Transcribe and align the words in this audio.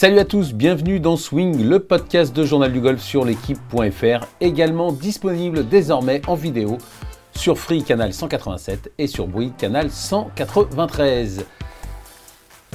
Salut 0.00 0.20
à 0.20 0.24
tous, 0.24 0.52
bienvenue 0.52 1.00
dans 1.00 1.16
Swing, 1.16 1.68
le 1.68 1.80
podcast 1.80 2.32
de 2.32 2.44
Journal 2.44 2.72
du 2.72 2.80
Golf 2.80 3.02
sur 3.02 3.24
l'équipe.fr, 3.24 4.26
également 4.40 4.92
disponible 4.92 5.68
désormais 5.68 6.22
en 6.28 6.36
vidéo 6.36 6.78
sur 7.34 7.58
Free 7.58 7.82
Canal 7.82 8.12
187 8.12 8.92
et 8.96 9.08
sur 9.08 9.26
Bouygues 9.26 9.56
Canal 9.56 9.90
193. 9.90 11.44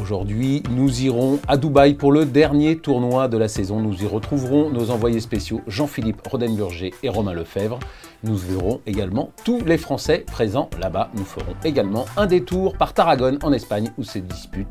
Aujourd'hui, 0.02 0.64
nous 0.70 1.02
irons 1.04 1.40
à 1.48 1.56
Dubaï 1.56 1.94
pour 1.94 2.12
le 2.12 2.26
dernier 2.26 2.78
tournoi 2.78 3.30
de 3.30 3.38
la 3.38 3.48
saison. 3.48 3.80
Nous 3.80 4.04
y 4.04 4.06
retrouverons 4.06 4.70
nos 4.70 4.92
envoyés 4.92 5.22
spéciaux 5.22 5.62
Jean-Philippe 5.66 6.28
Rodenburger 6.28 6.92
et 7.04 7.08
Romain 7.08 7.32
Lefebvre. 7.32 7.80
Nous 8.26 8.36
verrons 8.36 8.82
également 8.86 9.32
tous 9.46 9.64
les 9.64 9.78
Français 9.78 10.26
présents 10.30 10.70
là-bas. 10.78 11.10
Nous 11.16 11.24
ferons 11.24 11.56
également 11.64 12.04
un 12.18 12.26
détour 12.26 12.76
par 12.76 12.94
Tarragone 12.94 13.40
en 13.44 13.54
Espagne 13.54 13.94
où 13.98 14.04
se 14.04 14.20
dispute 14.20 14.68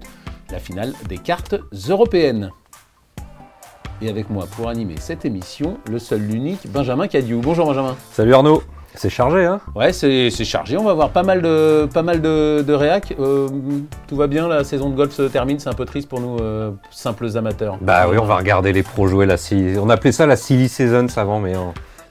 la 0.53 0.59
finale 0.59 0.93
des 1.09 1.17
cartes 1.17 1.57
européennes. 1.89 2.51
Et 4.03 4.11
avec 4.11 4.29
moi 4.29 4.47
pour 4.55 4.69
animer 4.69 4.97
cette 4.99 5.25
émission, 5.25 5.79
le 5.91 5.99
seul, 5.99 6.21
l'unique, 6.21 6.71
Benjamin 6.71 7.09
Cadieu. 7.09 7.39
Bonjour 7.43 7.67
Benjamin. 7.67 7.97
Salut 8.13 8.35
Arnaud. 8.35 8.63
C'est 8.95 9.09
chargé, 9.09 9.47
hein? 9.47 9.59
Ouais, 9.75 9.95
c'est 9.95 10.31
chargé. 10.45 10.77
On 10.77 10.85
va 10.85 10.91
avoir 10.91 11.09
pas 11.09 11.23
mal 11.23 11.41
de, 11.41 11.89
pas 11.95 12.03
mal 12.03 12.21
de, 12.21 12.63
de 12.67 12.73
réac. 12.75 13.15
Euh, 13.19 13.49
tout 14.07 14.17
va 14.17 14.27
bien, 14.27 14.47
la 14.49 14.65
saison 14.65 14.91
de 14.91 14.95
golf 14.95 15.13
se 15.13 15.23
termine. 15.23 15.59
C'est 15.59 15.71
un 15.71 15.75
peu 15.75 15.87
triste 15.87 16.11
pour 16.11 16.21
nous, 16.21 16.37
euh, 16.41 16.73
simples 16.91 17.39
amateurs. 17.39 17.79
Bah 17.81 18.07
oui, 18.11 18.19
on 18.19 18.27
va 18.27 18.37
regarder 18.37 18.75
les 18.75 18.83
pros 18.83 19.09
jouer 19.09 19.25
la 19.25 19.37
On 19.81 19.89
appelait 19.89 20.13
ça 20.13 20.27
la 20.27 20.37
silly 20.37 20.69
season 20.69 21.07
avant, 21.17 21.41
mais 21.41 21.55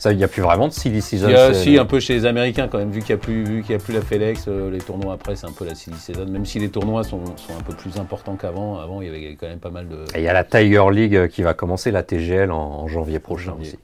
il 0.09 0.17
n'y 0.17 0.23
a 0.23 0.27
plus 0.27 0.41
vraiment 0.41 0.67
de 0.67 0.73
silly 0.73 1.01
season. 1.01 1.27
Il 1.29 1.33
y 1.33 1.35
a 1.35 1.49
aussi 1.49 1.77
un 1.77 1.85
peu 1.85 1.99
chez 1.99 2.13
les 2.13 2.25
Américains 2.25 2.67
quand 2.67 2.79
même, 2.79 2.89
vu 2.89 3.01
qu'il 3.01 3.15
n'y 3.15 3.21
a, 3.21 3.23
plus, 3.23 3.63
a 3.73 3.77
plus 3.77 3.93
la 3.93 4.01
FedEx, 4.01 4.45
euh, 4.47 4.71
les 4.71 4.79
tournois 4.79 5.13
après, 5.13 5.35
c'est 5.35 5.45
un 5.45 5.51
peu 5.51 5.65
la 5.65 5.75
silly 5.75 5.97
season. 5.97 6.25
Même 6.25 6.45
si 6.45 6.57
les 6.57 6.69
tournois 6.69 7.03
sont, 7.03 7.25
sont 7.37 7.53
un 7.57 7.61
peu 7.61 7.73
plus 7.73 7.97
importants 7.97 8.35
qu'avant. 8.35 8.79
Avant, 8.79 9.01
il 9.01 9.07
y 9.07 9.09
avait 9.09 9.35
quand 9.39 9.47
même 9.47 9.59
pas 9.59 9.69
mal 9.69 9.87
de. 9.87 9.97
Et 10.15 10.19
il 10.19 10.23
y 10.23 10.27
a 10.27 10.33
la 10.33 10.43
Tiger 10.43 10.85
League 10.91 11.27
qui 11.27 11.43
va 11.43 11.53
commencer, 11.53 11.91
la 11.91 12.03
TGL, 12.03 12.51
en, 12.51 12.87
janvier 12.87 13.19
prochain 13.19 13.53
aussi. 13.59 13.77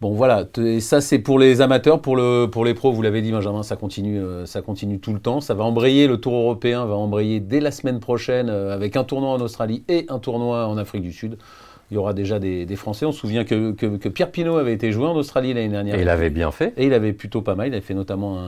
Bon 0.00 0.10
voilà, 0.14 0.46
et 0.58 0.80
ça 0.80 1.00
c'est 1.00 1.20
pour 1.20 1.38
les 1.38 1.60
amateurs, 1.60 2.02
pour, 2.02 2.16
le, 2.16 2.46
pour 2.46 2.64
les 2.64 2.74
pros, 2.74 2.90
vous 2.90 3.02
l'avez 3.02 3.22
dit 3.22 3.30
Benjamin, 3.30 3.62
ça 3.62 3.76
continue, 3.76 4.18
euh, 4.18 4.46
ça 4.46 4.60
continue 4.60 4.98
tout 4.98 5.12
le 5.12 5.20
temps. 5.20 5.40
Ça 5.40 5.54
va 5.54 5.62
embrayer, 5.62 6.08
le 6.08 6.16
tour 6.16 6.34
européen 6.34 6.84
va 6.86 6.96
embrayer 6.96 7.38
dès 7.38 7.60
la 7.60 7.70
semaine 7.70 8.00
prochaine 8.00 8.48
euh, 8.50 8.74
avec 8.74 8.96
un 8.96 9.04
tournoi 9.04 9.30
en 9.30 9.40
Australie 9.40 9.84
et 9.88 10.06
un 10.08 10.18
tournoi 10.18 10.66
en 10.66 10.76
Afrique 10.76 11.02
du 11.02 11.12
Sud. 11.12 11.38
Il 11.92 11.96
y 11.96 11.98
aura 11.98 12.14
déjà 12.14 12.38
des, 12.38 12.66
Français. 12.74 13.04
On 13.04 13.12
se 13.12 13.18
souvient 13.18 13.44
que, 13.44 13.72
que, 13.72 14.08
Pierre 14.08 14.30
Pinault 14.30 14.56
avait 14.56 14.72
été 14.72 14.92
joué 14.92 15.06
en 15.06 15.14
Australie 15.14 15.52
l'année 15.52 15.68
dernière. 15.68 15.94
Et 15.96 16.00
il 16.00 16.08
avait 16.08 16.30
bien 16.30 16.50
fait. 16.50 16.72
Et 16.78 16.86
il 16.86 16.94
avait 16.94 17.12
plutôt 17.12 17.42
pas 17.42 17.54
mal. 17.54 17.68
Il 17.68 17.74
avait 17.74 17.82
fait 17.82 17.92
notamment 17.92 18.38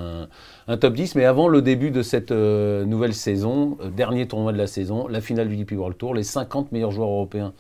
un, 0.67 0.77
top 0.78 0.95
10. 0.95 1.14
Mais 1.14 1.27
avant 1.27 1.48
le 1.48 1.61
début 1.61 1.91
de 1.91 2.00
cette 2.00 2.33
euh, 2.33 2.87
nouvelle 2.87 3.12
saison, 3.12 3.77
dernier 3.95 4.27
tournoi 4.27 4.53
de 4.53 4.56
la 4.56 4.67
saison, 4.67 5.09
la 5.09 5.20
finale 5.20 5.50
du 5.50 5.59
DP 5.59 5.72
World 5.72 5.98
Tour, 5.98 6.15
les 6.15 6.22
50 6.22 6.72
meilleurs 6.72 6.91
joueurs 6.91 7.11
européens 7.11 7.53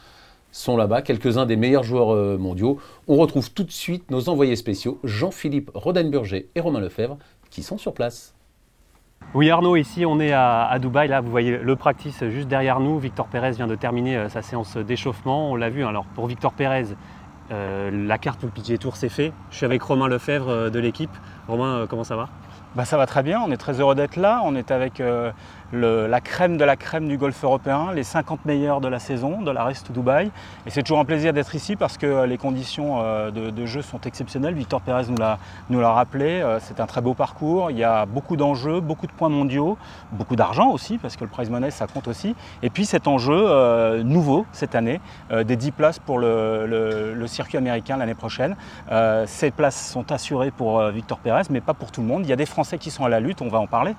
sont 0.52 0.78
là-bas, 0.78 1.02
quelques-uns 1.02 1.44
des 1.44 1.56
meilleurs 1.56 1.84
joueurs 1.84 2.14
euh, 2.14 2.38
mondiaux. 2.38 2.78
On 3.06 3.16
retrouve 3.16 3.52
tout 3.52 3.64
de 3.64 3.70
suite 3.70 4.10
nos 4.10 4.30
envoyés 4.30 4.56
spéciaux, 4.56 5.00
Jean-Philippe 5.04 5.70
Rodenburger 5.74 6.46
et 6.54 6.60
Romain 6.60 6.80
Lefebvre, 6.80 7.18
qui 7.50 7.62
sont 7.62 7.76
sur 7.76 7.92
place. 7.92 8.33
Oui 9.32 9.50
Arnaud, 9.50 9.76
ici 9.76 10.04
on 10.06 10.20
est 10.20 10.32
à, 10.32 10.76
Dubaï, 10.78 11.08
là 11.08 11.20
vous 11.20 11.30
voyez 11.30 11.58
le 11.58 11.76
practice 11.76 12.22
juste 12.28 12.46
derrière 12.46 12.78
nous. 12.80 12.98
Victor 12.98 13.26
Pérez 13.26 13.52
vient 13.52 13.66
de 13.66 13.74
terminer 13.74 14.16
euh, 14.16 14.28
sa 14.28 14.42
séance 14.42 14.76
d'échauffement, 14.76 15.50
on 15.50 15.56
l'a 15.56 15.70
vu. 15.70 15.84
Alors 15.84 16.04
pour 16.04 16.26
Victor 16.26 16.52
Pérez, 16.52 16.94
euh, 17.50 17.90
la 18.06 18.18
carte 18.18 18.38
pour 18.38 18.48
le 18.48 18.52
PGA 18.52 18.78
Tour 18.78 18.96
c'est 18.96 19.08
fait. 19.08 19.32
Je 19.50 19.56
suis 19.56 19.66
avec 19.66 19.82
Romain 19.82 20.06
Lefebvre 20.08 20.70
de 20.70 20.78
l'équipe. 20.78 21.10
Romain, 21.48 21.86
comment 21.88 22.04
ça 22.04 22.16
va? 22.16 22.28
Bah, 22.76 22.84
Ça 22.84 22.96
va 22.96 23.06
très 23.06 23.22
bien, 23.22 23.40
on 23.40 23.50
est 23.50 23.56
très 23.56 23.80
heureux 23.80 23.94
d'être 23.94 24.16
là. 24.16 24.40
On 24.44 24.54
est 24.54 24.70
avec 24.70 25.00
la 25.74 26.20
crème 26.20 26.56
de 26.56 26.64
la 26.64 26.76
crème 26.76 27.08
du 27.08 27.18
golf 27.18 27.42
européen, 27.42 27.92
les 27.92 28.02
50 28.02 28.44
meilleurs 28.44 28.80
de 28.80 28.88
la 28.88 28.98
saison 28.98 29.42
de 29.42 29.50
la 29.50 29.64
Reste 29.64 29.92
Dubaï. 29.92 30.30
Et 30.66 30.70
c'est 30.70 30.82
toujours 30.82 30.98
un 30.98 31.04
plaisir 31.04 31.32
d'être 31.32 31.54
ici 31.54 31.76
parce 31.76 31.98
que 31.98 32.24
les 32.24 32.38
conditions 32.38 33.00
euh, 33.02 33.30
de, 33.30 33.66
jeu 33.66 33.82
sont 33.82 34.00
exceptionnelles. 34.02 34.54
Victor 34.54 34.80
Pérez 34.80 35.04
nous 35.08 35.80
l'a 35.80 35.90
rappelé. 35.90 36.40
Euh, 36.40 36.58
c'est 36.60 36.80
un 36.80 36.86
très 36.86 37.00
beau 37.00 37.14
parcours. 37.14 37.70
Il 37.70 37.78
y 37.78 37.84
a 37.84 38.06
beaucoup 38.06 38.36
d'enjeux, 38.36 38.80
beaucoup 38.80 39.06
de 39.06 39.12
points 39.12 39.28
mondiaux, 39.28 39.76
beaucoup 40.12 40.36
d'argent 40.36 40.70
aussi 40.70 40.98
parce 40.98 41.16
que 41.16 41.24
le 41.24 41.30
prize 41.30 41.50
money 41.50 41.70
ça 41.70 41.86
compte 41.86 42.08
aussi. 42.08 42.34
Et 42.62 42.70
puis 42.70 42.84
cet 42.84 43.06
enjeu 43.06 43.34
euh, 43.34 44.02
nouveau 44.02 44.46
cette 44.52 44.74
année, 44.74 45.00
des 45.30 45.56
10 45.56 45.70
places 45.72 45.98
pour 45.98 46.18
le, 46.18 47.24
circuit 47.26 47.58
américain 47.58 47.96
l'année 47.96 48.14
prochaine. 48.14 48.54
ces 49.26 49.50
places 49.50 49.90
sont 49.90 50.12
assurées 50.12 50.50
pour 50.50 50.80
Victor 50.88 51.18
Pérez, 51.18 51.42
mais 51.50 51.60
pas 51.60 51.74
pour 51.74 51.90
tout 51.90 52.00
le 52.00 52.06
monde. 52.06 52.22
Il 52.24 52.28
y 52.28 52.32
a 52.32 52.36
des 52.36 52.46
Français 52.46 52.78
qui 52.78 52.90
sont 52.90 53.04
à 53.04 53.08
la 53.08 53.20
lutte, 53.20 53.42
on 53.42 53.48
va 53.48 53.58
en 53.58 53.66
parler 53.66 53.94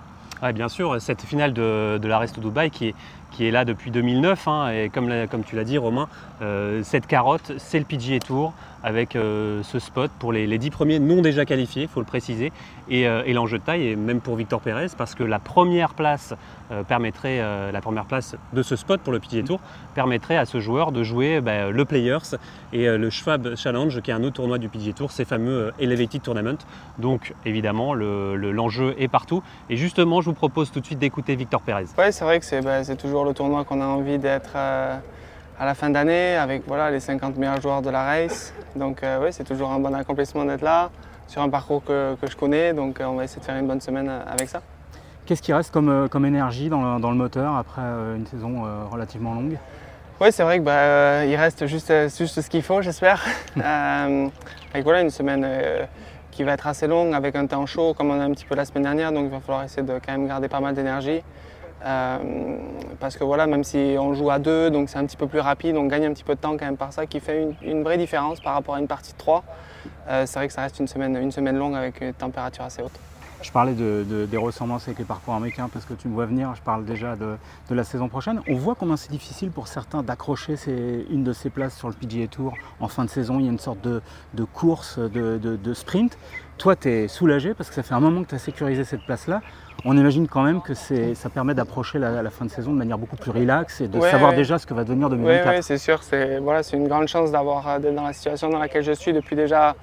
bien 0.53 0.69
sûr, 0.69 1.01
cette 1.01 1.22
finale 1.22 1.53
de, 1.53 1.97
de 2.01 2.07
la 2.07 2.19
Reste 2.19 2.40
Dubaï 2.40 2.69
qui 2.69 2.88
est, 2.88 2.96
qui 3.35 3.46
est 3.46 3.51
là 3.51 3.66
depuis 3.66 3.91
2009. 3.91 4.47
Hein, 4.47 4.69
et 4.69 4.90
comme, 4.90 5.12
comme 5.29 5.44
tu 5.44 5.56
l'as 5.56 5.63
dit, 5.63 5.78
Romain, 5.78 6.07
euh, 6.41 6.81
cette 6.84 7.07
carotte, 7.07 7.53
c'est 7.57 7.79
le 7.79 7.85
PGA 7.85 8.19
Tour 8.19 8.53
avec 8.84 9.16
euh, 9.16 9.63
ce 9.63 9.79
spot 9.79 10.12
pour 10.19 10.31
les, 10.31 10.46
les 10.46 10.59
10 10.59 10.69
premiers 10.69 11.00
non 11.00 11.22
déjà 11.23 11.44
qualifiés, 11.44 11.84
il 11.84 11.88
faut 11.88 12.01
le 12.01 12.06
préciser, 12.06 12.51
euh, 12.91 13.23
et, 13.25 13.34
l'enjeu 13.34 13.57
de 13.57 13.63
taille, 13.63 13.88
et 13.88 13.96
même 13.96 14.22
pour 14.22 14.35
Victor 14.35 14.62
Pérez, 14.62 14.90
parce 14.96 15.16
que 15.16 15.23
la 15.23 15.40
première 15.40 15.96
place 15.96 16.35
permettrait, 16.88 17.72
la 17.72 17.79
première 17.79 18.06
place 18.06 18.35
de 18.53 18.63
ce 18.63 18.75
spot 18.75 19.00
pour 19.00 19.13
le 19.13 19.19
PGA 19.19 19.44
Tour 19.44 19.59
permettrait 19.94 20.35
à 20.35 20.46
ce 20.46 20.59
joueur 20.59 20.91
de 20.91 21.03
jouer 21.03 21.40
bah, 21.40 21.69
le 21.69 21.85
Players 21.85 22.38
et 22.73 22.88
le 22.88 23.09
Schwab 23.12 23.56
Challenge, 23.56 24.02
qui 24.02 24.09
est 24.09 24.13
un 24.16 24.23
autre 24.23 24.38
tournoi 24.38 24.57
du 24.57 24.67
PGA 24.67 24.94
Tour, 24.94 25.12
ces 25.12 25.25
fameux 25.25 25.73
Elevated 25.78 26.23
Tournament. 26.23 26.57
Donc 26.97 27.35
évidemment, 27.46 27.94
l'enjeu 27.94 28.96
est 28.97 29.07
partout. 29.07 29.44
Et 29.69 29.78
justement, 29.78 30.22
je 30.22 30.25
vous 30.25 30.35
propose 30.35 30.72
tout 30.72 30.79
de 30.79 30.85
suite 30.85 30.97
d'écouter 30.97 31.35
Victor 31.35 31.62
Pérez. 31.62 31.85
Oui, 32.00 32.06
c'est 32.09 32.25
vrai 32.25 32.40
que 32.40 32.46
c'est 32.46 32.62
bah, 32.62 32.84
toujours 32.96 33.25
le 33.25 33.34
tournoi 33.34 33.63
qu'on 33.63 33.81
a 33.81 33.86
envie 33.86 34.18
d'être 34.18 34.52
euh, 34.56 34.96
à 35.59 35.66
la 35.66 35.74
fin 35.74 35.90
d'année 35.90 36.36
avec 36.36 36.63
voilà, 36.68 36.91
les 36.91 37.00
50 37.00 37.38
meilleurs 37.38 37.62
joueurs 37.62 37.81
de 37.81 37.90
la 37.90 38.03
race. 38.03 38.53
Donc 38.75 39.03
euh, 39.03 39.19
oui, 39.22 39.30
c'est 39.31 39.44
toujours 39.44 39.72
un 39.72 39.80
bon 39.80 39.94
accomplissement 39.94 40.46
d'être 40.46 40.62
là 40.62 40.90
sur 41.28 41.41
un 41.41 41.50
parcours 41.50 41.84
que, 41.84 42.16
je 42.28 42.35
connais. 42.35 42.74
Donc 42.74 43.00
euh, 43.00 43.06
on 43.06 43.16
va 43.16 43.24
essayer 43.24 43.40
de 43.40 43.46
faire 43.46 43.58
une 43.58 43.68
bonne 43.68 43.81
semaine 43.81 44.09
avec 44.28 44.50
ça. 44.50 44.62
Qu'est-ce 45.25 45.41
qui 45.41 45.53
reste 45.53 45.72
comme, 45.72 46.08
comme 46.09 46.25
énergie 46.25 46.69
dans 46.69 46.96
le, 46.96 47.02
dans 47.02 47.09
le, 47.09 47.18
moteur 47.18 47.56
après 47.56 47.81
une 47.81 48.28
saison 48.28 48.64
relativement 48.91 49.34
longue? 49.34 49.58
Oui, 50.22 50.28
c'est 50.31 50.44
vrai 50.44 50.58
qu'il 50.58 50.64
bah, 50.66 51.22
reste 51.22 51.66
juste, 51.66 51.91
juste 52.16 52.41
ce 52.41 52.47
qu'il 52.47 52.62
faut, 52.62 52.84
j'espère. 52.84 53.25
avec 53.56 54.84
voilà, 54.84 55.02
une 55.02 55.09
semaine 55.09 55.44
qui 56.35 56.44
va 56.44 56.52
être 56.52 56.68
assez 56.68 56.85
longue 56.85 57.16
avec 57.16 57.35
un 57.35 57.47
temps 57.47 57.66
chaud 57.66 57.94
comme 57.94 58.12
on 58.12 58.19
a 58.19 58.24
un 58.24 58.31
petit 58.31 58.46
peu 58.46 58.56
la 58.56 58.66
semaine 58.66 58.84
dernière. 58.84 59.12
Donc 59.12 59.25
il 59.25 59.31
va 59.31 59.40
falloir 59.40 59.64
essayer 59.64 59.81
de 59.81 59.94
quand 59.94 60.12
même 60.12 60.28
garder 60.28 60.47
pas 60.47 60.59
mal 60.59 60.75
d'énergie. 60.75 61.24
Euh, 61.84 62.18
parce 63.00 63.18
que 63.18 63.24
voilà, 63.24 63.47
même 63.47 63.63
si 63.63 63.96
on 64.00 64.13
joue 64.13 64.30
à 64.30 64.40
deux, 64.40 64.69
donc 64.69 64.90
c'est 64.90 64.97
un 64.97 65.06
petit 65.06 65.18
peu 65.18 65.28
plus 65.28 65.40
rapide, 65.40 65.75
on 65.78 65.86
gagne 65.86 66.06
un 66.06 66.13
petit 66.13 66.24
peu 66.24 66.36
de 66.36 66.40
temps 66.40 66.58
quand 66.58 66.66
même 66.66 66.78
par 66.78 66.94
ça, 66.94 67.06
qui 67.06 67.19
fait 67.19 67.47
une, 67.62 67.84
vraie 67.84 67.97
différence 67.97 68.40
par 68.40 68.53
rapport 68.53 68.75
à 68.75 68.80
une 68.80 68.88
partie 68.88 69.13
de 69.13 69.18
3. 69.18 69.44
Euh, 70.08 70.25
c'est 70.25 70.40
vrai 70.40 70.47
que 70.47 70.53
ça 70.53 70.62
reste 70.62 70.80
une 70.80 70.88
semaine, 70.88 71.16
une 71.16 71.31
semaine 71.31 71.58
longue 71.58 71.75
avec 71.75 72.02
une 72.02 72.14
température 72.14 72.64
assez 72.64 72.81
haute. 72.81 73.00
Je 73.41 73.52
parlais 73.52 73.74
de, 73.74 74.25
des 74.25 74.38
ressemblances 74.38 74.88
avec 74.88 74.97
les 74.97 75.06
parcours 75.06 75.35
américains 75.35 75.69
parce 75.72 75.85
que 75.85 75.94
tu 75.94 76.08
me 76.08 76.14
vois 76.14 76.25
venir, 76.25 76.56
je 76.56 76.62
parle 76.62 76.84
déjà 76.84 77.16
de, 77.16 77.38
la 77.69 77.84
saison 77.84 78.08
prochaine. 78.08 78.41
On 78.47 78.56
voit 78.56 78.74
combien 78.74 78.97
c'est 78.97 79.12
difficile 79.12 79.52
pour 79.52 79.68
certains 79.68 80.02
d'accrocher 80.02 80.56
une 81.12 81.24
de 81.24 81.31
ces 81.31 81.52
places 81.52 81.78
sur 81.78 81.88
le 81.88 81.94
PGA 81.94 82.28
Tour 82.28 82.56
en 82.80 82.88
fin 82.88 83.06
de 83.06 83.09
saison. 83.09 83.40
Il 83.40 83.46
y 83.46 83.47
a 83.47 83.52
une 83.52 83.59
sorte 83.59 83.81
de, 83.81 84.02
course, 84.46 84.97
de, 84.97 85.74
sprint. 85.74 86.18
Toi, 86.58 86.75
tu 86.75 86.90
es 86.90 87.08
soulagé 87.08 87.53
parce 87.53 87.69
que 87.69 87.75
ça 87.75 87.84
fait 87.84 87.94
un 87.94 88.00
moment 88.00 88.24
que 88.24 88.30
tu 88.30 88.35
as 88.35 88.40
sécurisé 88.40 88.84
cette 88.84 89.06
place-là. 89.06 89.41
On 89.84 89.97
imagine 89.97 90.28
quand 90.28 90.44
même 90.44 90.62
que 90.62 90.74
ça 90.74 91.30
permet 91.30 91.53
d'approcher 91.53 92.00
la, 92.00 92.30
fin 92.30 92.46
de 92.46 92.50
saison 92.50 92.72
de 92.72 92.78
manière 92.78 92.97
beaucoup 92.97 93.18
plus 93.18 93.31
relaxe 93.31 93.81
et 93.81 93.88
de 93.88 94.00
savoir 94.00 94.34
déjà 94.34 94.58
ce 94.58 94.66
que 94.66 94.74
va 94.74 94.84
devenir 94.84 95.09
2024. 95.09 95.56
Oui, 95.56 95.63
c'est 95.63 95.78
sûr. 95.78 96.02
C'est 96.02 96.40
voilà, 96.40 96.62
une 96.74 96.88
grande 96.88 97.08
chance 97.08 97.31
d'avoir 97.31 97.80
d'être 97.80 97.96
dans 97.96 98.08
la 98.08 98.14
situation 98.14 98.50
dans 98.50 98.59
laquelle 98.59 98.84
je 98.84 98.94
suis 98.94 99.14
depuis 99.14 99.35
déjà 99.35 99.75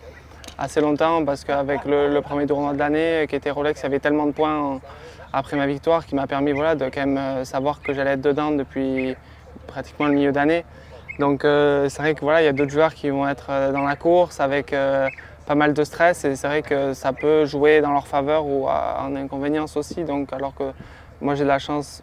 assez 0.58 0.80
longtemps 0.80 1.24
parce 1.24 1.44
qu'avec 1.44 1.84
le, 1.84 2.20
premier 2.20 2.46
tournoi 2.46 2.72
de 2.72 2.78
l'année 2.78 3.26
qui 3.28 3.36
était 3.36 3.50
Rolex, 3.50 3.80
il 3.80 3.82
y 3.84 3.86
avait 3.86 4.00
tellement 4.00 4.26
de 4.26 4.32
points 4.32 4.80
après 5.32 5.56
ma 5.56 5.66
victoire 5.66 6.06
qui 6.06 6.14
m'a 6.14 6.26
permis 6.26 6.52
voilà, 6.52 6.74
de 6.74 6.84
quand 6.84 7.00
même 7.00 7.18
euh, 7.18 7.44
savoir 7.44 7.80
que 7.80 7.94
j'allais 7.94 8.12
être 8.12 8.20
dedans 8.20 8.50
depuis 8.50 9.16
pratiquement 9.66 10.06
le 10.06 10.12
milieu 10.12 10.32
d'année. 10.32 10.64
Donc 11.18 11.44
euh, 11.44 11.88
c'est 11.88 12.02
vrai 12.02 12.14
que 12.14 12.20
voilà, 12.20 12.42
il 12.42 12.44
y 12.44 12.48
a 12.48 12.52
d'autres 12.52 12.70
joueurs 12.70 12.94
qui 12.94 13.10
vont 13.10 13.26
être 13.28 13.46
euh, 13.50 13.72
dans 13.72 13.82
la 13.82 13.96
course 13.96 14.40
avec 14.40 14.74
pas 15.46 15.54
mal 15.54 15.74
de 15.74 15.84
stress 15.84 16.24
et 16.24 16.36
c'est 16.36 16.46
vrai 16.46 16.62
que 16.62 16.94
ça 16.94 17.12
peut 17.12 17.44
jouer 17.44 17.80
dans 17.80 17.92
leur 17.92 18.06
faveur 18.06 18.46
ou 18.46 18.68
en 18.68 19.14
inconvénience 19.16 19.76
aussi. 19.76 20.04
Donc 20.04 20.32
alors 20.32 20.54
que 20.54 20.72
moi 21.20 21.34
j'ai 21.34 21.44
de 21.44 21.48
la 21.48 21.58
chance 21.58 22.02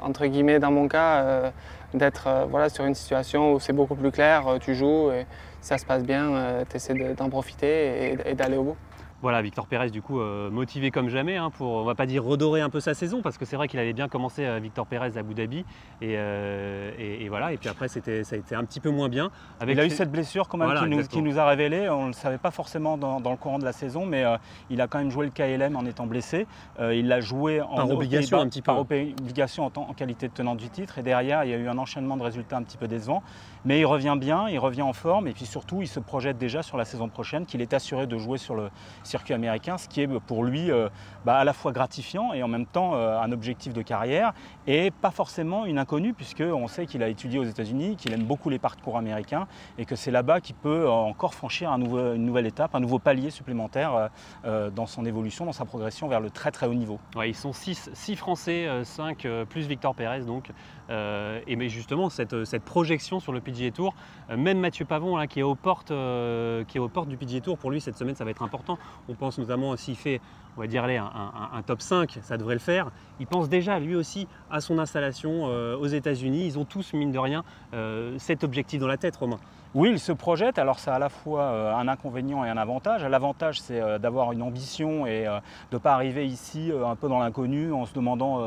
entre 0.00 0.26
guillemets 0.26 0.58
dans 0.58 0.70
mon 0.70 0.88
cas 0.88 1.52
d'être 1.94 2.46
voilà, 2.48 2.68
sur 2.68 2.84
une 2.84 2.94
situation 2.94 3.52
où 3.52 3.60
c'est 3.60 3.72
beaucoup 3.72 3.94
plus 3.94 4.10
clair, 4.10 4.44
tu 4.60 4.74
joues 4.74 5.10
et 5.10 5.26
ça 5.60 5.78
se 5.78 5.84
passe 5.84 6.02
bien, 6.02 6.62
tu 6.68 6.76
essaies 6.76 6.94
d'en 7.16 7.28
profiter 7.28 8.16
et, 8.24 8.34
d'aller 8.34 8.56
au 8.56 8.62
bout. 8.62 8.76
Voilà, 9.22 9.42
Victor 9.42 9.66
Pérez, 9.66 9.90
du 9.90 10.00
coup, 10.00 10.18
euh, 10.20 10.48
motivé 10.50 10.90
comme 10.90 11.10
jamais 11.10 11.36
hein, 11.36 11.50
pour, 11.50 11.68
on 11.72 11.84
va 11.84 11.94
pas 11.94 12.06
dire 12.06 12.24
redorer 12.24 12.62
un 12.62 12.70
peu 12.70 12.80
sa 12.80 12.94
saison, 12.94 13.20
parce 13.20 13.36
que 13.36 13.44
c'est 13.44 13.56
vrai 13.56 13.68
qu'il 13.68 13.78
avait 13.78 13.92
bien 13.92 14.08
commencé 14.08 14.46
à 14.46 14.58
Victor 14.58 14.86
Pérez 14.86 15.12
à 15.16 15.20
Abu 15.20 15.34
Dhabi. 15.34 15.58
Et, 16.00 16.14
euh, 16.16 16.90
et- 16.98 17.24
et 17.24 17.28
voilà, 17.28 17.52
et 17.52 17.58
puis 17.58 17.68
après, 17.68 17.88
c'était, 17.88 18.24
ça 18.24 18.36
a 18.36 18.38
été 18.38 18.54
un 18.54 18.64
petit 18.64 18.80
peu 18.80 18.88
moins 18.88 19.10
bien. 19.10 19.30
Avec 19.60 19.76
il 19.76 19.80
a 19.80 19.84
eu 19.84 19.90
cette 19.90 20.10
blessure 20.10 20.48
quand 20.48 20.56
même 20.56 20.68
Voilà, 20.68 20.80
qui, 20.80 20.86
nous, 20.88 20.96
exactement. 20.96 21.22
qui 21.22 21.28
nous 21.28 21.38
a 21.38 21.46
révélé. 21.46 21.88
On 21.90 22.02
ne 22.04 22.06
le 22.08 22.12
savait 22.14 22.38
pas 22.38 22.50
forcément 22.50 22.96
dans, 22.96 23.20
dans 23.20 23.30
le 23.30 23.36
courant 23.36 23.58
de 23.58 23.64
la 23.64 23.72
saison, 23.72 24.06
mais 24.06 24.24
euh, 24.24 24.38
il 24.70 24.80
a 24.80 24.86
quand 24.86 24.98
même 24.98 25.10
joué 25.10 25.26
le 25.26 25.32
KLM 25.32 25.76
en 25.76 25.84
étant 25.84 26.06
blessé. 26.06 26.46
Euh, 26.78 26.94
il 26.94 27.06
l'a 27.08 27.20
joué 27.20 27.60
en 27.60 27.74
Par 27.76 27.90
obligation, 27.90 28.40
un 28.40 28.48
petit 28.48 28.62
peu. 28.62 28.66
Par 28.72 28.78
obligation 28.80 29.66
en, 29.66 29.72
en 29.80 29.92
qualité 29.92 30.28
de 30.28 30.32
tenant 30.32 30.54
du 30.54 30.70
titre. 30.70 30.98
Et 30.98 31.02
derrière, 31.02 31.44
il 31.44 31.50
y 31.50 31.54
a 31.54 31.58
eu 31.58 31.68
un 31.68 31.76
enchaînement 31.76 32.16
de 32.16 32.22
résultats 32.22 32.56
un 32.56 32.62
petit 32.62 32.78
peu 32.78 32.88
décevants. 32.88 33.22
Mais 33.64 33.80
il 33.80 33.86
revient 33.86 34.16
bien, 34.18 34.48
il 34.48 34.58
revient 34.58 34.82
en 34.82 34.92
forme. 34.92 35.28
Et 35.28 35.32
puis 35.32 35.46
surtout, 35.46 35.82
il 35.82 35.88
se 35.88 36.00
projette 36.00 36.38
déjà 36.38 36.62
sur 36.62 36.76
la 36.76 36.84
saison 36.84 37.08
prochaine, 37.08 37.46
qu'il 37.46 37.60
est 37.60 37.74
assuré 37.74 38.06
de 38.06 38.16
jouer 38.18 38.38
sur 38.38 38.54
le 38.54 38.70
circuit 39.02 39.34
américain, 39.34 39.78
ce 39.78 39.88
qui 39.88 40.00
est 40.00 40.08
pour 40.20 40.44
lui 40.44 40.70
euh, 40.70 40.88
bah, 41.24 41.36
à 41.36 41.44
la 41.44 41.52
fois 41.52 41.72
gratifiant 41.72 42.32
et 42.32 42.42
en 42.42 42.48
même 42.48 42.66
temps 42.66 42.94
euh, 42.94 43.18
un 43.20 43.32
objectif 43.32 43.72
de 43.72 43.82
carrière 43.82 44.32
et 44.66 44.90
pas 44.90 45.10
forcément 45.10 45.66
une 45.66 45.78
inconnue 45.78 46.14
puisque 46.14 46.42
on 46.42 46.68
sait 46.68 46.86
qu'il 46.86 47.02
a 47.02 47.08
étudié 47.08 47.38
aux 47.38 47.44
États-Unis, 47.44 47.96
qu'il 47.96 48.12
aime 48.12 48.24
beaucoup 48.24 48.50
les 48.50 48.58
parcours 48.58 48.96
américains 48.96 49.46
et 49.78 49.84
que 49.84 49.96
c'est 49.96 50.10
là-bas 50.10 50.40
qu'il 50.40 50.54
peut 50.54 50.84
euh, 50.84 50.90
encore 50.90 51.34
franchir 51.34 51.70
une 51.70 52.24
nouvelle 52.24 52.46
étape, 52.46 52.74
un 52.74 52.80
nouveau 52.80 52.98
palier 52.98 53.30
supplémentaire 53.30 53.94
euh, 53.94 54.08
euh, 54.44 54.70
dans 54.70 54.86
son 54.86 55.04
évolution, 55.04 55.44
dans 55.44 55.52
sa 55.52 55.64
progression 55.64 56.08
vers 56.08 56.20
le 56.20 56.30
très 56.30 56.50
très 56.50 56.66
haut 56.66 56.74
niveau. 56.74 56.98
Ouais, 57.16 57.30
ils 57.30 57.36
sont 57.36 57.52
6 57.52 58.14
Français, 58.16 58.68
5 58.84 59.26
plus 59.48 59.66
Victor 59.66 59.94
Pérez. 59.94 60.20
Donc, 60.20 60.50
euh, 60.90 61.40
et 61.46 61.56
mais 61.56 61.68
justement, 61.68 62.10
cette, 62.10 62.44
cette 62.44 62.64
projection 62.64 63.20
sur 63.20 63.32
le 63.32 63.40
PGA 63.40 63.70
Tour, 63.70 63.94
euh, 64.30 64.36
même 64.36 64.58
Mathieu 64.58 64.84
Pavon 64.84 65.16
là, 65.16 65.26
qui, 65.26 65.40
est 65.40 65.44
aux 65.44 65.54
portes, 65.54 65.90
euh, 65.90 66.64
qui 66.64 66.78
est 66.78 66.80
aux 66.80 66.88
portes 66.88 67.08
du 67.08 67.16
PGA 67.16 67.40
Tour, 67.40 67.58
pour 67.58 67.70
lui 67.70 67.80
cette 67.80 67.96
semaine 67.96 68.14
ça 68.14 68.24
va 68.24 68.30
être 68.30 68.42
important. 68.42 68.78
On 69.08 69.14
pense 69.14 69.38
notamment 69.38 69.76
s'il 69.76 69.96
fait, 69.96 70.20
va 70.60 70.66
dire, 70.66 70.84
allez, 70.84 70.96
un, 70.98 71.62
top 71.62 71.80
5, 71.80 72.18
ça 72.22 72.36
devrait 72.36 72.54
le 72.54 72.60
faire. 72.60 72.90
Il 73.18 73.26
pense 73.26 73.48
déjà 73.48 73.78
lui 73.78 73.96
aussi 73.96 74.28
à 74.50 74.60
son 74.60 74.78
installation 74.78 75.48
euh, 75.48 75.76
aux 75.76 75.86
États-Unis. 75.86 76.46
Ils 76.46 76.58
ont 76.58 76.64
tous, 76.64 76.92
mine 76.92 77.12
de 77.12 77.18
rien, 77.18 77.44
euh, 77.74 78.14
cet 78.18 78.44
objectif 78.44 78.80
dans 78.80 78.86
la 78.86 78.96
tête, 78.96 79.16
Romain. 79.16 79.38
Oui, 79.72 79.90
il 79.92 80.00
se 80.00 80.10
projette. 80.10 80.58
Alors, 80.58 80.78
a 80.84 80.94
à 80.94 80.98
la 80.98 81.08
fois 81.08 81.42
euh, 81.42 81.76
un 81.76 81.86
inconvénient 81.86 82.44
et 82.44 82.48
un 82.48 82.56
avantage. 82.56 83.04
L'avantage, 83.04 83.60
c'est 83.60 83.80
d'avoir 84.00 84.32
une 84.32 84.42
ambition 84.42 85.06
et 85.06 85.26
de 85.26 85.76
ne 85.76 85.78
pas 85.78 85.94
arriver 85.94 86.26
ici 86.26 86.72
un 86.84 86.96
peu 86.96 87.08
dans 87.08 87.20
l'inconnu 87.20 87.72
en 87.72 87.86
se 87.86 87.94
demandant, 87.94 88.42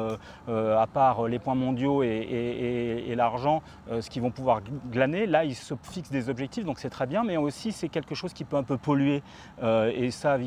à 0.50 0.88
part 0.94 1.28
les 1.28 1.40
points 1.40 1.56
mondiaux 1.56 2.04
et, 2.04 3.14
l'argent, 3.16 3.62
ce 3.90 4.10
qu'ils 4.10 4.22
vont 4.22 4.32
pouvoir 4.32 4.60
glaner. 4.92 5.26
Là, 5.26 5.46
ils 5.46 5.56
se 5.56 5.76
fixent 5.82 6.12
des 6.12 6.30
objectifs, 6.30 6.66
donc 6.66 6.80
c'est 6.80 6.90
très 6.90 7.08
bien. 7.08 7.24
Mais 7.24 7.38
aussi, 7.38 7.72
c'est 7.72 7.88
quelque 7.88 8.16
chose 8.16 8.34
qui 8.34 8.44
peut 8.44 8.58
un 8.58 8.64
peu 8.64 8.78
polluer. 8.78 9.24
Et 9.64 10.12
ça, 10.12 10.38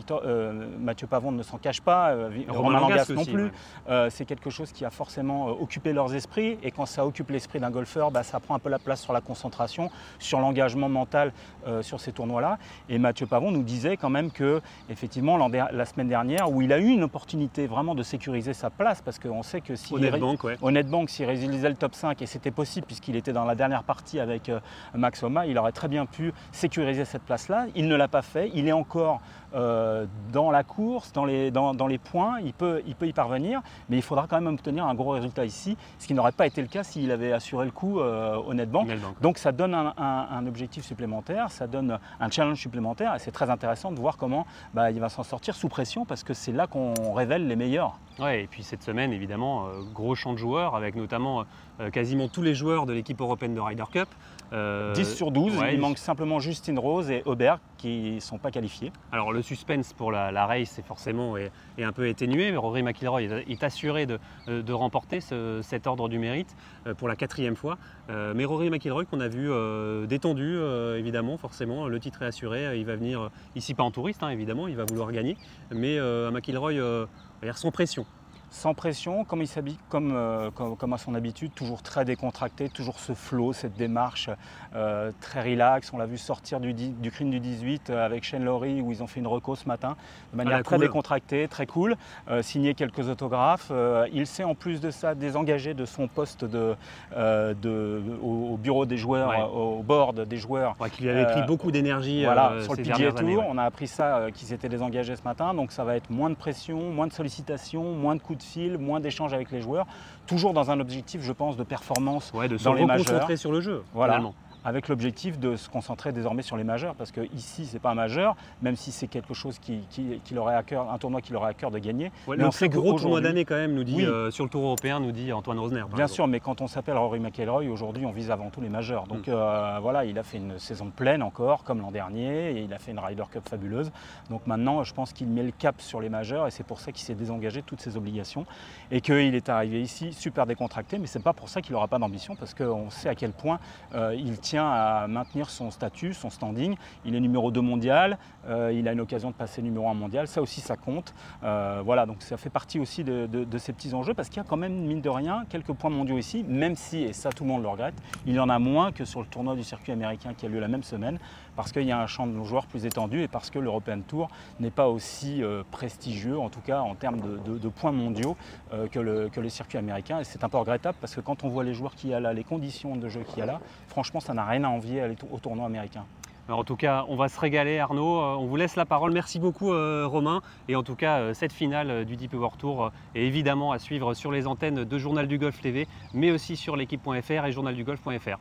Mathieu 0.78 1.06
Pavon 1.06 1.32
ne 1.32 1.42
s'en 1.42 1.55
cache 1.58 1.80
pas. 1.80 2.10
euh, 2.10 2.30
Romain 2.48 2.80
Langas 2.80 3.06
non 3.10 3.20
aussi, 3.22 3.30
plus. 3.32 3.44
ouais. 3.44 3.50
Euh, 3.88 4.10
c'est 4.10 4.24
quelque 4.24 4.50
chose 4.50 4.72
qui 4.72 4.84
a 4.84 4.90
forcément 4.90 5.48
euh, 5.48 5.52
occupé 5.60 5.92
leurs 5.92 6.14
esprits. 6.14 6.58
Et 6.62 6.70
quand 6.70 6.86
ça 6.86 7.06
occupe 7.06 7.30
l'esprit 7.30 7.60
d'un 7.60 7.70
golfeur, 7.70 8.10
bah, 8.10 8.22
ça 8.22 8.40
prend 8.40 8.54
un 8.54 8.58
peu 8.58 8.68
la 8.68 8.78
place 8.78 9.00
sur 9.00 9.12
la 9.12 9.20
concentration, 9.20 9.90
sur 10.18 10.40
l'engagement 10.40 10.88
mental 10.88 11.32
euh, 11.66 11.82
sur 11.82 12.00
ces 12.00 12.12
tournois-là. 12.12 12.58
Et 12.88 12.98
Mathieu 12.98 13.26
Pavon 13.26 13.50
nous 13.50 13.62
disait 13.62 13.96
quand 13.96 14.10
même 14.10 14.30
que, 14.30 14.60
effectivement, 14.88 15.36
la 15.48 15.84
semaine 15.84 16.08
dernière, 16.08 16.50
où 16.50 16.62
il 16.62 16.72
a 16.72 16.78
eu 16.78 16.88
une 16.88 17.02
opportunité 17.02 17.66
vraiment 17.66 17.94
de 17.94 18.02
sécuriser 18.02 18.52
sa 18.54 18.70
place, 18.70 19.02
parce 19.02 19.18
qu'on 19.18 19.42
sait 19.42 19.60
que 19.60 19.76
si 19.76 19.94
Honnête 19.94 20.20
Bank, 20.20 20.44
ouais. 20.44 20.56
Honnêtement, 20.62 21.06
s'il 21.06 21.26
réalisait 21.26 21.68
le 21.68 21.76
top 21.76 21.94
5, 21.94 22.20
et 22.22 22.26
c'était 22.26 22.50
possible 22.50 22.86
puisqu'il 22.86 23.16
était 23.16 23.32
dans 23.32 23.44
la 23.44 23.54
dernière 23.54 23.82
partie 23.82 24.20
avec 24.20 24.48
euh, 24.48 24.60
Max 24.94 25.22
Homa, 25.22 25.46
il 25.46 25.58
aurait 25.58 25.72
très 25.72 25.88
bien 25.88 26.06
pu 26.06 26.32
sécuriser 26.52 27.04
cette 27.04 27.22
place-là. 27.22 27.66
Il 27.74 27.88
ne 27.88 27.96
l'a 27.96 28.08
pas 28.08 28.22
fait. 28.22 28.50
Il 28.54 28.68
est 28.68 28.72
encore 28.72 29.20
euh, 29.54 30.06
dans 30.32 30.50
la 30.50 30.64
course, 30.64 31.12
dans 31.12 31.24
les, 31.24 31.50
dans, 31.50 31.74
dans 31.74 31.86
les 31.86 31.98
points. 31.98 32.40
Il 32.44 32.52
peut, 32.52 32.82
il 32.86 32.94
peut 32.94 33.06
y 33.06 33.12
parvenir, 33.12 33.62
mais 33.88 33.96
il 33.96 34.02
faudra 34.02 34.26
quand 34.28 34.40
même 34.40 34.52
obtenir 34.54 34.86
un 34.86 34.94
gros 34.94 35.10
résultat 35.10 35.44
ici, 35.44 35.76
ce 35.98 36.06
qui 36.06 36.14
n'aurait 36.14 36.32
pas 36.32 36.46
été 36.46 36.60
le 36.60 36.68
cas 36.68 36.82
s'il 36.82 37.10
avait 37.10 37.32
assuré 37.32 37.64
le 37.64 37.70
coup 37.70 38.00
euh, 38.00 38.36
honnêtement. 38.46 38.82
Honnête 38.82 39.00
Bank. 39.00 39.14
Donc 39.20 39.38
ça 39.38 39.52
donne 39.52 39.74
un, 39.74 39.94
un- 39.96 40.26
un 40.30 40.46
objectif 40.46 40.84
supplémentaire, 40.84 41.50
ça 41.56 41.66
donne 41.66 41.98
un 42.20 42.30
challenge 42.30 42.58
supplémentaire 42.58 43.14
et 43.14 43.18
c'est 43.18 43.32
très 43.32 43.50
intéressant 43.50 43.90
de 43.90 43.98
voir 43.98 44.16
comment 44.16 44.46
bah, 44.74 44.90
il 44.90 45.00
va 45.00 45.08
s'en 45.08 45.22
sortir 45.22 45.54
sous 45.54 45.68
pression 45.68 46.04
parce 46.04 46.22
que 46.22 46.34
c'est 46.34 46.52
là 46.52 46.66
qu'on 46.66 47.12
révèle 47.12 47.48
les 47.48 47.56
meilleurs. 47.56 47.98
Ouais, 48.18 48.44
et 48.44 48.46
puis 48.46 48.62
cette 48.62 48.82
semaine, 48.82 49.12
évidemment, 49.12 49.66
euh, 49.66 49.82
gros 49.92 50.14
champ 50.14 50.32
de 50.32 50.38
joueurs 50.38 50.74
avec 50.74 50.94
notamment 50.94 51.44
euh, 51.80 51.90
quasiment 51.90 52.28
tous 52.28 52.42
les 52.42 52.54
joueurs 52.54 52.86
de 52.86 52.92
l'équipe 52.92 53.20
européenne 53.20 53.54
de 53.54 53.60
Ryder 53.60 53.84
Cup. 53.92 54.08
Euh, 54.52 54.92
10 54.92 55.14
sur 55.14 55.30
12, 55.32 55.56
ouais, 55.58 55.74
il 55.74 55.80
manque 55.80 55.98
simplement 55.98 56.38
Justine 56.38 56.78
Rose 56.78 57.10
et 57.10 57.22
Aubert 57.24 57.58
qui 57.78 58.12
ne 58.12 58.20
sont 58.20 58.38
pas 58.38 58.50
qualifiés. 58.50 58.92
Alors 59.12 59.32
le 59.32 59.42
suspense 59.42 59.92
pour 59.92 60.12
la, 60.12 60.30
la 60.30 60.46
race 60.46 60.78
est 60.78 60.86
forcément 60.86 61.36
est, 61.36 61.50
est 61.78 61.84
un 61.84 61.92
peu 61.92 62.08
atténué, 62.08 62.50
mais 62.52 62.56
Rory 62.56 62.82
McIlroy 62.82 63.22
est, 63.24 63.50
est 63.50 63.64
assuré 63.64 64.06
de, 64.06 64.18
euh, 64.48 64.62
de 64.62 64.72
remporter 64.72 65.20
ce- 65.20 65.60
cet 65.62 65.86
ordre 65.86 66.08
du 66.08 66.18
mérite 66.18 66.54
euh, 66.86 66.94
pour 66.94 67.08
la 67.08 67.16
quatrième 67.16 67.56
fois. 67.56 67.76
Euh, 68.08 68.34
mais 68.36 68.44
Rory 68.44 68.70
McIlroy 68.70 69.04
qu'on 69.04 69.20
a 69.20 69.28
vu 69.28 69.50
euh, 69.50 70.06
détendu, 70.06 70.44
euh, 70.56 70.96
évidemment, 70.98 71.36
forcément, 71.38 71.88
le 71.88 71.98
titre 71.98 72.22
est 72.22 72.26
assuré, 72.26 72.66
euh, 72.66 72.76
il 72.76 72.86
va 72.86 72.94
venir 72.96 73.20
euh, 73.20 73.28
ici 73.56 73.74
pas 73.74 73.82
en 73.82 73.90
touriste, 73.90 74.22
hein, 74.22 74.28
évidemment, 74.30 74.68
il 74.68 74.76
va 74.76 74.84
vouloir 74.84 75.10
gagner, 75.12 75.36
mais 75.72 75.98
euh, 75.98 76.30
McIlroy, 76.30 76.74
euh, 76.74 77.06
sans 77.54 77.70
pression. 77.72 78.06
Sans 78.50 78.74
pression, 78.74 79.24
comme, 79.24 79.42
il 79.42 79.48
s'habille- 79.48 79.78
comme, 79.90 80.12
euh, 80.14 80.50
comme, 80.52 80.76
comme 80.76 80.92
à 80.92 80.98
son 80.98 81.14
habitude, 81.14 81.52
toujours 81.54 81.82
très 81.82 82.04
décontracté, 82.04 82.68
toujours 82.68 82.98
ce 83.00 83.12
flow, 83.12 83.52
cette 83.52 83.76
démarche 83.76 84.30
euh, 84.74 85.10
très 85.20 85.42
relax. 85.42 85.92
On 85.92 85.98
l'a 85.98 86.06
vu 86.06 86.16
sortir 86.16 86.60
du, 86.60 86.72
du 86.72 87.10
green 87.10 87.28
du 87.30 87.40
18 87.40 87.90
euh, 87.90 88.06
avec 88.06 88.24
Shane 88.24 88.44
Lowry 88.44 88.80
où 88.80 88.92
ils 88.92 89.02
ont 89.02 89.06
fait 89.06 89.20
une 89.20 89.26
reco 89.26 89.56
ce 89.56 89.66
matin 89.66 89.96
de 90.32 90.36
manière 90.38 90.58
la 90.58 90.62
très 90.62 90.76
cool. 90.76 90.86
décontractée, 90.86 91.48
très 91.48 91.66
cool. 91.66 91.96
Euh, 92.30 92.40
signé 92.40 92.74
quelques 92.74 93.08
autographes. 93.08 93.70
Il 94.12 94.26
s'est 94.26 94.44
en 94.44 94.54
plus 94.54 94.80
de 94.80 94.90
ça 94.90 95.14
désengagé 95.14 95.74
de 95.74 95.84
son 95.84 96.06
poste 96.08 96.44
de, 96.44 96.76
de- 97.14 98.02
au, 98.22 98.52
au 98.52 98.56
bureau 98.56 98.86
des 98.86 98.96
joueurs, 98.96 99.28
Ouais. 99.28 99.42
au 99.42 99.82
board 99.82 100.20
des 100.26 100.36
joueurs 100.36 100.76
Ouais, 100.80 100.88
qui 100.90 101.02
lui 101.02 101.10
avait 101.10 101.26
pris 101.26 101.42
beaucoup 101.42 101.70
d'énergie 101.72 102.24
voilà, 102.24 102.52
sur 102.62 102.72
le 102.74 102.82
PGA 102.82 103.10
Tour, 103.10 103.18
années, 103.20 103.36
ouais. 103.36 103.46
on 103.48 103.58
a 103.58 103.64
appris 103.64 103.88
ça 103.88 104.26
qu'ils 104.32 104.48
s'étaient 104.48 104.68
désengagés 104.68 105.16
ce 105.16 105.22
matin, 105.24 105.52
donc 105.54 105.72
ça 105.72 105.84
va 105.84 105.96
être 105.96 106.10
moins 106.10 106.30
de 106.30 106.34
pression, 106.36 106.78
moins 106.90 107.06
de 107.06 107.12
sollicitations, 107.12 107.92
moins 107.92 108.14
de 108.14 108.20
coups 108.20 108.35
de 108.36 108.42
fil, 108.42 108.78
moins 108.78 109.00
d'échanges 109.00 109.32
avec 109.34 109.50
les 109.50 109.60
joueurs, 109.60 109.86
toujours 110.26 110.52
dans 110.52 110.70
un 110.70 110.78
objectif, 110.80 111.22
je 111.22 111.32
pense, 111.32 111.56
de 111.56 111.64
performance, 111.64 112.32
Ouais, 112.34 112.48
de 112.48 112.56
se 112.56 112.64
dans 112.64 112.74
les 112.74 112.84
majeurs. 112.86 113.28
sur 113.36 113.50
le 113.52 113.60
jeu, 113.60 113.82
Voilà. 113.94 114.14
finalement. 114.14 114.34
Avec 114.66 114.88
l'objectif 114.88 115.38
de 115.38 115.54
se 115.54 115.68
concentrer 115.68 116.10
désormais 116.10 116.42
sur 116.42 116.56
les 116.56 116.64
majeurs, 116.64 116.96
parce 116.96 117.12
que 117.12 117.20
ici 117.32 117.66
c'est 117.66 117.78
pas 117.78 117.90
un 117.90 117.94
majeur, 117.94 118.34
même 118.62 118.74
si 118.74 118.90
c'est 118.90 119.06
quelque 119.06 119.32
chose 119.32 119.60
qui, 119.60 119.78
qui, 119.90 120.20
qui 120.24 120.34
leur 120.34 120.50
est 120.50 120.56
à 120.56 120.64
cœur, 120.64 120.90
un 120.90 120.98
tournoi 120.98 121.20
qui 121.20 121.32
leur 121.32 121.44
est 121.46 121.50
à 121.50 121.54
cœur 121.54 121.70
de 121.70 121.78
gagner. 121.78 122.10
Ouais, 122.26 122.36
Mais 122.36 122.44
on 122.44 122.50
sait 122.50 122.68
gros 122.68 122.98
tournoi 122.98 123.20
d'année 123.20 123.44
quand 123.44 123.54
même, 123.54 123.74
nous 123.74 123.84
dit 123.84 123.94
Oui. 123.94 124.04
euh, 124.04 124.32
sur 124.32 124.42
le 124.42 124.50
Tour 124.50 124.64
européen, 124.64 124.98
nous 124.98 125.12
dit 125.12 125.32
Antoine 125.32 125.60
Rosner. 125.60 125.82
Bien 125.82 125.86
exemple. 125.86 126.08
sûr, 126.08 126.26
mais 126.26 126.40
quand 126.40 126.60
on 126.62 126.66
s'appelle 126.66 126.96
Rory 126.98 127.20
McIlroy, 127.20 127.68
aujourd'hui 127.68 128.04
on 128.06 128.10
vise 128.10 128.32
avant 128.32 128.50
tout 128.50 128.60
les 128.60 128.68
majeurs. 128.68 129.06
Donc 129.06 129.28
euh, 129.28 129.78
voilà, 129.80 130.04
il 130.04 130.18
a 130.18 130.24
fait 130.24 130.38
une 130.38 130.58
saison 130.58 130.90
pleine 130.90 131.22
encore, 131.22 131.62
comme 131.62 131.80
l'an 131.80 131.92
dernier, 131.92 132.50
et 132.50 132.62
il 132.62 132.72
a 132.74 132.80
fait 132.80 132.90
une 132.90 132.98
Ryder 132.98 133.24
Cup 133.30 133.48
fabuleuse. 133.48 133.92
Donc 134.30 134.48
maintenant, 134.48 134.82
je 134.82 134.92
pense 134.92 135.12
qu'il 135.12 135.28
met 135.28 135.44
le 135.44 135.52
cap 135.52 135.80
sur 135.80 136.00
les 136.00 136.08
majeurs, 136.08 136.48
et 136.48 136.50
c'est 136.50 136.66
pour 136.66 136.80
ça 136.80 136.90
qu'il 136.90 137.04
s'est 137.04 137.14
désengagé 137.14 137.60
de 137.60 137.66
toutes 137.66 137.80
ses 137.80 137.96
obligations, 137.96 138.44
et 138.90 139.00
qu'il 139.00 139.36
est 139.36 139.48
arrivé 139.48 139.80
ici 139.80 140.12
super 140.12 140.44
décontracté, 140.44 140.98
mais 140.98 141.06
c'est 141.06 141.22
pas 141.22 141.32
pour 141.34 141.48
ça 141.48 141.62
qu'il 141.62 141.72
n'aura 141.74 141.86
pas 141.86 142.00
d'ambition, 142.00 142.34
parce 142.34 142.52
qu'on 142.52 142.90
sait 142.90 143.08
à 143.08 143.14
quel 143.14 143.30
point 143.30 143.60
euh, 143.94 144.12
il 144.18 144.40
tient 144.40 144.55
à 144.64 145.06
maintenir 145.08 145.50
son 145.50 145.70
statut, 145.70 146.14
son 146.14 146.30
standing. 146.30 146.76
Il 147.04 147.14
est 147.14 147.20
numéro 147.20 147.50
2 147.50 147.60
mondial, 147.60 148.18
euh, 148.48 148.72
il 148.72 148.88
a 148.88 148.92
une 148.92 149.00
occasion 149.00 149.30
de 149.30 149.34
passer 149.34 149.62
numéro 149.62 149.88
1 149.88 149.94
mondial, 149.94 150.28
ça 150.28 150.40
aussi 150.40 150.60
ça 150.60 150.76
compte. 150.76 151.14
Euh, 151.42 151.82
voilà, 151.84 152.06
donc 152.06 152.22
ça 152.22 152.36
fait 152.36 152.50
partie 152.50 152.78
aussi 152.78 153.04
de, 153.04 153.46
ces 153.58 153.72
petits 153.72 153.94
enjeux 153.94 154.14
parce 154.14 154.28
qu'il 154.28 154.38
y 154.38 154.40
a 154.40 154.48
quand 154.48 154.56
même, 154.56 154.72
mine 154.72 155.00
de 155.00 155.08
rien, 155.08 155.44
quelques 155.48 155.72
points 155.72 155.90
mondiaux 155.90 156.18
ici, 156.18 156.44
même 156.46 156.76
si, 156.76 157.02
et 157.02 157.12
ça 157.12 157.30
tout 157.30 157.44
le 157.44 157.50
monde 157.50 157.62
le 157.62 157.68
regrette, 157.68 157.94
il 158.26 158.34
y 158.34 158.40
en 158.40 158.48
a 158.48 158.58
moins 158.58 158.92
que 158.92 159.04
sur 159.04 159.20
le 159.20 159.26
tournoi 159.26 159.54
du 159.54 159.64
circuit 159.64 159.92
américain 159.92 160.34
qui 160.34 160.46
a 160.46 160.48
lieu 160.48 160.60
la 160.60 160.68
même 160.68 160.82
semaine 160.82 161.18
parce 161.56 161.72
qu'il 161.72 161.82
y 161.84 161.92
a 161.92 161.98
un 161.98 162.06
champ 162.06 162.26
de 162.26 162.42
joueurs 162.44 162.66
plus 162.66 162.86
étendu 162.86 163.22
et 163.22 163.28
parce 163.28 163.50
que 163.50 163.58
l'European 163.58 164.00
Tour 164.06 164.28
n'est 164.60 164.70
pas 164.70 164.88
aussi 164.88 165.42
euh, 165.42 165.62
prestigieux, 165.70 166.38
en 166.38 166.50
tout 166.50 166.60
cas 166.60 166.80
en 166.80 166.94
termes 166.94 167.20
de, 167.20 167.68
points 167.68 167.92
mondiaux, 167.92 168.36
euh, 168.72 168.86
que, 168.88 168.98
le, 169.00 169.28
que 169.28 169.40
le 169.40 169.48
circuit 169.48 169.78
américain. 169.78 170.20
Et 170.20 170.24
c'est 170.24 170.44
un 170.44 170.48
peu 170.48 170.58
regrettable 170.58 170.96
parce 171.00 171.14
que 171.14 171.20
quand 171.20 171.42
on 171.44 171.48
voit 171.48 171.64
les 171.64 171.74
joueurs 171.74 171.94
qu'il 171.94 172.10
y 172.10 172.14
a 172.14 172.20
là, 172.20 172.32
les 172.32 172.44
conditions 172.44 172.94
de 172.96 173.08
jeu 173.08 173.22
qu'il 173.22 173.38
y 173.38 173.42
a 173.42 173.46
là, 173.46 173.60
franchement, 173.88 174.20
ça 174.20 174.34
n'a 174.34 174.44
rien 174.44 174.62
à 174.64 174.68
envier 174.68 175.08
les- 175.08 175.16
au 175.32 175.38
tournoi 175.38 175.66
américain. 175.66 176.04
En 176.48 176.62
tout 176.62 176.76
cas, 176.76 177.04
on 177.08 177.16
va 177.16 177.28
se 177.28 177.40
régaler, 177.40 177.80
Arnaud. 177.80 178.20
Euh, 178.20 178.36
On 178.38 178.46
vous 178.46 178.54
laisse 178.54 178.76
la 178.76 178.84
parole. 178.84 179.12
Merci 179.12 179.40
beaucoup, 179.40 179.70
Romain. 179.70 180.42
Et 180.68 180.76
en 180.76 180.84
tout 180.84 180.94
cas, 180.94 181.34
cette 181.34 181.52
finale 181.52 182.04
du 182.04 182.16
Deep 182.16 182.30
Power 182.30 182.50
Tour 182.56 182.92
est 183.16 183.22
évidemment 183.22 183.72
à 183.72 183.80
suivre 183.80 184.14
sur 184.14 184.30
les 184.30 184.46
antennes 184.46 184.84
de 184.84 184.98
Journal 184.98 185.26
du 185.26 185.38
Golf 185.38 185.60
TV, 185.60 185.88
mais 186.14 186.30
aussi 186.30 186.54
sur 186.54 186.76
l'équipe.fr 186.76 187.46
et 187.46 187.50
journaldugolf.fr. 187.52 188.38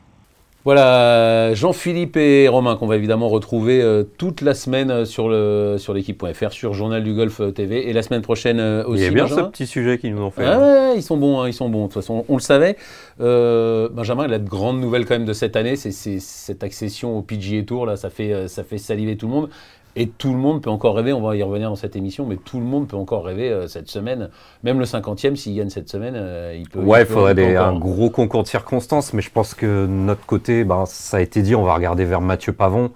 Voilà, 0.66 1.54
Jean-Philippe 1.54 2.18
et 2.18 2.48
Romain 2.48 2.76
qu'on 2.76 2.88
va 2.88 2.96
évidemment 2.96 3.30
retrouver 3.30 3.84
euh, 3.84 4.04
toute 4.18 4.42
la 4.42 4.56
semaine 4.56 4.90
euh, 4.90 5.06
sur 5.06 5.30
le 5.30 5.76
sur 5.78 5.94
l'équipe.fr, 5.94 6.52
sur 6.52 6.74
Journal 6.74 7.04
du 7.04 7.14
Golf 7.14 7.40
euh, 7.40 7.52
TV 7.52 7.88
et 7.88 7.94
la 7.94 8.02
semaine 8.02 8.24
prochaine 8.24 8.60
euh, 8.60 8.84
aussi. 8.84 9.04
Il 9.04 9.06
y 9.06 9.08
a 9.08 9.12
bien 9.12 9.28
ce 9.28 9.42
petit 9.42 9.68
sujet 9.68 10.00
qu'ils 10.00 10.16
nous 10.16 10.24
ont 10.24 10.32
fait. 10.32 10.44
Hein. 10.44 10.60
ouais, 10.60 10.94
ils 10.98 11.04
sont 11.04 11.18
bons, 11.18 11.40
hein, 11.40 11.48
ils 11.48 11.54
sont 11.54 11.70
bons. 11.70 11.84
De 11.84 11.86
toute 11.86 11.94
façon, 11.94 12.26
on 12.30 12.34
le 12.34 12.42
savait. 12.42 12.78
Euh, 13.22 13.90
Benjamin, 13.90 14.26
il 14.26 14.34
a 14.34 14.40
de 14.40 14.50
grandes 14.50 14.82
nouvelles 14.82 15.06
quand 15.06 15.14
même 15.14 15.26
de 15.26 15.34
cette 15.34 15.56
année. 15.56 15.76
C'est 15.76 15.92
cette 15.92 16.64
accession 16.64 17.16
au 17.16 17.22
PGA 17.22 17.62
Tour 17.62 17.86
là, 17.86 17.96
ça 17.96 18.10
fait 18.10 18.48
ça 18.48 18.64
fait 18.64 18.80
saliver 18.80 19.18
tout 19.18 19.28
le 19.28 19.34
monde. 19.34 19.50
Et 19.98 20.10
tout 20.10 20.34
le 20.34 20.38
monde 20.40 20.62
peut 20.62 20.70
encore 20.70 20.96
rêver, 20.96 21.14
on 21.14 21.22
va 21.22 21.38
y 21.38 21.44
revenir 21.44 21.70
dans 21.70 21.76
cette 21.78 21.96
émission, 21.96 22.26
mais 22.26 22.36
tout 22.36 22.60
le 22.60 22.66
monde 22.66 22.88
peut 22.88 22.98
encore 22.98 23.24
rêver 23.24 23.50
euh, 23.50 23.68
cette 23.68 23.88
semaine. 23.88 24.30
Même 24.64 24.78
le 24.80 24.86
50e, 24.86 25.36
s'il 25.38 25.56
gagne 25.56 25.70
cette 25.70 25.88
semaine, 25.90 26.16
euh, 26.18 26.54
il 26.58 26.68
peut. 26.70 26.80
Ouais, 26.82 27.04
il 27.04 27.06
peut- 27.08 27.14
faudrait 27.14 27.32
il 27.32 27.36
peut 27.36 27.42
des- 27.46 27.58
encore. 27.58 27.68
un 27.68 27.80
gros 27.80 28.10
concours 28.10 28.44
de 28.44 28.48
circonstances, 28.48 29.14
mais 29.14 29.22
je 29.22 29.32
pense 29.32 29.54
que 29.54 29.86
de 29.86 29.88
notre 29.88 30.26
côté, 30.26 30.66
ben, 30.66 30.86
ça 30.86 31.18
a 31.18 31.22
été 31.22 31.42
dit, 31.42 31.56
on 31.56 31.64
va 31.64 31.74
regarder 31.76 32.04
vers 32.04 32.20
Mathieu 32.20 32.52
Pavon, 32.52 32.92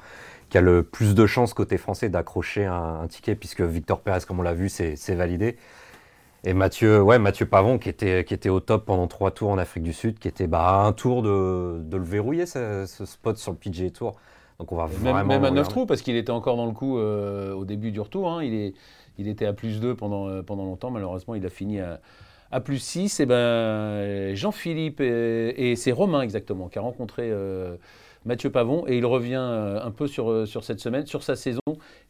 qui 0.50 0.58
a 0.58 0.62
le 0.62 0.84
plus 0.84 1.16
de 1.16 1.26
chances 1.26 1.54
côté 1.54 1.78
français 1.78 2.10
d'accrocher 2.10 2.66
un, 2.66 3.00
un 3.04 3.08
ticket, 3.08 3.36
puisque 3.36 3.62
Victor 3.62 4.02
Pérez, 4.02 4.20
comme 4.28 4.40
on 4.40 4.44
l'a 4.44 4.54
vu, 4.54 4.68
c'est 4.68 4.96
c'est 4.98 5.16
validé. 5.16 5.56
Et 6.44 6.54
Mathieu, 6.54 7.02
ouais, 7.02 7.20
Mathieu 7.20 7.46
Pavon, 7.46 7.78
qui 7.78 7.90
était, 7.90 8.24
qui 8.24 8.34
était 8.34 8.50
au 8.50 8.60
top 8.62 8.86
pendant 8.86 9.08
trois 9.08 9.32
tours 9.32 9.50
en 9.52 9.58
Afrique 9.58 9.84
du 9.84 9.92
Sud, 9.94 10.20
qui 10.20 10.28
était 10.30 10.48
bah, 10.48 10.68
à 10.70 10.86
un 10.86 10.94
tour 10.94 11.22
de, 11.22 11.80
de 11.84 11.98
le 11.98 12.04
verrouiller, 12.04 12.46
ce, 12.46 12.86
ce 12.88 13.06
spot 13.06 13.38
sur 13.38 13.52
le 13.52 13.58
PGA 13.58 13.90
Tour. 13.90 14.16
Donc 14.60 14.72
on 14.72 14.76
va 14.76 14.88
Même, 14.88 14.98
vraiment. 15.14 15.24
même 15.26 15.46
à 15.46 15.52
9 15.52 15.52
regarder. 15.52 15.70
trous, 15.70 15.86
parce 15.86 16.02
qu'il 16.02 16.16
était 16.16 16.32
encore 16.32 16.58
dans 16.58 16.66
le 16.66 16.74
coup 16.74 16.98
euh, 16.98 17.54
au 17.54 17.66
début 17.66 17.92
du 17.92 18.00
retour. 18.02 18.30
hein. 18.32 18.44
Il, 18.44 18.54
est, 18.54 18.74
il 19.18 19.28
était 19.28 19.46
à 19.46 19.54
plus 19.54 19.80
2 19.80 19.96
pendant, 19.96 20.28
euh, 20.28 20.42
pendant 20.42 20.66
longtemps. 20.66 20.92
Malheureusement, 20.92 21.36
il 21.36 21.46
a 21.46 21.50
fini 21.50 21.80
à, 21.80 22.00
à 22.52 22.60
plus 22.60 22.80
6. 22.80 23.20
Et 23.22 23.26
ben, 23.26 23.36
euh, 23.36 24.36
Jean-Philippe, 24.36 25.00
et, 25.02 25.72
et 25.72 25.76
c'est 25.76 25.92
Romain 25.94 26.22
exactement, 26.22 26.68
qui 26.68 26.78
a 26.78 26.82
rencontré 26.82 27.30
euh, 27.32 27.76
Mathieu 28.26 28.50
Pavon. 28.50 28.84
Et 28.88 28.98
il 28.98 29.06
revient 29.06 29.36
un 29.36 29.92
peu 29.92 30.08
sur, 30.08 30.46
sur 30.46 30.66
cette 30.66 30.82
semaine, 30.82 31.06
sur 31.06 31.24
sa 31.24 31.38
saison. 31.38 31.62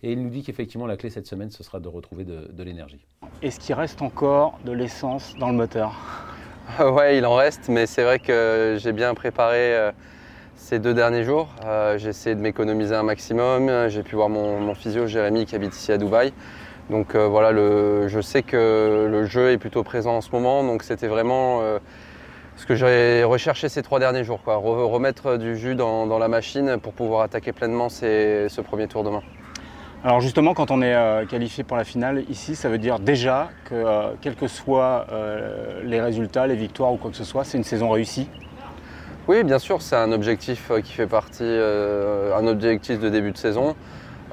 Et 0.01 0.12
il 0.13 0.24
nous 0.24 0.29
dit 0.29 0.41
qu'effectivement, 0.41 0.88
la 0.88 0.98
clé 0.98 1.12
cette 1.12 1.27
semaine, 1.27 1.51
ce 1.51 1.63
sera 1.63 1.79
de 1.79 1.88
retrouver 1.88 2.24
de, 2.24 2.50
de 2.51 2.63
l'énergie. 2.63 3.06
Est-ce 3.44 3.60
qu'il 3.60 3.75
reste 3.75 4.01
encore 4.01 4.58
de 4.65 4.72
l'essence 4.72 5.36
dans 5.39 5.50
le 5.50 5.56
moteur? 5.56 5.94
Ouais, 6.79 7.18
il 7.18 7.25
en 7.25 7.34
reste, 7.34 7.68
mais 7.68 7.88
c'est 7.88 8.03
vrai 8.03 8.20
que 8.20 8.77
j'ai 8.79 8.91
bien 8.91 9.15
préparé 9.15 9.75
euh, 9.75 9.91
ces 10.60 10.78
deux 10.78 10.94
derniers 10.94 11.24
jours. 11.24 11.48
Euh, 11.66 11.98
j'ai 11.98 12.10
essayé 12.10 12.36
de 12.36 12.42
m'économiser 12.42 12.94
un 12.94 13.01
maximum. 13.01 13.88
J'ai 13.88 14.04
pu 14.04 14.16
voir 14.16 14.30
mon, 14.30 14.60
mon 14.60 14.75
physio 14.75 15.08
Jérémy 15.08 15.46
qui 15.46 15.56
habite 15.56 15.75
ici 15.75 15.92
à 15.92 15.98
Dubaï. 15.98 16.34
Donc 16.89 17.16
euh, 17.16 17.28
voilà, 17.28 17.51
je 17.54 18.20
sais 18.22 18.44
que 18.44 19.08
le 19.10 19.25
jeu 19.25 19.51
est 19.51 19.58
plutôt 19.58 19.84
présent 19.84 20.18
en 20.18 20.22
ce 20.22 20.32
moment, 20.32 20.63
donc 20.63 20.84
c'était 20.84 21.08
vraiment 21.08 21.62
euh, 21.62 21.80
ce 22.58 22.66
que 22.66 22.75
j'ai 22.75 23.24
recherché 23.24 23.70
ces 23.70 23.82
trois 23.84 24.00
derniers 24.00 24.24
jours. 24.24 24.42
Quoi. 24.44 24.56
Re- 24.58 24.92
remettre 24.92 25.38
du 25.38 25.56
jus 25.56 25.75
dans, 25.75 26.18
la 26.18 26.28
machine 26.28 26.78
pour 26.78 26.94
pouvoir 26.94 27.22
attaquer 27.22 27.54
pleinement 27.54 27.89
ce 27.89 28.62
premier 28.62 28.88
tour 28.88 29.04
demain. 29.04 29.22
Alors 30.04 30.20
justement, 30.20 30.54
quand 30.54 30.72
on 30.72 30.82
est 30.82 31.28
qualifié 31.30 31.63
pour 31.63 31.78
la 31.78 31.84
finale 31.84 32.24
ici, 32.30 32.56
ça 32.56 32.70
veut 32.70 32.80
dire 32.80 33.00
déjà 33.00 33.50
que 33.66 34.16
quels 34.22 34.36
que 34.36 34.48
soient 34.48 35.06
les 35.84 36.01
résultats, 36.01 36.48
les 36.48 36.56
victoires 36.56 36.92
ou 36.92 36.98
quoi 36.98 37.12
que 37.12 37.18
ce 37.18 37.24
soit, 37.24 37.44
c'est 37.44 37.58
une 37.58 37.63
saison 37.63 37.89
réussie. 37.89 38.28
Oui, 39.30 39.44
bien 39.44 39.60
sûr, 39.60 39.84
c'est 39.84 39.96
un 39.96 40.12
objectif 40.12 40.72
euh, 40.72 40.82
qui 40.82 40.92
fait 40.92 41.06
partie, 41.06 41.44
euh, 41.44 42.36
un 42.36 42.48
objectif 42.48 43.00
de 43.00 43.10
début 43.10 43.32
de 43.32 43.38
saison. 43.38 43.76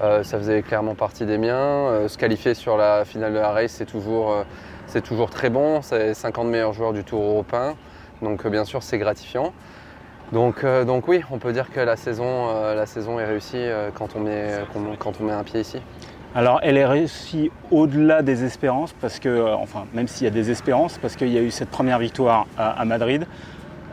Euh, 0.01 0.23
ça 0.23 0.39
faisait 0.39 0.63
clairement 0.63 0.95
partie 0.95 1.27
des 1.27 1.37
miens. 1.37 2.09
Se 2.09 2.17
qualifier 2.17 2.55
sur 2.55 2.79
la 2.79 3.05
finale 3.05 3.35
de 3.35 3.39
la 3.39 3.51
race, 3.51 3.73
c'est 3.73 3.85
toujours, 3.85 4.35
toujours 5.05 5.29
très 5.29 5.51
bon. 5.51 5.83
C'est 5.83 6.15
50 6.15 6.47
meilleurs 6.47 6.73
joueurs 6.73 6.95
du 6.95 7.05
Tour 7.05 7.23
européen. 7.23 7.75
Donc 8.23 8.47
bien 8.47 8.65
sûr, 8.65 8.83
c'est 8.83 8.97
gratifiant. 8.97 9.53
Donc, 10.33 10.65
donc 10.65 11.09
oui, 11.09 11.21
on 11.31 11.37
peut 11.37 11.53
dire 11.53 11.71
que 11.71 11.81
la 11.81 11.97
saison, 11.97 12.47
la 12.75 12.87
saison 12.87 13.21
est 13.21 13.27
réussie 13.27 13.67
quand, 13.97 14.17
on 14.17 14.21
met, 14.21 14.49
quand- 14.99 15.21
on 15.21 15.25
met 15.25 15.33
un 15.33 15.45
pied 15.45 15.61
ici. 15.61 15.79
Alors 16.35 16.59
elle 16.63 16.79
est 16.79 16.87
réussie 16.87 17.51
au-delà 17.71 18.23
des 18.23 18.45
espérances, 18.45 18.95
parce 18.95 19.19
que, 19.19 19.53
enfin, 19.57 19.85
même 19.93 20.09
s'il 20.09 20.25
y 20.25 20.29
a 20.29 20.33
des 20.33 20.51
espérances, 20.51 20.97
parce 20.97 21.17
qu'il 21.17 21.29
y 21.29 21.37
a 21.37 21.43
eu 21.43 21.51
cette 21.51 21.71
première 21.71 21.99
victoire 21.99 22.47
à 22.57 22.83
Madrid. 22.87 23.27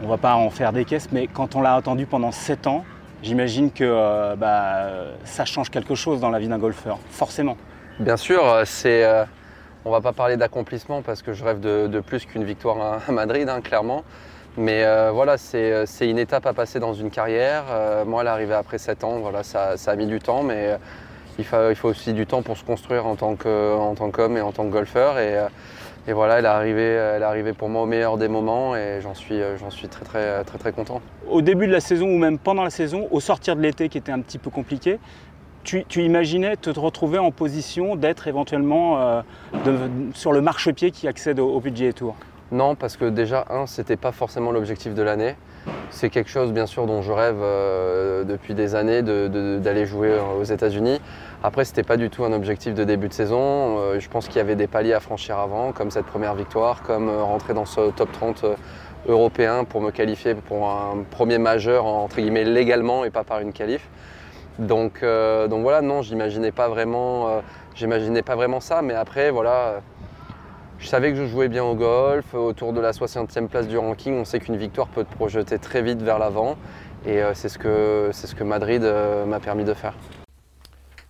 On 0.03 0.07
va 0.07 0.17
pas 0.17 0.35
en 0.35 0.49
faire 0.49 0.73
des 0.73 0.83
caisses, 0.83 1.07
mais 1.13 1.27
quand 1.27 1.55
on 1.55 1.61
l'a 1.61 1.75
attendu 1.75 2.05
pendant 2.05 2.33
7 2.33 2.67
ans, 2.67 2.83
j'imagine 3.21 3.71
que 3.71 3.85
euh, 3.85 4.35
bah, 4.35 4.89
ça 5.23 5.45
change 5.45 5.69
quelque 5.69 5.95
chose 5.95 6.19
dans 6.19 6.29
la 6.29 6.39
vie 6.39 6.49
d'un 6.49 6.57
golfeur, 6.57 6.99
forcément. 7.09 7.55
Bien 7.99 8.17
sûr, 8.17 8.45
euh, 8.45 8.63
c'est, 8.65 9.05
euh, 9.05 9.23
on 9.85 9.91
va 9.91 10.01
pas 10.01 10.11
parler 10.11 10.35
d'accomplissement 10.35 11.01
parce 11.01 11.21
que 11.21 11.31
je 11.31 11.45
rêve 11.45 11.61
de, 11.61 11.99
plus 12.01 12.25
qu'une 12.25 12.43
victoire 12.43 13.01
à, 13.07 13.11
Madrid, 13.13 13.47
hein, 13.47 13.61
clairement. 13.61 14.03
Mais 14.57 14.83
euh, 14.83 15.11
voilà, 15.13 15.37
c'est, 15.37 15.85
une 16.01 16.19
étape 16.19 16.47
à 16.47 16.53
passer 16.53 16.81
dans 16.81 16.93
une 16.93 17.09
carrière. 17.09 17.63
Moi, 18.05 18.23
l'arrivée 18.23 18.55
après 18.55 18.79
7 18.79 19.05
ans, 19.05 19.19
voilà, 19.19 19.43
ça, 19.43 19.75
a 19.85 19.95
mis 19.95 20.07
du 20.07 20.19
temps, 20.19 20.43
mais 20.43 20.77
il, 21.37 21.45
faut, 21.45 21.87
aussi 21.87 22.11
du 22.11 22.25
temps 22.25 22.41
pour 22.41 22.57
se 22.57 22.65
construire 22.65 23.05
en 23.05 23.15
tant, 23.15 23.35
qu'homme 23.35 24.37
et 24.37 24.41
en 24.41 24.51
tant 24.51 24.65
que 24.65 24.71
golfeur. 24.71 25.15
Et 26.07 26.13
voilà, 26.13 26.39
elle 26.39 26.45
est, 26.45 26.49
arrivée, 26.49 26.81
elle 26.81 27.21
est 27.21 27.25
arrivée 27.25 27.53
pour 27.53 27.69
moi 27.69 27.83
au 27.83 27.85
meilleur 27.85 28.17
des 28.17 28.27
moments 28.27 28.75
et 28.75 28.99
j'en 29.01 29.13
suis, 29.13 29.41
euh, 29.41 29.57
j'en 29.57 29.69
suis 29.69 29.87
très, 29.87 30.03
très, 30.03 30.43
très, 30.43 30.57
très 30.57 30.71
content. 30.73 31.01
Au 31.29 31.41
début 31.41 31.65
de 31.67 31.71
la 31.71 31.79
saison 31.79 32.07
ou 32.07 32.17
même 32.17 32.37
pendant 32.37 32.63
la 32.63 32.69
saison, 32.69 33.07
au 33.11 33.19
sortir 33.19 33.55
de 33.55 33.61
l'été 33.61 33.87
qui 33.89 33.97
était 33.97 34.11
un 34.11 34.19
petit 34.19 34.37
peu 34.37 34.49
compliqué, 34.49 34.99
tu, 35.63 35.85
tu 35.87 36.01
imaginais 36.03 36.57
te 36.57 36.69
retrouver 36.77 37.19
en 37.19 37.31
position 37.31 37.95
d'être 37.95 38.27
éventuellement 38.27 38.99
euh, 38.99 39.21
de- 39.65 39.79
sur 40.13 40.33
le 40.33 40.41
marchepied 40.41 40.91
qui 40.91 41.07
accède 41.07 41.39
au, 41.39 41.47
au 41.53 41.61
PGA 41.61 41.93
Tour 41.93 42.15
Non, 42.51 42.75
parce 42.75 42.97
que 42.97 43.05
déjà, 43.05 43.45
un, 43.49 43.65
c'était 43.65 43.95
pas 43.95 44.11
forcément 44.11 44.51
l'objectif 44.51 44.93
de 44.93 45.01
l'année. 45.01 45.35
C'est 45.89 46.09
quelque 46.09 46.29
chose, 46.29 46.51
bien 46.51 46.65
sûr, 46.65 46.85
dont 46.85 47.01
je 47.01 47.13
rêve 47.13 47.37
euh, 47.41 48.25
depuis 48.25 48.53
des 48.53 48.75
années 48.75 49.01
de- 49.01 49.29
de- 49.29 49.59
d'aller 49.59 49.85
jouer 49.85 50.11
aux 50.37 50.43
États-Unis. 50.43 50.99
Après, 51.45 51.65
c'était 51.65 51.83
pas 51.83 51.97
du 51.97 52.09
tout 52.09 52.23
un 52.23 52.31
objectif 52.31 52.73
de 52.73 52.85
début 52.85 53.09
de 53.09 53.13
saison. 53.13 53.77
Euh, 53.77 53.99
je 53.99 54.07
pense 54.07 54.27
qu'il 54.27 54.37
y 54.37 54.39
avait 54.39 54.55
des 54.55 54.67
paliers 54.67 54.93
à 54.93 55.01
franchir 55.01 55.37
avant, 55.37 55.73
comme 55.73 55.91
cette 55.91 56.05
première 56.05 56.35
victoire, 56.35 56.83
comme 56.83 57.09
euh, 57.09 57.21
rentrer 57.21 57.53
dans 57.53 57.65
ce 57.65 57.91
top 57.91 58.09
30 58.13 58.45
euh, 58.45 58.55
européen 59.09 59.65
pour 59.65 59.81
me 59.81 59.91
qualifier 59.91 60.35
pour 60.35 60.69
un 60.69 61.03
premier 61.11 61.39
majeur, 61.39 61.85
entre 61.85 62.15
guillemets, 62.15 62.45
légalement 62.45 63.03
et 63.03 63.09
pas 63.09 63.25
par 63.25 63.41
une 63.41 63.51
qualif. 63.51 63.89
Donc, 64.57 65.03
donc 65.03 65.63
voilà, 65.63 65.81
non, 65.81 66.03
j'imaginais 66.03 66.51
pas 66.51 66.69
vraiment, 66.69 67.41
pas 68.23 68.35
vraiment 68.35 68.59
ça. 68.59 68.83
Mais 68.83 68.93
après, 68.93 69.31
voilà. 69.31 69.81
je 70.77 70.87
savais 70.87 71.09
que 71.11 71.17
je 71.17 71.25
jouais 71.25 71.47
bien 71.47 71.63
au 71.63 71.73
golf, 71.73 72.35
autour 72.35 72.71
de 72.71 72.79
la 72.79 72.91
60e 72.91 73.47
place 73.47 73.67
du 73.67 73.79
ranking, 73.79 74.13
on 74.13 74.25
sait 74.25 74.39
qu'une 74.39 74.57
victoire 74.57 74.87
peut 74.87 75.03
te 75.03 75.13
projeter 75.15 75.57
très 75.57 75.81
vite 75.81 76.03
vers 76.03 76.19
l'avant 76.19 76.55
et 77.05 77.19
c'est 77.33 77.49
ce 77.49 77.57
que, 77.57 78.43
Madrid 78.43 78.83
m'a 79.27 79.39
permis 79.39 79.63
de 79.63 79.73
faire. 79.73 79.95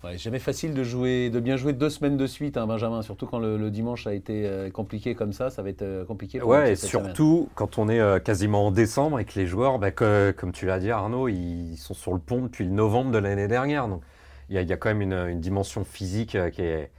Ouais, 0.03 0.17
jamais 0.17 0.39
facile 0.39 0.73
de 0.73 0.83
jouer, 0.83 1.29
de 1.29 1.39
bien 1.39 1.55
jouer 1.55 1.71
deux 1.71 1.89
semaines 1.89 2.17
de 2.17 2.27
suite, 2.27 2.57
hein, 2.57 2.67
Benjamin. 2.67 3.01
Surtout 3.01 3.25
quand 3.25 3.39
le, 3.39 3.57
le 3.57 3.71
dimanche 3.71 4.05
a 4.05 4.13
été 4.13 4.45
euh, 4.45 4.69
compliqué 4.69 5.15
comme 5.15 5.31
ça, 5.31 5.49
ça 5.49 5.63
va 5.63 5.69
être 5.69 5.81
euh, 5.81 6.03
compliqué. 6.03 6.39
pour 6.39 6.49
Ouais, 6.49 6.73
et 6.73 6.75
semaine. 6.75 6.89
surtout 6.89 7.49
quand 7.55 7.77
on 7.77 7.87
est 7.87 8.01
euh, 8.01 8.19
quasiment 8.19 8.67
en 8.67 8.71
décembre 8.71 9.19
et 9.19 9.25
que 9.25 9.39
les 9.39 9.47
joueurs, 9.47 9.79
bah, 9.79 9.91
que- 9.91 10.31
comme 10.37 10.51
tu 10.51 10.65
l'as 10.65 10.79
dit 10.79 10.91
Arnaud, 10.91 11.29
ils 11.29 11.77
sont 11.77 11.93
sur 11.93 12.13
le 12.13 12.19
pont 12.19 12.41
depuis 12.41 12.65
le 12.65 12.71
novembre 12.71 13.11
de 13.11 13.17
l'année 13.17 13.47
dernière. 13.47 13.87
Donc 13.87 14.01
il 14.49 14.55
y, 14.55 14.57
a- 14.57 14.61
il 14.61 14.67
y 14.67 14.73
a 14.73 14.77
quand 14.77 14.89
même 14.89 15.01
une, 15.01 15.13
une 15.13 15.39
dimension 15.39 15.85
physique 15.85 16.37
qui 16.51 16.61
est, 16.61 16.91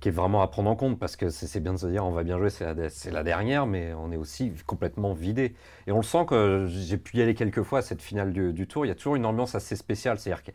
qui 0.00 0.08
est 0.08 0.12
vraiment 0.12 0.42
à 0.42 0.48
prendre 0.48 0.70
en 0.70 0.76
compte 0.76 0.98
parce 0.98 1.16
que 1.16 1.28
c'est 1.30 1.60
bien 1.60 1.74
de 1.74 1.78
se 1.78 1.86
dire 1.86 2.04
on 2.06 2.10
va 2.10 2.24
bien 2.24 2.38
jouer, 2.38 2.50
c'est 2.50 3.10
la, 3.10 3.22
dernière, 3.22 3.66
mais 3.66 3.92
on 3.94 4.10
est 4.12 4.16
aussi 4.16 4.52
complètement 4.66 5.12
vidé. 5.12 5.54
Et 5.86 5.92
on 5.92 5.98
le 5.98 6.02
sent 6.02 6.24
que 6.26 6.66
j'ai 6.68 6.96
pu 6.96 7.18
y 7.18 7.22
aller 7.22 7.34
quelques 7.34 7.62
fois 7.62 7.80
à 7.80 7.82
cette 7.82 8.02
finale 8.02 8.32
du, 8.32 8.52
du 8.54 8.66
tour, 8.66 8.86
il 8.86 8.88
y 8.88 8.92
a 8.92 8.94
toujours 8.94 9.16
une 9.16 9.26
ambiance 9.26 9.54
assez 9.54 9.76
spéciale. 9.76 10.18
C'est-à-dire 10.18 10.42
qu'il 10.42 10.54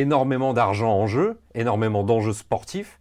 énormément 0.00 0.52
d'argent 0.52 0.92
en 0.92 1.06
jeu, 1.06 1.38
énormément 1.54 2.02
d'enjeux 2.04 2.32
sportifs, 2.32 3.00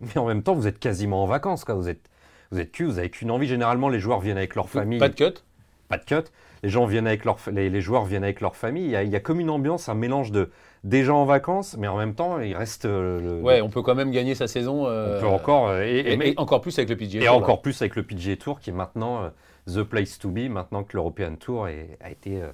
mais 0.00 0.16
en 0.18 0.26
même 0.26 0.42
temps 0.42 0.54
vous 0.54 0.66
êtes 0.66 0.78
quasiment 0.78 1.22
en 1.22 1.26
vacances. 1.26 1.64
Quoi. 1.64 1.74
Vous 1.74 1.88
êtes 1.88 2.08
vous 2.50 2.60
êtes 2.60 2.70
cul, 2.72 2.84
vous 2.84 2.98
avez 2.98 3.08
qu'une 3.08 3.30
envie. 3.30 3.46
Généralement, 3.46 3.88
les 3.88 3.98
joueurs 3.98 4.20
viennent 4.20 4.36
avec 4.36 4.54
leur 4.56 4.68
famille. 4.68 4.98
Pas 4.98 5.08
de 5.08 5.14
cut? 5.14 5.42
Pas 5.88 5.96
de 5.96 6.04
cut. 6.04 6.28
Les 6.62 6.68
gens 6.68 6.84
viennent 6.84 7.06
avec 7.06 7.24
leur, 7.24 7.38
les, 7.50 7.70
les 7.70 7.80
joueurs 7.80 8.04
viennent 8.04 8.22
avec 8.24 8.40
leur 8.42 8.56
famille. 8.56 8.84
Il 8.84 8.90
y, 8.90 8.96
a, 8.96 9.02
il 9.02 9.10
y 9.10 9.16
a 9.16 9.20
comme 9.20 9.40
une 9.40 9.48
ambiance, 9.50 9.88
un 9.88 9.94
mélange 9.94 10.30
de 10.32 10.50
des 10.84 11.02
gens 11.04 11.22
en 11.22 11.24
vacances, 11.24 11.76
mais 11.78 11.88
en 11.88 11.96
même 11.96 12.14
temps, 12.14 12.40
il 12.40 12.54
reste. 12.54 12.84
euh, 12.84 13.20
le- 13.20 13.40
Ouais, 13.42 13.60
on 13.62 13.68
peut 13.70 13.82
quand 13.82 13.94
même 13.94 14.10
gagner 14.10 14.34
sa 14.34 14.46
saison. 14.48 14.86
euh, 14.86 15.16
on 15.16 15.20
peut 15.22 15.26
encore 15.28 15.68
euh, 15.68 15.82
et, 15.82 15.98
Et, 16.00 16.12
et- 16.12 16.28
et 16.32 16.34
encore 16.36 16.60
plus 16.60 16.76
avec 16.78 16.90
le 16.90 16.96
PGA. 16.96 17.20
et 17.22 17.24
Tour, 17.26 17.32
là. 17.36 17.42
encore 17.42 17.62
plus 17.62 17.80
avec 17.80 17.96
le 17.96 18.02
PGA 18.02 18.36
Tour 18.36 18.60
qui 18.60 18.70
est 18.70 18.74
maintenant 18.74 19.22
euh, 19.24 19.28
the 19.72 19.82
place 19.82 20.18
to 20.18 20.28
be. 20.28 20.48
Maintenant 20.50 20.82
que 20.84 20.94
l'European 20.96 21.36
Tour 21.36 21.68
est- 21.68 21.96
a 22.00 22.10
été 22.10 22.42
euh, 22.42 22.48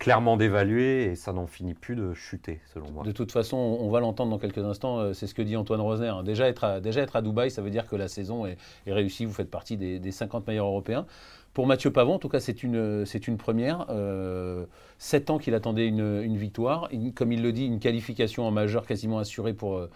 clairement 0.00 0.38
dévalué 0.38 1.04
et 1.04 1.14
ça 1.14 1.32
n'en 1.34 1.46
finit 1.46 1.74
plus 1.74 1.94
de 1.94 2.14
chuter, 2.14 2.58
selon 2.72 2.90
moi. 2.90 3.04
De 3.04 3.12
toute 3.12 3.30
façon, 3.30 3.58
on 3.58 3.90
va 3.90 4.00
l'entendre 4.00 4.30
dans 4.30 4.38
quelques 4.38 4.64
instants. 4.64 4.98
euh, 4.98 5.12
C'est 5.12 5.26
ce 5.26 5.34
que 5.34 5.42
dit 5.42 5.56
Antoine 5.56 5.82
Rosner. 5.82 6.14
Déjà 6.24 6.48
être, 6.48 6.64
à, 6.64 6.80
déjà 6.80 7.02
être 7.02 7.16
à 7.16 7.22
Dubaï, 7.22 7.50
ça 7.50 7.60
veut 7.60 7.70
dire 7.70 7.86
que 7.86 7.96
la 7.96 8.08
saison 8.08 8.46
est, 8.46 8.56
réussie. 8.86 9.26
Vous 9.26 9.34
faites 9.34 9.50
partie 9.50 9.76
des, 9.76 9.98
des 10.00 10.10
50 10.10 10.48
meilleurs 10.48 10.66
européens. 10.66 11.06
Pour 11.52 11.66
Mathieu 11.66 11.92
Pavon, 11.92 12.14
en 12.14 12.18
tout 12.18 12.30
cas, 12.30 12.40
c'est 12.40 12.62
une, 12.62 13.04
c'est 13.04 13.28
une 13.28 13.36
première. 13.36 13.86
Euh, 13.90 14.64
sept 14.98 15.28
ans 15.28 15.36
qu'il 15.36 15.54
attendait 15.54 15.86
une, 15.86 16.22
une 16.22 16.36
victoire. 16.38 16.88
Comme 17.14 17.30
il 17.30 17.42
le 17.42 17.52
dit, 17.52 17.66
une 17.66 17.78
qualification 17.78 18.44
en 18.44 18.50
majeur 18.50 18.86
quasiment 18.86 19.18
assurée 19.18 19.52
pour, 19.52 19.76
euh, 19.76 19.90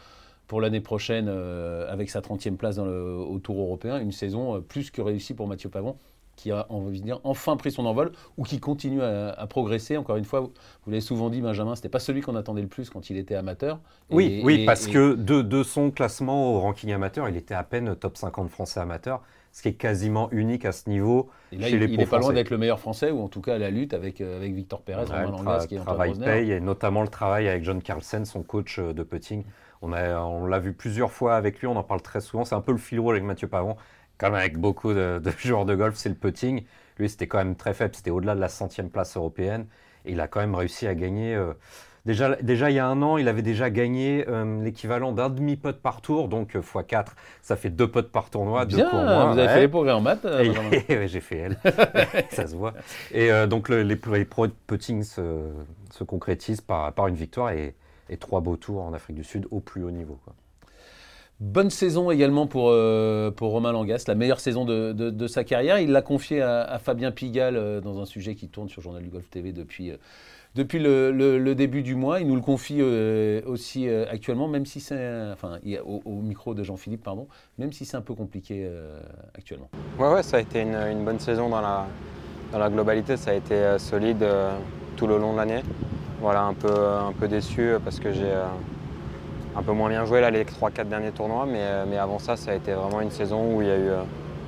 pour 0.48 0.60
l'année 0.60 0.82
prochaine 0.82 1.28
avec 1.88 2.10
sa 2.10 2.20
30e 2.20 2.56
place 2.56 2.76
au 2.76 3.38
Tour 3.38 3.58
européen. 3.58 3.98
Une 3.98 4.12
saison 4.12 4.60
plus 4.60 4.90
que 4.90 5.00
réussie 5.00 5.32
pour 5.32 5.48
Mathieu 5.48 5.70
Pavon 5.70 5.96
qui 6.36 6.50
a 6.52 6.66
dire, 7.02 7.20
enfin 7.24 7.56
pris 7.56 7.70
son 7.72 7.86
envol 7.86 8.12
ou 8.36 8.44
qui 8.44 8.60
continue 8.60 9.02
à, 9.02 9.30
à 9.30 9.46
progresser. 9.46 9.96
Encore 9.96 10.16
une 10.16 10.24
fois, 10.24 10.40
vous, 10.40 10.52
vous 10.84 10.90
l'avez 10.90 11.00
souvent 11.00 11.30
dit, 11.30 11.40
Benjamin, 11.40 11.74
c'était 11.76 11.88
pas 11.88 11.98
celui 12.00 12.20
qu'on 12.20 12.36
attendait 12.36 12.62
le 12.62 12.68
plus 12.68 12.90
quand 12.90 13.10
il 13.10 13.16
était 13.16 13.34
amateur. 13.34 13.80
Oui, 14.10 14.38
Et- 14.40 14.44
oui, 14.44 14.62
et- 14.62 14.66
parce 14.66 14.86
que 14.86 15.14
de, 15.14 15.42
de 15.42 15.62
son 15.62 15.90
classement 15.90 16.54
au 16.54 16.60
ranking 16.60 16.92
amateur, 16.92 17.28
il 17.28 17.36
était 17.36 17.54
à 17.54 17.62
peine 17.64 17.94
top 17.96 18.16
50 18.16 18.50
français 18.50 18.80
amateur. 18.80 19.22
ce 19.52 19.62
qui 19.62 19.68
est 19.68 19.74
quasiment 19.74 20.28
unique 20.32 20.64
à 20.64 20.72
ce 20.72 20.88
niveau. 20.90 21.30
Et 21.52 21.58
là, 21.58 21.68
chez 21.68 21.76
il, 21.76 21.78
les 21.78 21.86
il 21.86 22.00
est 22.00 22.06
pas 22.06 22.18
loin 22.18 22.32
d'être 22.32 22.50
le 22.50 22.58
meilleur 22.58 22.80
français, 22.80 23.10
ou 23.12 23.20
en 23.22 23.28
tout 23.28 23.40
cas 23.40 23.54
à 23.54 23.58
la 23.58 23.70
lutte 23.70 23.94
avec, 23.94 24.20
euh, 24.20 24.36
avec 24.36 24.52
Victor 24.52 24.82
Pérez, 24.82 25.04
Ouais, 25.04 25.24
Romain 25.24 25.30
Langas, 25.30 25.66
qui 25.68 25.76
est 25.76 25.78
travail 25.78 26.12
paye, 26.18 26.50
et 26.50 26.60
notamment 26.60 27.02
le 27.02 27.08
travail 27.08 27.48
avec 27.48 27.62
John 27.62 27.80
Carlsen, 27.80 28.24
son 28.24 28.42
coach 28.42 28.78
euh, 28.80 28.92
de 28.92 29.02
putting. 29.04 29.44
On 29.82 29.88
l'a 30.46 30.58
vu 30.60 30.72
plusieurs 30.72 31.12
fois 31.12 31.36
avec 31.36 31.60
lui, 31.60 31.66
on 31.66 31.76
en 31.76 31.82
parle 31.84 32.00
très 32.00 32.20
souvent. 32.20 32.44
C'est 32.44 32.54
un 32.54 32.62
peu 32.62 32.72
le 32.72 32.78
fil 32.78 32.98
rouge 33.00 33.12
avec 33.12 33.24
Mathieu 33.24 33.48
Pavon. 33.48 33.76
Comme 34.18 34.34
avec 34.34 34.58
beaucoup 34.58 34.92
de, 34.92 35.20
de 35.22 35.30
joueurs 35.38 35.64
de 35.64 35.74
golf, 35.74 35.96
c'est 35.96 36.08
le 36.08 36.14
putting. 36.14 36.64
Lui, 36.98 37.08
c'était 37.08 37.26
quand 37.26 37.38
même 37.38 37.56
très 37.56 37.74
faible. 37.74 37.94
C'était 37.94 38.10
au-delà 38.10 38.34
de 38.34 38.40
la 38.40 38.48
centième 38.48 38.90
place 38.90 39.16
européenne. 39.16 39.66
Et 40.04 40.12
il 40.12 40.20
a 40.20 40.28
quand 40.28 40.40
même 40.40 40.54
réussi 40.54 40.86
à 40.86 40.94
gagner. 40.94 41.34
euh, 41.34 41.52
Déjà, 42.06 42.36
déjà, 42.42 42.68
il 42.70 42.74
y 42.74 42.78
a 42.78 42.86
un 42.86 43.00
an, 43.00 43.16
il 43.16 43.28
avait 43.28 43.40
déjà 43.40 43.70
gagné 43.70 44.26
euh, 44.28 44.62
l'équivalent 44.62 45.12
d'un 45.12 45.30
demi-putt 45.30 45.80
par 45.80 46.02
tour, 46.02 46.28
donc 46.28 46.54
euh, 46.54 46.60
x4, 46.60 47.06
ça 47.40 47.56
fait 47.56 47.70
deux 47.70 47.90
putts 47.90 48.12
par 48.12 48.28
tournoi, 48.28 48.66
deux 48.66 48.76
Bien, 48.76 48.90
en 48.90 49.06
moins, 49.06 49.24
vous 49.32 49.38
avez 49.38 49.46
ouais. 49.48 49.54
fait 49.54 49.60
les 49.60 49.68
progrès 49.68 49.92
en 49.92 50.02
maths, 50.02 50.22
euh, 50.26 50.52
ouais, 50.90 51.08
j'ai 51.08 51.20
fait 51.22 51.38
elle, 51.38 51.56
ça 52.30 52.46
se 52.46 52.54
voit. 52.56 52.74
Et 53.10 53.32
euh, 53.32 53.46
donc 53.46 53.70
le- 53.70 53.82
les, 53.82 53.98
les 54.12 54.24
pros 54.26 54.46
de 54.46 54.52
putting 54.66 55.02
se, 55.02 55.50
se 55.92 56.04
concrétisent 56.04 56.60
par, 56.60 56.92
par 56.92 57.06
une 57.08 57.14
victoire 57.14 57.52
et, 57.52 57.74
et 58.10 58.18
trois 58.18 58.42
beaux 58.42 58.56
tours 58.58 58.82
en 58.82 58.92
Afrique 58.92 59.16
du 59.16 59.24
Sud 59.24 59.46
au 59.50 59.60
plus 59.60 59.82
haut 59.82 59.90
niveau. 59.90 60.18
quoi. 60.26 60.34
Bonne 61.40 61.70
saison 61.70 62.12
également 62.12 62.46
pour, 62.46 62.68
euh, 62.68 63.32
pour 63.32 63.50
Romain 63.50 63.72
Langas, 63.72 64.04
la 64.06 64.14
meilleure 64.14 64.38
saison 64.38 64.64
de, 64.64 64.92
de- 64.92 65.26
sa 65.26 65.42
carrière. 65.42 65.80
Il 65.80 65.90
l'a 65.90 66.00
confié 66.00 66.40
à, 66.40 66.78
Fabien 66.78 67.10
Pigalle 67.10 67.56
euh, 67.56 67.80
dans 67.80 68.00
un 68.00 68.04
sujet 68.04 68.36
qui 68.36 68.48
tourne 68.48 68.68
sur 68.68 68.82
Journal 68.82 69.02
du 69.02 69.08
Golf 69.08 69.28
TV 69.30 69.52
depuis, 69.52 69.90
euh, 69.90 69.96
depuis 70.54 70.78
le, 70.78 71.54
début 71.54 71.82
du 71.82 71.96
mois. 71.96 72.20
Il 72.20 72.28
nous 72.28 72.36
le 72.36 72.40
confie 72.40 72.80
aussi 72.82 73.88
actuellement, 73.88 74.46
même 74.46 74.64
si 74.64 74.78
c'est, 74.78 75.32
enfin, 75.32 75.58
au, 75.84 76.20
micro 76.22 76.54
de 76.54 76.62
Jean-Philippe, 76.62 77.02
pardon, 77.02 77.26
même 77.58 77.72
si 77.72 77.84
c'est 77.84 77.96
un 77.96 78.02
peu 78.02 78.14
compliqué 78.14 78.70
actuellement. 79.36 79.68
Ouais, 79.98 80.12
ouais, 80.12 80.22
ça 80.22 80.36
a 80.36 80.40
été 80.40 80.60
une, 80.60 80.76
une 80.76 81.04
bonne 81.04 81.18
saison 81.18 81.48
dans 81.48 81.60
la, 81.60 81.86
dans 82.52 82.58
la 82.58 82.70
globalité. 82.70 83.16
Ça 83.16 83.32
a 83.32 83.34
été 83.34 83.76
solide 83.78 84.24
tout 84.96 85.08
le 85.08 85.18
long 85.18 85.32
de 85.32 85.38
l'année. 85.38 85.62
Voilà, 86.20 86.44
un 86.44 86.54
peu, 86.54 86.72
un 86.72 87.12
peu 87.12 87.26
déçu 87.26 87.72
parce 87.84 87.98
que 87.98 88.12
j'ai 88.12 88.32
un 89.56 89.62
peu 89.62 89.72
moins 89.72 89.88
bien 89.88 90.04
joué 90.04 90.20
là, 90.20 90.30
les 90.30 90.44
3-4 90.44 90.88
derniers 90.88 91.12
tournois. 91.12 91.46
Mais, 91.46 91.60
euh, 91.60 91.84
mais 91.88 91.98
avant 91.98 92.18
ça, 92.18 92.36
ça 92.36 92.52
a 92.52 92.54
été 92.54 92.72
vraiment 92.72 93.00
une 93.00 93.10
saison 93.10 93.54
où 93.54 93.62
il 93.62 93.68
y 93.68 93.70
a 93.70 93.76
eu 93.76 93.88
euh, 93.88 94.02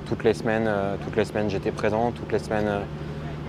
toutes 0.07 0.23
les 0.23 0.33
semaines, 0.33 0.65
euh, 0.67 0.95
toutes 1.03 1.15
les 1.15 1.25
semaines 1.25 1.49
j'étais 1.49 1.71
présent, 1.71 2.11
toutes 2.11 2.31
les 2.31 2.39
semaines 2.39 2.69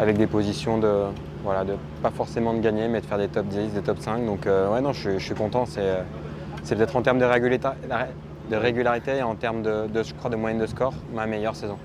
avec 0.01 0.17
des 0.17 0.27
positions 0.27 0.79
de, 0.79 1.05
voilà, 1.43 1.65
pas 2.03 2.11
forcément 2.11 2.55
de 2.55 2.61
gagner, 2.61 2.89
mais 2.89 3.01
de 3.01 3.07
faire 3.07 3.19
des 3.19 3.29
top 3.29 3.47
10, 3.47 3.73
des 3.73 3.83
top 3.83 3.99
5. 3.99 4.25
Donc 4.25 4.47
ouais, 4.47 4.81
non, 4.81 4.93
je, 4.93 5.19
suis- 5.19 5.35
content. 5.35 5.65
C'est, 5.67 6.77
peut-être 6.77 6.97
en 6.97 7.03
termes 7.03 7.19
de 7.19 8.57
régularité, 8.57 9.17
et 9.17 9.23
en 9.23 9.35
termes 9.35 9.63
de, 9.63 9.87
de 9.89 10.37
moyenne 10.37 10.61
de 10.61 10.67
score, 10.67 10.95
ma 11.13 11.27
meilleure 11.27 11.57
saison. 11.57 11.79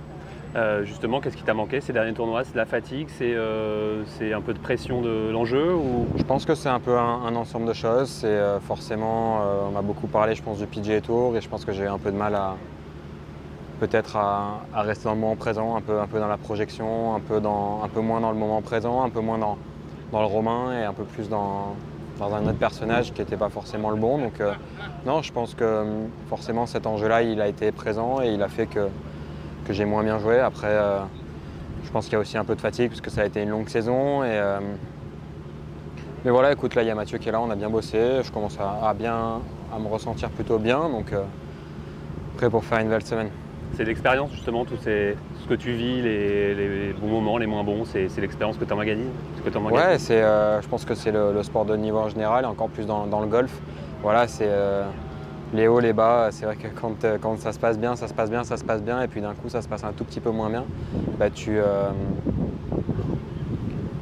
Euh, 0.55 0.85
justement, 0.85 1.19
qu'est-ce 1.19 1.35
qui 1.35 1.43
t'a 1.43 1.55
manqué 1.55 1.81
ces 1.81 1.93
derniers 1.93 2.13
tournois? 2.13 2.43
C'est 2.43 2.53
de 2.53 2.57
la 2.57 2.65
fatigue 2.65 3.07
C'est 3.17 3.33
euh, 3.33 4.03
un 4.21 4.41
peu 4.41 4.53
de 4.53 4.59
pression 4.59 5.01
de 5.01 5.31
l'enjeu. 5.31 5.75
Je 6.15 6.23
pense 6.23 6.45
que 6.45 6.53
c'est 6.53 6.69
un 6.69 6.79
peu 6.79 6.97
un, 6.97 7.35
ensemble 7.35 7.65
de 7.67 7.73
choses. 7.73 8.09
C'est 8.09 8.27
euh, 8.27 8.59
forcément, 8.59 9.41
on 9.67 9.71
m'a 9.71 9.81
beaucoup 9.81 10.07
parlé, 10.07 10.35
je 10.35 10.43
pense, 10.43 10.59
du 10.59 10.67
PGA 10.67 11.01
Tour 11.01 11.35
et 11.35 11.41
je 11.41 11.49
pense 11.49 11.65
que 11.65 11.71
j'ai 11.71 11.87
un 11.87 11.97
peu 11.97 12.11
de 12.11 12.17
mal 12.17 12.35
à 12.35 12.55
peut-être 13.79 14.15
à, 14.15 14.61
rester 14.75 15.05
dans 15.05 15.15
le 15.15 15.19
moment 15.19 15.35
présent, 15.35 15.75
un 15.75 15.81
peu, 15.81 16.19
dans 16.19 16.27
la 16.27 16.37
projection, 16.37 17.15
un 17.15 17.19
peu, 17.19 17.39
moins 17.39 18.21
dans 18.21 18.31
le 18.31 18.37
moment 18.37 18.61
présent, 18.61 19.03
un 19.03 19.09
peu 19.09 19.19
moins 19.19 19.39
dans, 19.39 19.57
le 20.11 20.25
romain 20.25 20.79
et 20.79 20.83
un 20.83 20.93
peu 20.93 21.03
plus 21.03 21.27
dans, 21.27 21.75
dans 22.19 22.33
un 22.35 22.43
autre 22.43 22.59
personnage 22.59 23.11
qui 23.11 23.21
n'était 23.21 23.35
pas 23.35 23.49
forcément 23.49 23.89
le 23.89 23.97
bon. 23.97 24.19
Donc 24.19 24.41
non, 25.05 25.23
je 25.23 25.33
pense 25.33 25.55
que 25.55 25.83
forcément 26.29 26.67
cet 26.67 26.85
enjeu-là, 26.85 27.23
il 27.23 27.41
a 27.41 27.47
été 27.47 27.71
présent 27.71 28.21
et 28.21 28.29
il 28.29 28.43
a 28.43 28.47
fait 28.47 28.67
que, 28.67 28.87
que 29.65 29.73
j'ai 29.73 29.85
moins 29.85 30.03
bien 30.03 30.19
joué. 30.19 30.39
Après, 30.39 30.67
euh, 30.69 30.99
je 31.83 31.91
pense 31.91 32.05
qu'il 32.05 32.13
y 32.13 32.15
a 32.15 32.19
aussi 32.19 32.37
un 32.37 32.43
peu 32.45 32.55
de 32.55 32.61
fatigue 32.61 32.89
parce 32.89 33.01
que 33.01 33.09
ça 33.09 33.21
a 33.21 33.25
été 33.25 33.41
une 33.41 33.49
longue 33.49 33.69
saison 33.69 34.23
et 34.23 34.27
euh, 34.29 34.59
mais 36.25 36.31
voilà, 36.31 36.53
écoute, 36.53 36.73
là, 36.75 36.83
il 36.83 36.87
y 36.87 36.91
a 36.91 36.95
Mathieu 36.95 37.17
qui 37.17 37.27
est 37.27 37.31
là, 37.33 37.41
on 37.41 37.49
a 37.49 37.55
bien 37.55 37.69
bossé. 37.69 38.21
Je 38.23 38.31
commence 38.31 38.57
à, 38.59 38.87
à 38.89 38.93
bien, 38.93 39.41
à 39.75 39.79
me 39.79 39.87
ressentir 39.89 40.29
plutôt 40.29 40.57
bien, 40.57 40.87
donc 40.89 41.11
euh, 41.11 41.21
prêt 42.37 42.49
pour 42.49 42.63
faire 42.63 42.79
une 42.79 42.87
belle 42.89 43.03
semaine. 43.05 43.29
C'est 43.75 43.83
l'expérience 43.83 44.31
justement, 44.31 44.63
tout 44.65 44.77
ces- 44.81 45.17
ce 45.41 45.47
que 45.49 45.55
tu 45.55 45.71
vis, 45.73 46.01
les, 46.01 46.55
les 46.55 46.93
bons 46.93 47.07
moments, 47.09 47.37
les 47.37 47.47
moins 47.47 47.63
bons, 47.63 47.83
c'est 47.85 48.07
l'expérience 48.21 48.57
que 48.57 48.63
tu 48.63 48.71
emmagasines 48.71 49.09
ce 49.37 49.41
que 49.41 49.49
t'emmagasines 49.49 49.89
Ouais, 49.89 49.97
c'est, 49.97 50.21
je 50.21 50.67
pense 50.69 50.85
que 50.85 50.93
c'est 50.95 51.11
le, 51.11 51.33
le 51.33 51.43
sport 51.43 51.65
de 51.65 51.75
niveau 51.75 51.97
en 51.97 52.07
général, 52.07 52.45
et 52.45 52.47
encore 52.47 52.69
plus 52.69 52.85
dans, 52.85 53.05
dans 53.07 53.19
le 53.19 53.27
golf. 53.27 53.51
Voilà, 54.01 54.27
c'est 54.27 54.47
les 55.53 55.67
hauts, 55.67 55.79
les 55.79 55.93
bas. 55.93 56.29
C'est 56.31 56.45
vrai 56.45 56.55
que 56.55 56.67
quand, 56.67 57.05
euh, 57.05 57.17
quand 57.21 57.39
ça 57.39 57.53
se 57.53 57.59
passe 57.59 57.79
bien, 57.79 57.95
ça 57.95 58.07
se 58.07 58.13
passe 58.13 58.29
bien, 58.29 58.43
ça 58.43 58.57
se 58.57 58.63
passe 58.63 58.81
bien, 58.81 59.01
et 59.01 59.07
puis 59.07 59.21
d'un 59.21 59.33
coup, 59.33 59.49
ça 59.49 59.61
se 59.61 59.67
passe 59.67 59.83
un 59.83 59.93
tout 59.93 60.03
petit 60.03 60.19
peu 60.19 60.31
moins 60.31 60.49
bien. 60.49 60.65
Bah, 61.17 61.29
tu 61.29 61.59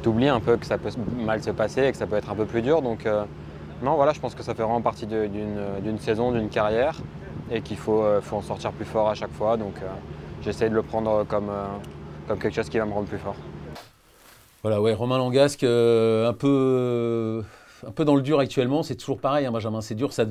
oublies 0.04 0.28
un 0.28 0.40
peu 0.40 0.56
que 0.56 0.66
ça 0.66 0.78
peut 0.78 0.90
mal 1.16 1.42
se 1.42 1.50
passer 1.50 1.84
et 1.84 1.92
que 1.92 1.98
ça 1.98 2.06
peut 2.06 2.16
être 2.16 2.30
un 2.30 2.34
peu 2.34 2.44
plus 2.44 2.62
dur. 2.62 2.82
Donc, 2.82 3.06
euh, 3.06 3.24
non, 3.82 3.94
voilà, 3.94 4.12
je 4.12 4.20
pense 4.20 4.34
que 4.34 4.42
ça 4.42 4.54
fait 4.54 4.62
vraiment 4.62 4.80
partie 4.80 5.06
d'une 5.06 5.98
saison, 5.98 6.32
d'une 6.32 6.48
carrière, 6.48 6.96
et 7.50 7.60
qu'il 7.60 7.76
faut, 7.76 8.02
euh, 8.02 8.20
en 8.32 8.42
sortir 8.42 8.72
plus 8.72 8.84
fort 8.84 9.08
à 9.08 9.14
chaque 9.14 9.32
fois. 9.32 9.56
Donc, 9.56 9.74
euh, 9.82 9.86
j'essaie 10.42 10.68
de 10.68 10.74
le 10.74 10.82
prendre 10.82 11.24
comme, 11.24 11.50
euh, 11.50 11.66
comme 12.26 12.38
quelque 12.38 12.54
chose 12.54 12.68
qui 12.68 12.78
va 12.78 12.84
me 12.84 12.92
rendre 12.92 13.06
plus 13.06 13.18
fort. 13.18 13.36
Voilà, 14.62 14.80
ouais, 14.80 14.94
Romain 14.94 15.18
Langasque, 15.18 15.64
euh, 15.64 16.28
un 16.28 16.32
peu, 16.32 16.48
euh, 16.48 17.42
un 17.86 17.90
peu 17.90 18.04
dans 18.04 18.14
le 18.14 18.22
dur 18.22 18.38
actuellement. 18.38 18.82
C'est 18.82 18.96
toujours 18.96 19.20
pareil, 19.20 19.46
hein, 19.46 19.52
Benjamin, 19.52 19.80
c'est 19.80 19.94
dur. 19.94 20.12
C'est 20.12 20.24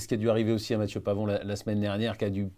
ce 0.00 0.08
qui 0.08 0.14
a 0.14 0.16
dû 0.16 0.30
arriver 0.30 0.52
aussi 0.52 0.74
à 0.74 0.78
Mathieu 0.78 1.00
Pavon 1.00 1.26
la, 1.26 1.42
la 1.42 1.56
semaine 1.56 1.80
dernière, 1.80 2.16
qui 2.16 2.24
a 2.24 2.30
dû 2.30 2.50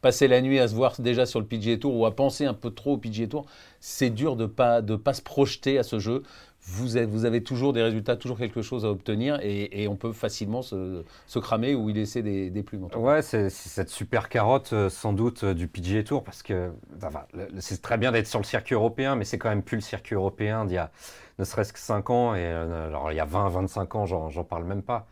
passer 0.00 0.28
la 0.28 0.40
nuit 0.40 0.58
à 0.58 0.68
se 0.68 0.74
voir 0.74 0.94
déjà 0.98 1.26
sur 1.26 1.40
le 1.40 1.46
PGA 1.46 1.76
Tour 1.76 1.94
ou 1.94 2.06
à 2.06 2.14
penser 2.14 2.46
un 2.46 2.54
peu 2.54 2.70
trop 2.70 2.94
au 2.94 2.98
PGA 2.98 3.26
Tour. 3.26 3.46
C'est 3.80 4.10
dur 4.10 4.36
de 4.36 4.46
pas 4.46 4.82
de 4.82 4.96
pas 4.96 5.12
se 5.12 5.22
projeter 5.22 5.78
à 5.78 5.82
ce 5.82 5.98
jeu. 5.98 6.22
Vous 6.62 6.96
avez, 7.24 7.42
toujours 7.42 7.72
des 7.72 7.82
résultats, 7.82 8.16
toujours 8.16 8.36
quelque 8.36 8.60
chose 8.60 8.84
à 8.84 8.90
obtenir, 8.90 9.38
et, 9.42 9.88
on 9.88 9.96
peut 9.96 10.12
facilement 10.12 10.62
se, 10.62 11.02
cramer 11.36 11.74
ou 11.74 11.88
y 11.88 11.94
laisser 11.94 12.22
des, 12.22 12.62
plumes. 12.62 12.86
en. 12.92 12.98
Ouais, 12.98 13.22
c'est 13.22 13.48
cette 13.50 13.88
super 13.88 14.28
carotte 14.28 14.72
euh, 14.72 14.90
sans 14.90 15.12
doute 15.12 15.44
euh, 15.44 15.54
du 15.54 15.68
PGA 15.68 16.02
Tour 16.02 16.22
parce 16.22 16.42
que 16.42 16.70
c'est 17.58 17.80
très 17.80 17.96
bien 17.96 18.12
d'être 18.12 18.26
sur 18.26 18.38
le 18.38 18.44
circuit 18.44 18.74
européen, 18.74 19.16
mais 19.16 19.24
c'est 19.24 19.38
quand 19.38 19.48
même 19.48 19.62
plus 19.62 19.76
le 19.76 19.82
circuit 19.82 20.14
européen 20.14 20.66
d'il 20.66 20.74
y 20.74 20.78
a 20.78 20.90
ne 21.40 21.44
serait-ce 21.44 21.72
que 21.72 21.78
5 21.78 22.10
ans. 22.10 22.34
Et 22.34 22.44
euh, 22.44 22.86
alors 22.86 23.10
il 23.10 23.16
y 23.16 23.20
a 23.20 23.24
20, 23.24 23.48
25 23.48 23.94
ans, 23.96 24.06
j'en 24.06 24.44
parle 24.44 24.64
même 24.64 24.82
pas. 24.82 25.06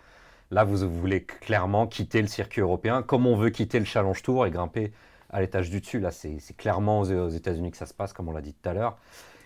Là, 0.51 0.65
vous, 0.65 0.89
voulez 0.89 1.25
clairement 1.25 1.87
quitter 1.87 2.23
le 2.23 2.29
circuit 2.29 2.63
européen 2.63 3.03
comme 3.03 3.27
on 3.27 3.37
veut 3.37 3.51
quitter 3.51 3.79
le 3.79 3.85
Challenge 3.85 4.23
Tour 4.23 4.47
et 4.47 4.51
grimper 4.51 4.93
à 5.31 5.41
l'étage 5.41 5.71
du 5.71 5.81
dessus. 5.81 6.01
Là, 6.01 6.11
c'est 6.11 6.57
clairement 6.57 7.01
aux 7.01 7.29
États-Unis 7.29 7.71
que 7.71 7.77
ça 7.77 7.87
se 7.87 7.95
passe, 7.95 8.13
comme 8.13 8.29
on 8.29 8.33
l'a 8.33 8.41
dit 8.41 8.55
tout 8.55 8.69
à 8.69 8.73
l'heure. 8.73 8.97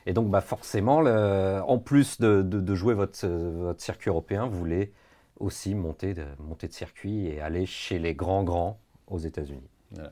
Et 0.07 0.13
donc, 0.13 0.31
bah, 0.31 0.41
forcément, 0.41 0.99
en 0.99 1.79
plus 1.79 2.21
de, 2.21 2.75
jouer 2.75 2.95
votre, 2.95 3.27
votre 3.27 3.81
circuit 3.81 4.11
européen, 4.11 4.47
vous 4.47 4.59
voulez 4.59 4.93
aussi 5.39 5.75
monter 5.75 6.15
de, 6.15 6.25
monter 6.39 6.69
de 6.69 6.73
circuit 6.73 7.27
et 7.27 7.41
aller 7.41 7.67
chez 7.67 7.99
les 7.99 8.15
grands 8.15 8.45
grands 8.45 8.79
aux 9.09 9.19
États-Unis. 9.19 9.69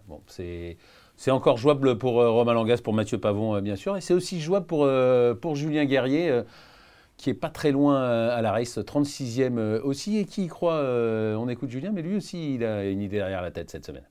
Bon, 0.08 0.20
c'est 0.26 0.76
c'est 1.20 1.30
encore 1.30 1.58
jouable 1.58 1.98
pour 1.98 2.18
euh, 2.18 2.30
Romain 2.30 2.54
Langas, 2.54 2.80
pour 2.82 2.94
Mathieu 2.94 3.18
Pavon, 3.18 3.54
euh, 3.56 3.60
bien 3.60 3.76
sûr. 3.76 3.94
Et 3.94 4.00
c'est 4.00 4.14
aussi 4.14 4.40
jouable 4.40 4.64
pour, 4.64 4.84
euh, 4.84 5.34
pour 5.34 5.54
Julien 5.54 5.84
Guerrier, 5.84 6.30
euh, 6.30 6.44
qui 7.18 7.28
est 7.28 7.34
pas 7.34 7.50
très 7.50 7.72
loin 7.72 8.02
à 8.02 8.40
la 8.40 8.52
race, 8.52 8.78
36e 8.78 9.58
euh, 9.58 9.82
aussi, 9.82 10.16
et 10.16 10.24
qui 10.24 10.44
y 10.44 10.46
croit. 10.46 10.82
on 10.82 11.46
écoute 11.50 11.68
Julien, 11.68 11.90
mais 11.92 12.00
lui 12.00 12.16
aussi, 12.16 12.54
il 12.54 12.64
a 12.64 12.86
une 12.86 13.02
idée 13.02 13.18
derrière 13.18 13.42
la 13.42 13.50
tête 13.50 13.68
cette 13.68 13.84
semaine. 13.84 14.06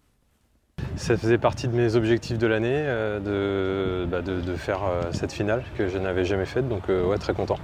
Ça 0.96 1.16
faisait 1.18 1.38
partie 1.38 1.68
de 1.68 1.76
mes 1.76 1.96
objectifs 1.96 2.38
de 2.38 2.48
l'année, 2.48 2.84
euh, 2.86 3.20
de, 3.20 4.06
bah, 4.10 4.22
de- 4.22 4.42
de 4.42 4.56
faire 4.56 4.80
euh, 4.84 5.02
cette 5.12 5.32
finale 5.32 5.64
que 5.78 5.88
je 5.88 5.98
n'avais 5.98 6.26
jamais 6.26 6.46
faite, 6.46 6.68
donc 6.68 6.84
euh, 6.90 7.06
ouais, 7.06 7.18
très 7.18 7.34
content. 7.34 7.58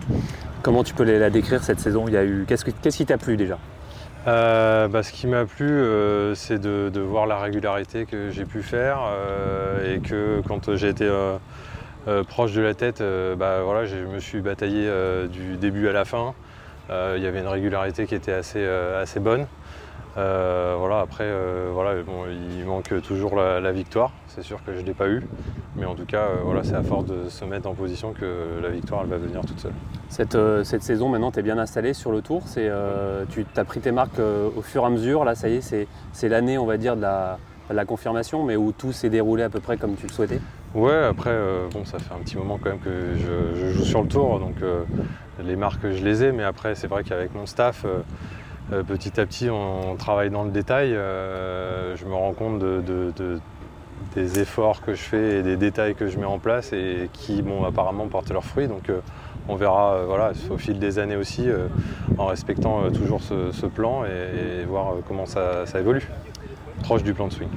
Comment 0.61 0.83
tu 0.83 0.93
peux 0.93 1.03
la 1.03 1.29
décrire 1.29 1.63
cette 1.63 1.79
saison? 1.79 2.05
Il 2.07 2.13
y 2.13 2.17
a 2.17 2.23
eu 2.23 2.45
Qu'est-ce 2.47 2.63
que- 2.65 2.71
qu'est-ce 2.71 2.97
qui 2.97 3.05
t'a 3.05 3.17
plu 3.17 3.35
déjà? 3.38 3.57
Bah, 4.25 5.03
ce 5.03 5.11
qui 5.11 5.27
m'a 5.27 5.45
plu, 5.45 5.69
c'est 6.33 6.57
de, 6.59 6.89
de 6.91 6.99
voir 6.99 7.27
la 7.27 7.38
régularité 7.39 8.05
que 8.05 8.31
j'ai 8.31 8.45
pu 8.45 8.63
faire 8.63 8.97
et 9.85 9.99
que 9.99 10.41
quand 10.47 10.75
j'ai 10.75 10.89
été 10.89 11.07
proche 12.27 12.53
de 12.53 12.61
la 12.61 12.73
tête, 12.73 13.03
bah, 13.38 13.61
voilà, 13.63 13.85
je 13.85 13.97
me 13.97 14.17
suis 14.19 14.41
bataillé 14.41 14.89
du 15.31 15.57
début 15.57 15.88
à 15.89 15.91
la 15.91 16.05
fin. 16.05 16.33
Il 16.89 17.21
y 17.21 17.27
avait 17.27 17.41
une 17.41 17.47
régularité 17.47 18.07
qui 18.07 18.15
était 18.15 18.33
assez, 18.33 18.65
assez 18.99 19.19
bonne. 19.19 19.45
Euh, 20.17 20.75
voilà, 20.80 20.99
après, 20.99 21.25
euh, 21.25 21.69
voilà, 21.73 22.01
bon, 22.04 22.23
il 22.58 22.65
manque 22.65 22.93
toujours 23.01 23.36
la, 23.36 23.60
la 23.60 23.71
victoire. 23.71 24.12
C'est 24.28 24.43
sûr 24.43 24.63
que 24.65 24.73
je 24.73 24.80
ne 24.80 24.86
l'ai 24.86 24.93
pas 24.93 25.08
eu. 25.10 25.23
Mais 25.75 25.86
en 25.86 25.95
tout 25.95 26.06
cas, 26.06 26.21
euh, 26.21 26.36
voilà, 26.43 26.63
c'est 26.63 26.75
à 26.75 26.84
force 26.84 27.06
de 27.06 27.30
se 27.30 27.43
mettre 27.43 27.67
en 27.67 27.73
position 27.73 28.13
que 28.13 28.62
la 28.62 28.69
victoire 28.69 29.01
elle 29.04 29.10
va 29.10 29.17
venir 29.17 29.41
toute 29.41 29.60
seule. 29.60 29.73
cette, 30.10 30.38
cette 30.63 30.84
saison, 30.84 31.10
maintenant, 31.10 31.32
tu 31.32 31.39
es 31.39 31.43
bien 31.43 31.58
installé 31.58 31.93
sur 31.93 32.12
le 32.12 32.21
tour. 32.21 32.43
C'est, 32.45 32.71
tu 33.30 33.45
as 33.56 33.63
pris 33.65 33.82
tes 33.82 33.91
marques 33.91 34.19
au 34.19 34.62
fur 34.62 34.84
et 34.84 34.86
à 34.86 34.89
mesure. 34.89 35.25
Là, 35.25 35.36
ça 35.36 35.49
y 35.49 35.56
est, 35.56 35.62
c'est, 35.62 35.88
c'est 36.13 36.30
l'année, 36.30 36.58
on 36.58 36.65
va 36.65 36.78
dire, 36.78 36.95
de 36.95 37.01
la, 37.01 37.38
de 37.69 37.75
la 37.75 37.86
confirmation, 37.86 38.43
mais 38.43 38.56
où 38.56 38.71
tout 38.71 38.91
s'est 38.93 39.10
déroulé 39.10 39.43
à 39.43 39.49
peu 39.49 39.60
près 39.60 39.78
comme 39.78 39.95
tu 39.95 40.08
le 40.08 40.13
souhaitais. 40.13 40.39
Ouais, 40.73 41.06
après, 41.06 41.32
euh, 41.32 41.67
bon, 41.71 41.86
ça 41.86 41.99
fait 41.99 42.13
un 42.13 42.19
petit 42.19 42.38
moment 42.38 42.60
quand 42.62 42.69
même 42.69 42.80
que 42.80 43.15
je, 43.15 43.60
je 43.60 43.71
joue 43.71 43.84
sur 43.86 44.01
le 44.01 44.10
tour, 44.10 44.39
donc 44.39 44.56
euh, 44.62 44.84
les 45.41 45.56
marques, 45.56 45.89
je 45.89 46.04
les 46.04 46.25
ai, 46.25 46.32
mais 46.34 46.43
après, 46.43 46.75
c'est 46.75 46.88
vrai 46.88 47.04
qu'avec 47.06 47.34
mon 47.34 47.45
staff, 47.45 47.86
euh, 47.86 47.99
euh, 48.73 48.84
petit 48.84 49.19
à 49.19 49.25
petit, 49.25 49.49
on, 49.49 49.95
travaille 49.95 50.30
dans 50.30 50.43
le 50.43 50.51
détail. 50.51 50.93
euh, 50.93 51.95
je 51.95 52.06
me 52.06 52.13
rends 52.13 52.34
compte 52.34 52.60
de, 52.60 52.82
de- 52.82 53.13
de- 53.15 53.39
des 54.13 54.39
efforts 54.39 54.82
que 54.82 54.93
je 54.93 55.01
fais 55.01 55.39
et 55.39 55.43
des 55.43 55.58
détails 55.58 55.95
que 55.95 56.08
je 56.08 56.17
mets 56.17 56.25
en 56.25 56.39
place 56.39 56.73
et 56.73 57.10
qui, 57.13 57.41
bon, 57.41 57.63
apparemment, 57.63 58.08
portent 58.08 58.32
leurs 58.32 58.43
fruits. 58.43 58.67
Donc, 58.67 58.91
on 59.47 59.56
verra 59.56 60.04
voilà, 60.06 60.32
au 60.49 60.58
fil 60.58 60.80
des 60.80 60.99
années 60.99 61.15
aussi, 61.15 61.47
en 62.17 62.25
respectant 62.25 62.89
toujours 62.91 63.21
ce, 63.21 63.65
plan 63.65 64.04
et, 64.06 64.63
voir 64.65 64.95
comment 65.08 65.25
ça 65.25 65.65
évolue 65.80 66.08
proche 66.85 67.03
du 67.03 67.15
plan 67.15 67.27
de 67.27 67.33
swing. 67.33 67.49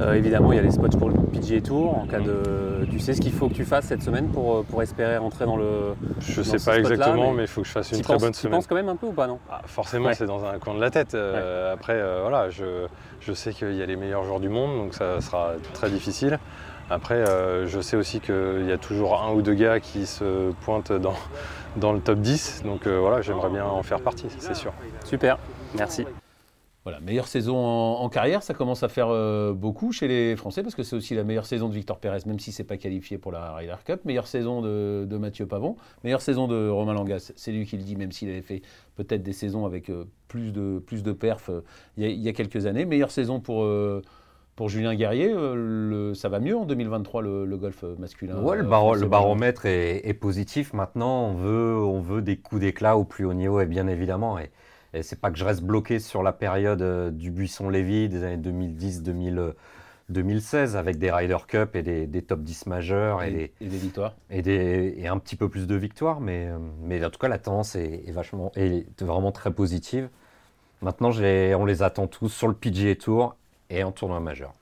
Euh, 0.00 0.14
évidemment, 0.14 0.52
il 0.52 0.56
y 0.56 0.58
a 0.58 0.62
les 0.62 0.72
spots 0.72 0.98
pour 0.98 1.08
le 1.08 1.14
PGA 1.14 1.60
Tour. 1.60 1.96
En 1.96 2.06
cas 2.06 2.18
de, 2.18 2.84
tu 2.90 2.98
sais 2.98 3.14
ce 3.14 3.20
qu'il 3.20 3.32
faut 3.32 3.48
que 3.48 3.54
tu 3.54 3.64
fasses 3.64 3.84
cette 3.84 4.02
semaine 4.02 4.28
pour, 4.28 4.56
euh, 4.56 4.62
pour 4.68 4.82
espérer 4.82 5.16
rentrer 5.16 5.44
dans 5.44 5.56
le. 5.56 5.94
Je 6.18 6.40
ne 6.40 6.44
sais 6.44 6.58
pas 6.58 6.78
exactement, 6.78 7.32
mais 7.32 7.44
il 7.44 7.48
faut 7.48 7.60
que 7.60 7.68
je 7.68 7.72
fasse 7.72 7.92
une 7.92 8.00
très 8.00 8.18
bonne 8.18 8.34
semaine. 8.34 8.50
Tu 8.52 8.56
penses 8.56 8.66
quand 8.66 8.74
même 8.74 8.88
un 8.88 8.96
peu 8.96 9.06
ou 9.06 9.12
pas 9.12 9.28
non? 9.28 9.38
Ah, 9.48 9.62
Forcément, 9.66 10.10
c'est 10.12 10.26
dans 10.26 10.44
un 10.44 10.58
coin 10.58 10.74
de 10.74 10.80
la 10.80 10.90
tête. 10.90 11.14
Euh, 11.14 11.72
après, 11.72 12.02
voilà, 12.20 12.50
je, 12.50 12.86
je 13.20 13.32
sais 13.32 13.52
qu'il 13.52 13.74
y 13.74 13.82
a 13.82 13.86
les 13.86 13.96
meilleurs 13.96 14.24
joueurs 14.24 14.40
du 14.40 14.48
monde, 14.48 14.76
donc 14.76 14.94
ça 14.94 15.20
sera 15.20 15.52
très 15.72 15.88
difficile. 15.88 16.40
Après, 16.90 17.24
je 17.66 17.80
sais 17.80 17.96
aussi 17.96 18.18
qu'il 18.18 18.66
y 18.68 18.72
a 18.72 18.78
toujours 18.78 19.22
un 19.22 19.32
ou 19.32 19.40
deux 19.40 19.54
gars 19.54 19.78
qui 19.78 20.04
se 20.06 20.50
pointent 20.64 20.92
dans, 20.92 21.14
dans 21.76 21.92
le 21.92 22.00
top 22.00 22.18
10. 22.18 22.62
Donc 22.64 22.88
voilà, 22.88 23.22
j'aimerais 23.22 23.50
bien 23.50 23.64
en 23.64 23.84
faire 23.84 24.00
partie, 24.00 24.26
c'est 24.38 24.56
sûr. 24.56 24.72
Super, 25.04 25.38
merci. 25.78 26.04
Voilà, 26.84 27.00
meilleure 27.00 27.28
saison 27.28 27.56
en, 27.56 28.08
carrière, 28.10 28.42
ça 28.42 28.52
commence 28.52 28.82
à 28.82 28.90
faire 28.90 29.08
euh, 29.08 29.54
beaucoup 29.54 29.90
chez 29.90 30.06
les 30.06 30.36
Français 30.36 30.62
parce 30.62 30.74
que 30.74 30.82
c'est 30.82 30.94
aussi 30.94 31.14
la 31.14 31.24
meilleure 31.24 31.46
saison 31.46 31.70
de 31.70 31.74
Victor 31.74 31.98
Pérez, 31.98 32.18
même 32.26 32.38
si 32.38 32.52
c'est 32.52 32.62
pas 32.62 32.76
qualifié 32.76 33.16
pour 33.16 33.32
la 33.32 33.54
Ryder 33.54 33.76
Cup. 33.86 34.04
Meilleure 34.04 34.26
saison 34.26 34.60
de, 34.60 35.16
Mathieu 35.16 35.46
Pavon, 35.46 35.76
meilleure 36.02 36.20
saison 36.20 36.46
de 36.46 36.68
Romain 36.68 36.92
Langas. 36.92 37.32
C'est 37.36 37.52
lui 37.52 37.64
qui 37.64 37.78
le 37.78 37.84
dit, 37.84 37.96
même 37.96 38.12
s'il 38.12 38.28
avait 38.28 38.42
fait 38.42 38.60
peut-être 38.96 39.22
des 39.22 39.32
saisons 39.32 39.64
avec 39.64 39.88
euh, 39.88 40.04
plus 40.28 40.52
de 40.52 40.78
plus 40.78 41.02
de 41.02 41.12
perfs 41.12 41.48
euh, 41.48 41.62
il, 41.96 42.20
y 42.20 42.28
a, 42.28 42.32
quelques 42.34 42.66
années. 42.66 42.84
Meilleure 42.84 43.10
saison 43.10 43.40
pour 43.40 43.66
pour 44.54 44.68
Julien 44.68 44.94
Guerrier, 44.94 45.34
ça 46.14 46.28
va 46.28 46.38
mieux 46.38 46.56
en 46.56 46.66
2023 46.66 47.22
le, 47.22 47.56
golf 47.56 47.82
masculin. 47.98 48.40
Ouais, 48.42 48.58
le, 48.58 48.62
baromètre 49.08 49.64
est, 49.64 50.06
est, 50.06 50.14
positif. 50.14 50.74
Maintenant, 50.74 51.28
on 51.28 51.34
veut 51.34 51.76
on 51.78 52.00
veut 52.00 52.20
des 52.20 52.36
coups 52.36 52.60
d'éclat 52.60 52.98
au 52.98 53.04
plus 53.04 53.24
haut 53.24 53.32
niveau, 53.32 53.60
et 53.60 53.66
bien 53.66 53.88
évidemment. 53.88 54.38
Et, 54.38 54.50
et 54.94 55.02
c'est 55.02 55.20
pas 55.20 55.30
que 55.30 55.38
je 55.38 55.44
reste 55.44 55.62
bloqué 55.62 55.98
sur 55.98 56.22
la 56.22 56.32
période 56.32 56.80
euh, 56.82 57.10
du 57.10 57.30
Buisson-Lévy 57.30 58.08
des 58.08 58.22
années 58.22 58.42
2010-2016 60.10 60.76
avec 60.76 60.98
des 60.98 61.10
Ryder 61.10 61.38
Cup 61.46 61.74
et 61.74 61.82
des, 61.82 62.22
top 62.22 62.42
10 62.42 62.66
majeurs 62.66 63.22
et, 63.22 63.52
des, 63.60 63.66
victoires. 63.66 64.14
Et, 64.30 64.40
des, 64.42 64.94
et, 64.96 65.08
un 65.08 65.18
petit 65.18 65.36
peu 65.36 65.48
plus 65.48 65.66
de 65.66 65.74
victoires. 65.74 66.20
Mais, 66.20 66.46
euh, 66.46 66.58
mais 66.82 67.04
en 67.04 67.10
tout 67.10 67.18
cas, 67.18 67.28
la 67.28 67.38
tendance 67.38 67.74
est, 67.74 68.10
vachement, 68.12 68.52
est 68.54 69.02
vraiment 69.02 69.32
très 69.32 69.52
positive. 69.52 70.08
Maintenant, 70.80 71.10
on 71.10 71.64
les 71.64 71.82
attend 71.82 72.06
tous 72.06 72.28
sur 72.28 72.46
le 72.46 72.54
PGA 72.54 72.94
Tour 72.94 73.36
et 73.70 73.82
en 73.82 73.90
tournoi 73.90 74.20
majeur. 74.20 74.52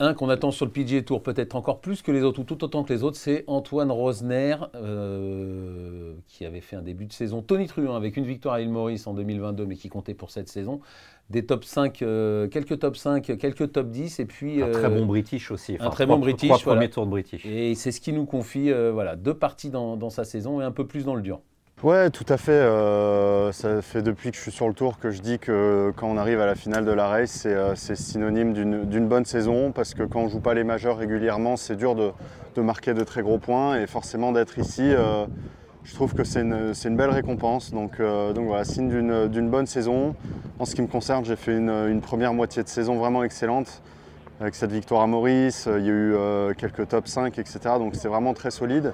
Un 0.00 0.12
qu'on 0.12 0.28
attend 0.28 0.50
sur 0.50 0.66
le 0.66 0.72
PGA 0.72 1.02
Tour 1.02 1.22
peut-être 1.22 1.54
encore 1.54 1.80
plus 1.80 2.02
que 2.02 2.10
les 2.10 2.22
autres, 2.22 2.40
ou 2.40 2.44
tout 2.44 2.64
autant 2.64 2.82
que 2.82 2.92
les 2.92 3.04
autres, 3.04 3.16
c'est 3.16 3.44
Antoine 3.46 3.92
Rosner, 3.92 4.56
euh, 4.74 6.14
qui 6.26 6.44
avait 6.44 6.60
fait 6.60 6.74
un 6.74 6.82
début 6.82 7.06
de 7.06 7.12
saison 7.12 7.42
Tony 7.42 7.68
Truant 7.68 7.94
avec 7.94 8.16
une 8.16 8.24
victoire 8.24 8.56
à 8.56 8.60
île 8.60 8.70
Maurice 8.70 9.06
en 9.06 9.14
2022, 9.14 9.66
mais 9.66 9.76
qui 9.76 9.88
comptait 9.88 10.14
pour 10.14 10.32
cette 10.32 10.48
saison. 10.48 10.80
Des 11.30 11.46
top 11.46 11.64
5, 11.64 12.02
euh, 12.02 12.48
quelques 12.48 12.80
top 12.80 12.96
5, 12.96 13.38
quelques 13.38 13.70
top 13.70 13.88
10, 13.88 14.18
et 14.18 14.24
puis... 14.26 14.60
un 14.62 14.70
très 14.72 14.86
euh, 14.86 14.88
bon 14.88 15.06
British 15.06 15.52
aussi. 15.52 15.76
un 15.78 15.90
très 15.90 16.06
bon 16.06 16.18
British. 16.18 16.48
Trois 16.48 16.74
premiers 16.74 16.90
tours 16.90 17.06
de 17.06 17.10
British. 17.10 17.46
Et 17.46 17.76
c'est 17.76 17.92
ce 17.92 18.00
qui 18.00 18.12
nous 18.12 18.26
confie 18.26 18.72
voilà, 18.92 19.14
deux 19.14 19.34
parties 19.34 19.70
dans, 19.70 19.96
dans 19.96 20.10
sa 20.10 20.24
saison 20.24 20.60
et 20.60 20.64
un 20.64 20.72
peu 20.72 20.88
plus 20.88 21.04
dans 21.04 21.14
le 21.14 21.22
dur. 21.22 21.40
Ouais, 21.84 22.08
tout 22.08 22.24
à 22.30 22.38
fait. 22.38 22.52
Euh, 22.52 23.52
ça 23.52 23.82
fait 23.82 24.00
depuis 24.00 24.30
que 24.30 24.38
je 24.38 24.40
suis 24.40 24.50
sur 24.50 24.68
le 24.68 24.72
tour 24.72 24.98
que 24.98 25.10
je 25.10 25.20
dis 25.20 25.38
que 25.38 25.92
quand 25.94 26.08
on 26.08 26.16
arrive 26.16 26.40
à 26.40 26.46
la 26.46 26.54
finale 26.54 26.86
de 26.86 26.90
la 26.90 27.08
race, 27.08 27.30
c'est 27.30 27.52
euh, 27.52 27.74
synonyme 27.74 28.54
d'une 28.54 29.06
bonne 29.06 29.26
saison 29.26 29.70
parce 29.70 29.92
que 29.92 30.02
quand 30.02 30.20
on 30.20 30.24
ne 30.24 30.30
joue 30.30 30.40
pas 30.40 30.54
les 30.54 30.64
majeurs 30.64 30.96
régulièrement, 30.96 31.58
c'est 31.58 31.76
dur 31.76 31.94
de, 31.94 32.12
marquer 32.62 32.94
de 32.94 33.04
très 33.04 33.20
gros 33.20 33.36
points 33.36 33.78
et 33.78 33.86
forcément 33.86 34.32
d'être 34.32 34.58
ici, 34.58 34.80
euh, 34.82 35.26
je 35.82 35.94
trouve 35.94 36.14
que 36.14 36.24
c'est 36.24 36.40
une, 36.40 36.96
belle 36.96 37.10
récompense. 37.10 37.70
Donc, 37.70 38.00
donc 38.00 38.46
voilà, 38.46 38.64
signe 38.64 38.88
d'une 39.28 39.50
bonne 39.50 39.66
saison. 39.66 40.16
En 40.58 40.64
ce 40.64 40.74
qui 40.74 40.80
me 40.80 40.86
concerne, 40.86 41.26
j'ai 41.26 41.36
fait 41.36 41.54
une, 41.54 42.00
première 42.00 42.32
moitié 42.32 42.62
de 42.62 42.68
saison 42.68 42.96
vraiment 42.96 43.22
excellente 43.24 43.82
avec 44.40 44.54
cette 44.54 44.72
victoire 44.72 45.02
à 45.02 45.06
Maurice. 45.06 45.66
Il 45.66 45.84
y 45.84 45.90
a 45.90 45.92
eu 45.92 46.54
quelques 46.56 46.88
top 46.88 47.06
5, 47.08 47.38
etc. 47.38 47.60
Donc 47.78 47.94
c'est 47.94 48.08
vraiment 48.08 48.34
très 48.34 48.50
solide. 48.50 48.92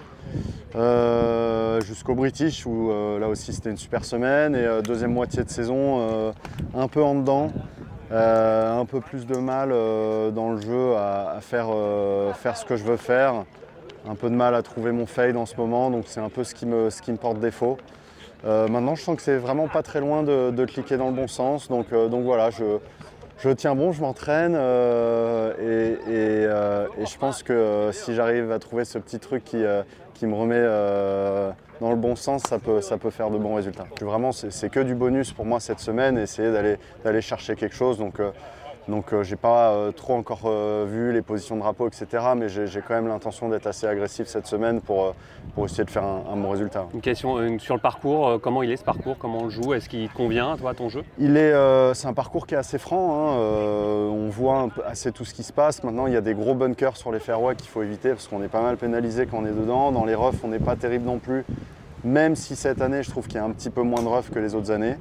Euh, 0.76 1.81
jusqu'au 1.81 2.14
British 2.14 2.64
où 2.64 2.92
euh, 2.92 3.18
là 3.18 3.26
aussi 3.26 3.53
c'était 3.53 3.70
une 3.70 3.76
super 3.76 4.05
semaine 4.05 4.55
et 4.55 4.64
euh, 4.64 4.83
deuxième 4.83 5.12
moitié 5.12 5.42
de 5.42 5.50
saison 5.50 6.33
un 6.74 6.88
peu 6.88 7.03
en 7.03 7.16
dedans. 7.16 7.50
un 8.12 8.85
peu 8.85 9.00
plus 9.00 9.26
de 9.26 9.37
mal 9.37 9.70
dans 9.70 10.53
le 10.53 10.61
jeu 10.61 10.96
à, 10.96 11.38
faire, 11.40 11.68
faire 12.35 12.57
ce 12.57 12.64
que 12.64 12.76
je 12.76 12.85
veux 12.85 12.96
faire. 12.96 13.44
Un 14.09 14.14
peu 14.14 14.31
de 14.31 14.35
mal 14.35 14.55
à 14.55 14.62
trouver 14.62 14.92
mon 14.92 15.05
fade 15.05 15.37
en 15.37 15.44
ce 15.44 15.57
moment, 15.57 15.90
donc 15.90 16.05
c'est 16.07 16.20
un 16.20 16.31
peu 16.31 16.42
ce 16.42 16.55
qui 16.55 16.64
me, 16.64 16.88
ce 16.88 17.03
qui 17.03 17.12
me 17.12 17.18
porte 17.18 17.38
défaut. 17.38 17.76
maintenant, 18.44 18.94
je 18.94 19.03
sens 19.03 19.16
que 19.16 19.22
c'est 19.22 19.37
vraiment 19.37 19.68
pas 19.68 19.83
très 19.83 20.00
loin 20.00 20.22
de, 20.22 20.64
cliquer 20.64 20.96
dans 20.96 21.09
le 21.09 21.14
bon 21.14 21.29
sens. 21.29 21.68
Donc, 21.68 21.90
donc 21.92 22.24
voilà, 22.24 22.50
je, 22.50 22.79
je 23.42 23.50
tiens 23.50 23.74
bon, 23.74 23.92
je 23.92 24.00
m'entraîne 24.00 24.55
et, 24.55 25.96
et, 26.09 26.46
je 26.46 27.18
pense 27.18 27.42
que 27.42 27.90
si 27.92 28.14
j'arrive 28.14 28.53
à 28.53 28.59
trouver 28.59 28.85
ce 28.85 28.98
petit 28.98 29.18
truc 29.18 29.44
qui, 29.44 30.26
me 30.26 30.35
remet 30.35 30.57
euh, 30.57 31.50
dans 31.81 31.90
le 31.90 31.96
bon 31.96 32.14
sens, 32.14 32.42
ça 32.42 32.59
peut, 32.59 32.81
faire 33.11 33.31
de 33.31 33.38
bons 33.38 33.55
résultats. 33.55 33.87
Vraiment, 34.00 34.33
c'est 34.33 34.68
que 34.70 34.81
du 34.81 34.94
bonus 34.94 35.33
pour 35.33 35.46
moi 35.46 35.61
cette 35.61 35.81
semaine, 35.81 36.18
essayer 36.18 36.53
d'aller 37.05 37.20
chercher 37.22 37.55
quelque 37.57 37.74
chose. 37.74 37.98
Donc, 37.98 38.20
euh, 38.20 38.31
donc 38.90 39.12
euh, 39.12 39.22
j'ai 39.22 39.37
pas 39.37 39.70
euh, 39.70 39.92
trop 39.92 40.14
encore 40.14 40.42
euh, 40.44 40.85
vu 40.87 41.12
les 41.12 41.22
positions 41.22 41.55
de 41.55 41.61
drapeau, 41.61 41.87
etc. 41.87 42.07
Mais 42.37 42.48
j'ai 42.48 42.83
quand 42.87 42.94
même 42.94 43.09
l'intention 43.09 43.48
d'être 43.48 43.66
assez 43.66 43.87
agressif 43.87 44.26
cette 44.26 44.46
semaine 44.46 44.81
pour, 44.81 45.14
pour 45.55 45.64
essayer 45.64 45.85
de 45.85 45.90
faire 45.90 46.05
un, 46.05 46.37
bon 46.37 46.50
résultat. 46.50 46.87
Une 46.92 47.00
question 47.00 47.59
sur 47.59 47.74
le 47.74 47.81
parcours, 47.81 48.40
comment 48.42 48.62
il 48.62 48.70
est 48.70 48.76
ce 48.76 48.85
parcours 48.85 49.16
Comment 49.18 49.40
on 49.40 49.44
le 49.44 49.50
joue 49.50 49.72
Est-ce 49.72 49.88
qu'il 49.88 50.11
convient 50.11 50.57
toi, 50.57 50.70
à 50.70 50.74
ton 50.74 50.88
jeu? 50.88 51.05
Il 51.18 51.37
est, 51.37 51.55
C'est 51.94 52.09
un 52.09 52.12
parcours 52.12 52.46
qui 52.46 52.55
est 52.55 52.59
assez 52.59 52.79
franc. 52.79 53.14
Hein. 53.14 53.37
on 54.11 54.29
voit 54.29 54.68
assez 54.87 55.12
tout 55.12 55.24
ce 55.24 55.33
qui 55.33 55.42
se 55.42 55.53
passe. 55.53 55.83
Maintenant, 55.85 56.07
il 56.07 56.12
y 56.12 56.16
a 56.16 56.20
des 56.20 56.35
gros 56.35 56.55
bunkers 56.55 56.96
sur 56.96 57.12
les 57.12 57.20
fairways 57.20 57.57
qu'il 57.57 57.68
faut 57.68 57.83
éviter 57.83 58.11
parce 58.11 58.29
qu'on 58.29 58.42
est 58.42 58.48
pas 58.48 58.62
mal 58.62 58.76
pénalisé 58.76 59.26
quand 59.26 59.38
on 59.38 59.46
est 59.46 59.53
dedans. 59.53 59.92
Dans 59.92 60.05
les 60.05 60.14
roughs, 60.14 60.40
on 60.42 60.48
n'est 60.48 60.59
pas 60.59 60.76
terrible 60.76 61.05
non 61.05 61.18
plus. 61.18 61.44
Même 62.03 62.35
si 62.35 62.57
cette 62.57 62.81
année, 62.81 63.03
je 63.03 63.11
trouve 63.11 63.26
qu'il 63.26 63.37
y 63.37 63.40
a 63.40 63.44
un 63.44 63.50
petit 63.50 63.70
peu 63.70 63.83
moins 63.83 64.03
de 64.03 64.09
roughs 64.09 64.31
que 64.33 64.38
les 64.38 64.55
autres 64.55 64.70
années. 64.70 64.96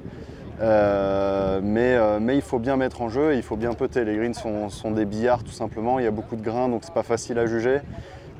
Euh, 0.60 1.60
mais, 1.62 1.94
euh, 1.94 2.18
mais, 2.20 2.36
il 2.36 2.42
faut 2.42 2.58
bien 2.58 2.76
mettre 2.76 3.00
en 3.00 3.08
jeu 3.08 3.32
et 3.32 3.36
il 3.36 3.42
faut 3.42 3.56
bien 3.56 3.72
peter. 3.72 4.04
Les 4.04 4.16
greens 4.16 4.34
sont, 4.34 4.90
des 4.90 5.06
billards 5.06 5.42
tout 5.42 5.52
simplement, 5.52 5.98
il 5.98 6.04
y 6.04 6.08
a 6.08 6.10
beaucoup 6.10 6.36
de 6.36 6.42
grains 6.42 6.68
donc 6.68 6.82
c'est 6.84 6.94
pas 6.94 7.02
facile 7.02 7.38
à 7.38 7.46
juger. 7.46 7.80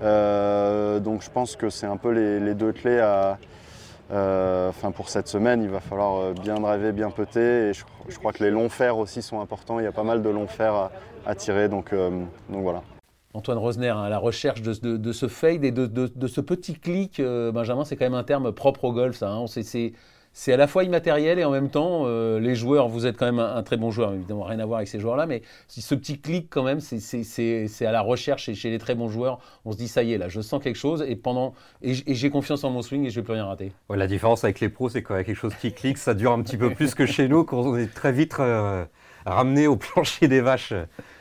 Euh, 0.03 0.99
donc 1.01 1.23
je 1.23 1.31
pense 1.31 1.57
que 1.57 1.71
c'est 1.71 1.87
un 1.87 1.97
peu 1.97 2.11
les, 2.11 2.55
deux 2.55 2.73
clés 2.73 3.01
enfin 4.11 4.91
pour 4.91 5.09
cette 5.09 5.29
semaine. 5.29 5.63
Il 5.63 5.71
va 5.71 5.81
falloir 5.81 6.35
bien 6.35 6.57
driver, 6.57 6.93
bien 6.93 7.11
peter 7.11 7.71
et 7.71 7.73
je, 7.73 8.19
crois 8.19 8.33
que 8.33 8.45
les 8.45 8.51
longs 8.51 8.69
fers 8.69 8.99
aussi 8.99 9.23
sont 9.23 9.41
importants. 9.41 9.79
Il 9.79 9.85
y 9.85 9.89
a 9.89 9.93
pas 9.93 10.05
mal 10.05 10.23
de 10.23 10.29
longs 10.29 10.49
fers 10.49 10.91
à, 11.25 11.35
tirer 11.35 11.69
donc, 11.69 11.95
voilà. 12.51 12.83
Antoine 13.33 13.59
Rosner, 13.59 13.91
hein, 13.91 14.03
à 14.03 14.09
la 14.09 14.19
recherche 14.19 14.61
de, 14.61 15.13
ce 15.13 15.29
fade 15.29 15.65
et 15.65 15.71
de, 15.71 16.27
ce 16.27 16.41
petit 16.43 16.75
clic, 16.75 17.23
Benjamin, 17.23 17.87
c'est 17.87 17.97
quand 17.97 18.05
même 18.05 18.15
un 18.15 18.25
terme 18.25 18.53
propre 18.53 18.85
au 18.85 18.93
golf. 18.93 19.17
Ça, 19.17 19.31
hein. 19.31 19.47
c'est 19.47 19.95
c'est 20.33 20.53
à 20.53 20.57
la 20.57 20.67
fois 20.67 20.85
immatériel 20.85 21.39
et 21.39 21.45
en 21.45 21.51
même 21.51 21.71
temps, 21.71 22.03
euh, 22.05 22.39
les 22.39 22.55
joueurs, 22.55 22.89
vous 22.89 23.05
êtes 23.07 23.17
quand 23.17 23.27
même 23.27 23.41
un, 23.41 23.63
très 23.63 23.77
bon 23.77 23.91
joueur, 23.91 24.15
évidemment, 24.15 24.45
rien 24.45 24.61
à 24.61 24.67
voir 24.67 24.79
avec 24.79 24.89
ces 24.89 25.01
joueurs-là, 25.01 25.27
mais 25.27 25.43
ce 25.67 25.95
petit 25.95 26.21
clic 26.21 26.47
quand 26.51 26.63
même, 26.63 26.81
c'est 26.81 27.87
à 27.87 27.93
la 27.93 28.01
recherche 28.01 28.49
et 28.49 28.55
chez 28.55 28.71
les 28.71 28.79
très 28.79 28.95
bons 28.95 29.09
joueurs, 29.09 29.41
on 29.65 29.73
se 29.73 29.77
dit 29.77 29.89
ça 29.89 30.03
y 30.03 30.13
est, 30.13 30.19
là, 30.19 30.29
je 30.29 30.41
sens 30.41 30.63
quelque 30.63 30.77
chose 30.77 31.05
et 31.07 31.17
pendant 31.17 31.55
et 31.83 32.15
j'ai 32.15 32.31
confiance 32.31 32.63
en 32.65 32.71
mon 32.71 32.83
swing 32.83 33.05
et 33.07 33.11
je 33.11 33.21
vais 33.21 33.25
plus 33.25 33.35
rien 33.35 33.47
rater. 33.47 33.73
la 33.89 34.07
différence 34.07 34.45
avec 34.45 34.61
les 34.61 34.69
pros, 34.69 34.89
c'est 34.89 35.03
qu'il 35.03 35.17
y 35.17 35.19
a 35.19 35.25
quelque 35.25 35.37
chose 35.37 35.55
qui 35.61 35.73
clique, 35.73 35.99
ça 35.99 36.15
dure 36.15 36.33
un 36.33 36.43
petit 36.43 36.57
peu 36.57 36.71
plus 36.71 36.95
que 36.95 37.07
chez 37.07 37.29
nous, 37.29 37.45
quand 37.45 37.59
on 37.59 37.77
est 37.77 37.93
très 37.93 38.13
vite 38.13 38.37
euh, 38.39 38.85
ramené 39.27 39.67
au 39.67 39.77
plancher 39.77 40.29
des 40.29 40.41
vaches, 40.41 40.75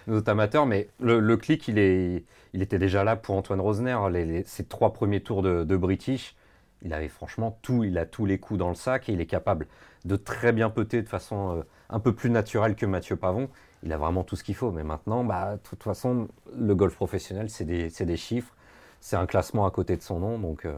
nos 0.07 0.27
amateurs, 0.29 0.67
mais 0.67 0.87
le, 0.99 1.35
clic, 1.37 1.67
il, 1.67 1.79
est, 1.79 2.23
il 2.53 2.61
était 2.61 2.79
déjà 2.79 3.03
là 3.03 3.15
pour 3.15 3.35
Antoine 3.35 3.59
Rosner, 3.59 3.97
les, 4.11 4.43
ces 4.45 4.65
trois 4.65 4.93
premiers 4.93 5.21
tours 5.21 5.41
de 5.41 5.75
British 5.75 6.35
il 6.81 6.93
avait 6.93 7.09
franchement 7.09 7.57
tout, 7.61 7.83
il 7.83 7.97
a 7.97 8.05
tous 8.05 8.25
les 8.25 8.39
coups 8.39 8.59
dans 8.59 8.69
le 8.69 8.75
sac 8.75 9.09
et 9.09 9.13
il 9.13 9.21
est 9.21 9.25
capable 9.25 9.67
de 10.05 10.15
très 10.15 10.51
bien 10.51 10.69
peter 10.69 11.01
de 11.01 11.09
façon 11.09 11.57
euh, 11.57 11.63
un 11.89 11.99
peu 11.99 12.13
plus 12.13 12.29
naturelle 12.29 12.75
que 12.75 12.85
Mathieu 12.85 13.15
Pavon. 13.15 13.49
Il 13.83 13.91
a 13.93 13.97
vraiment 13.97 14.23
tout 14.23 14.35
ce 14.35 14.43
qu'il 14.43 14.55
faut. 14.55 14.71
Mais 14.71 14.83
maintenant, 14.83 15.23
bah, 15.23 15.55
de 15.55 15.61
toute 15.61 15.83
façon, 15.83 16.27
le 16.55 16.75
golf 16.75 16.95
professionnel, 16.95 17.49
c'est 17.49 17.65
des, 17.65 18.17
chiffres, 18.17 18.53
c'est 18.99 19.15
un 19.15 19.25
classement 19.25 19.65
à 19.65 19.71
côté 19.71 19.97
de 19.97 20.01
son 20.01 20.19
nom. 20.19 20.39
Donc, 20.39 20.65
euh, 20.65 20.77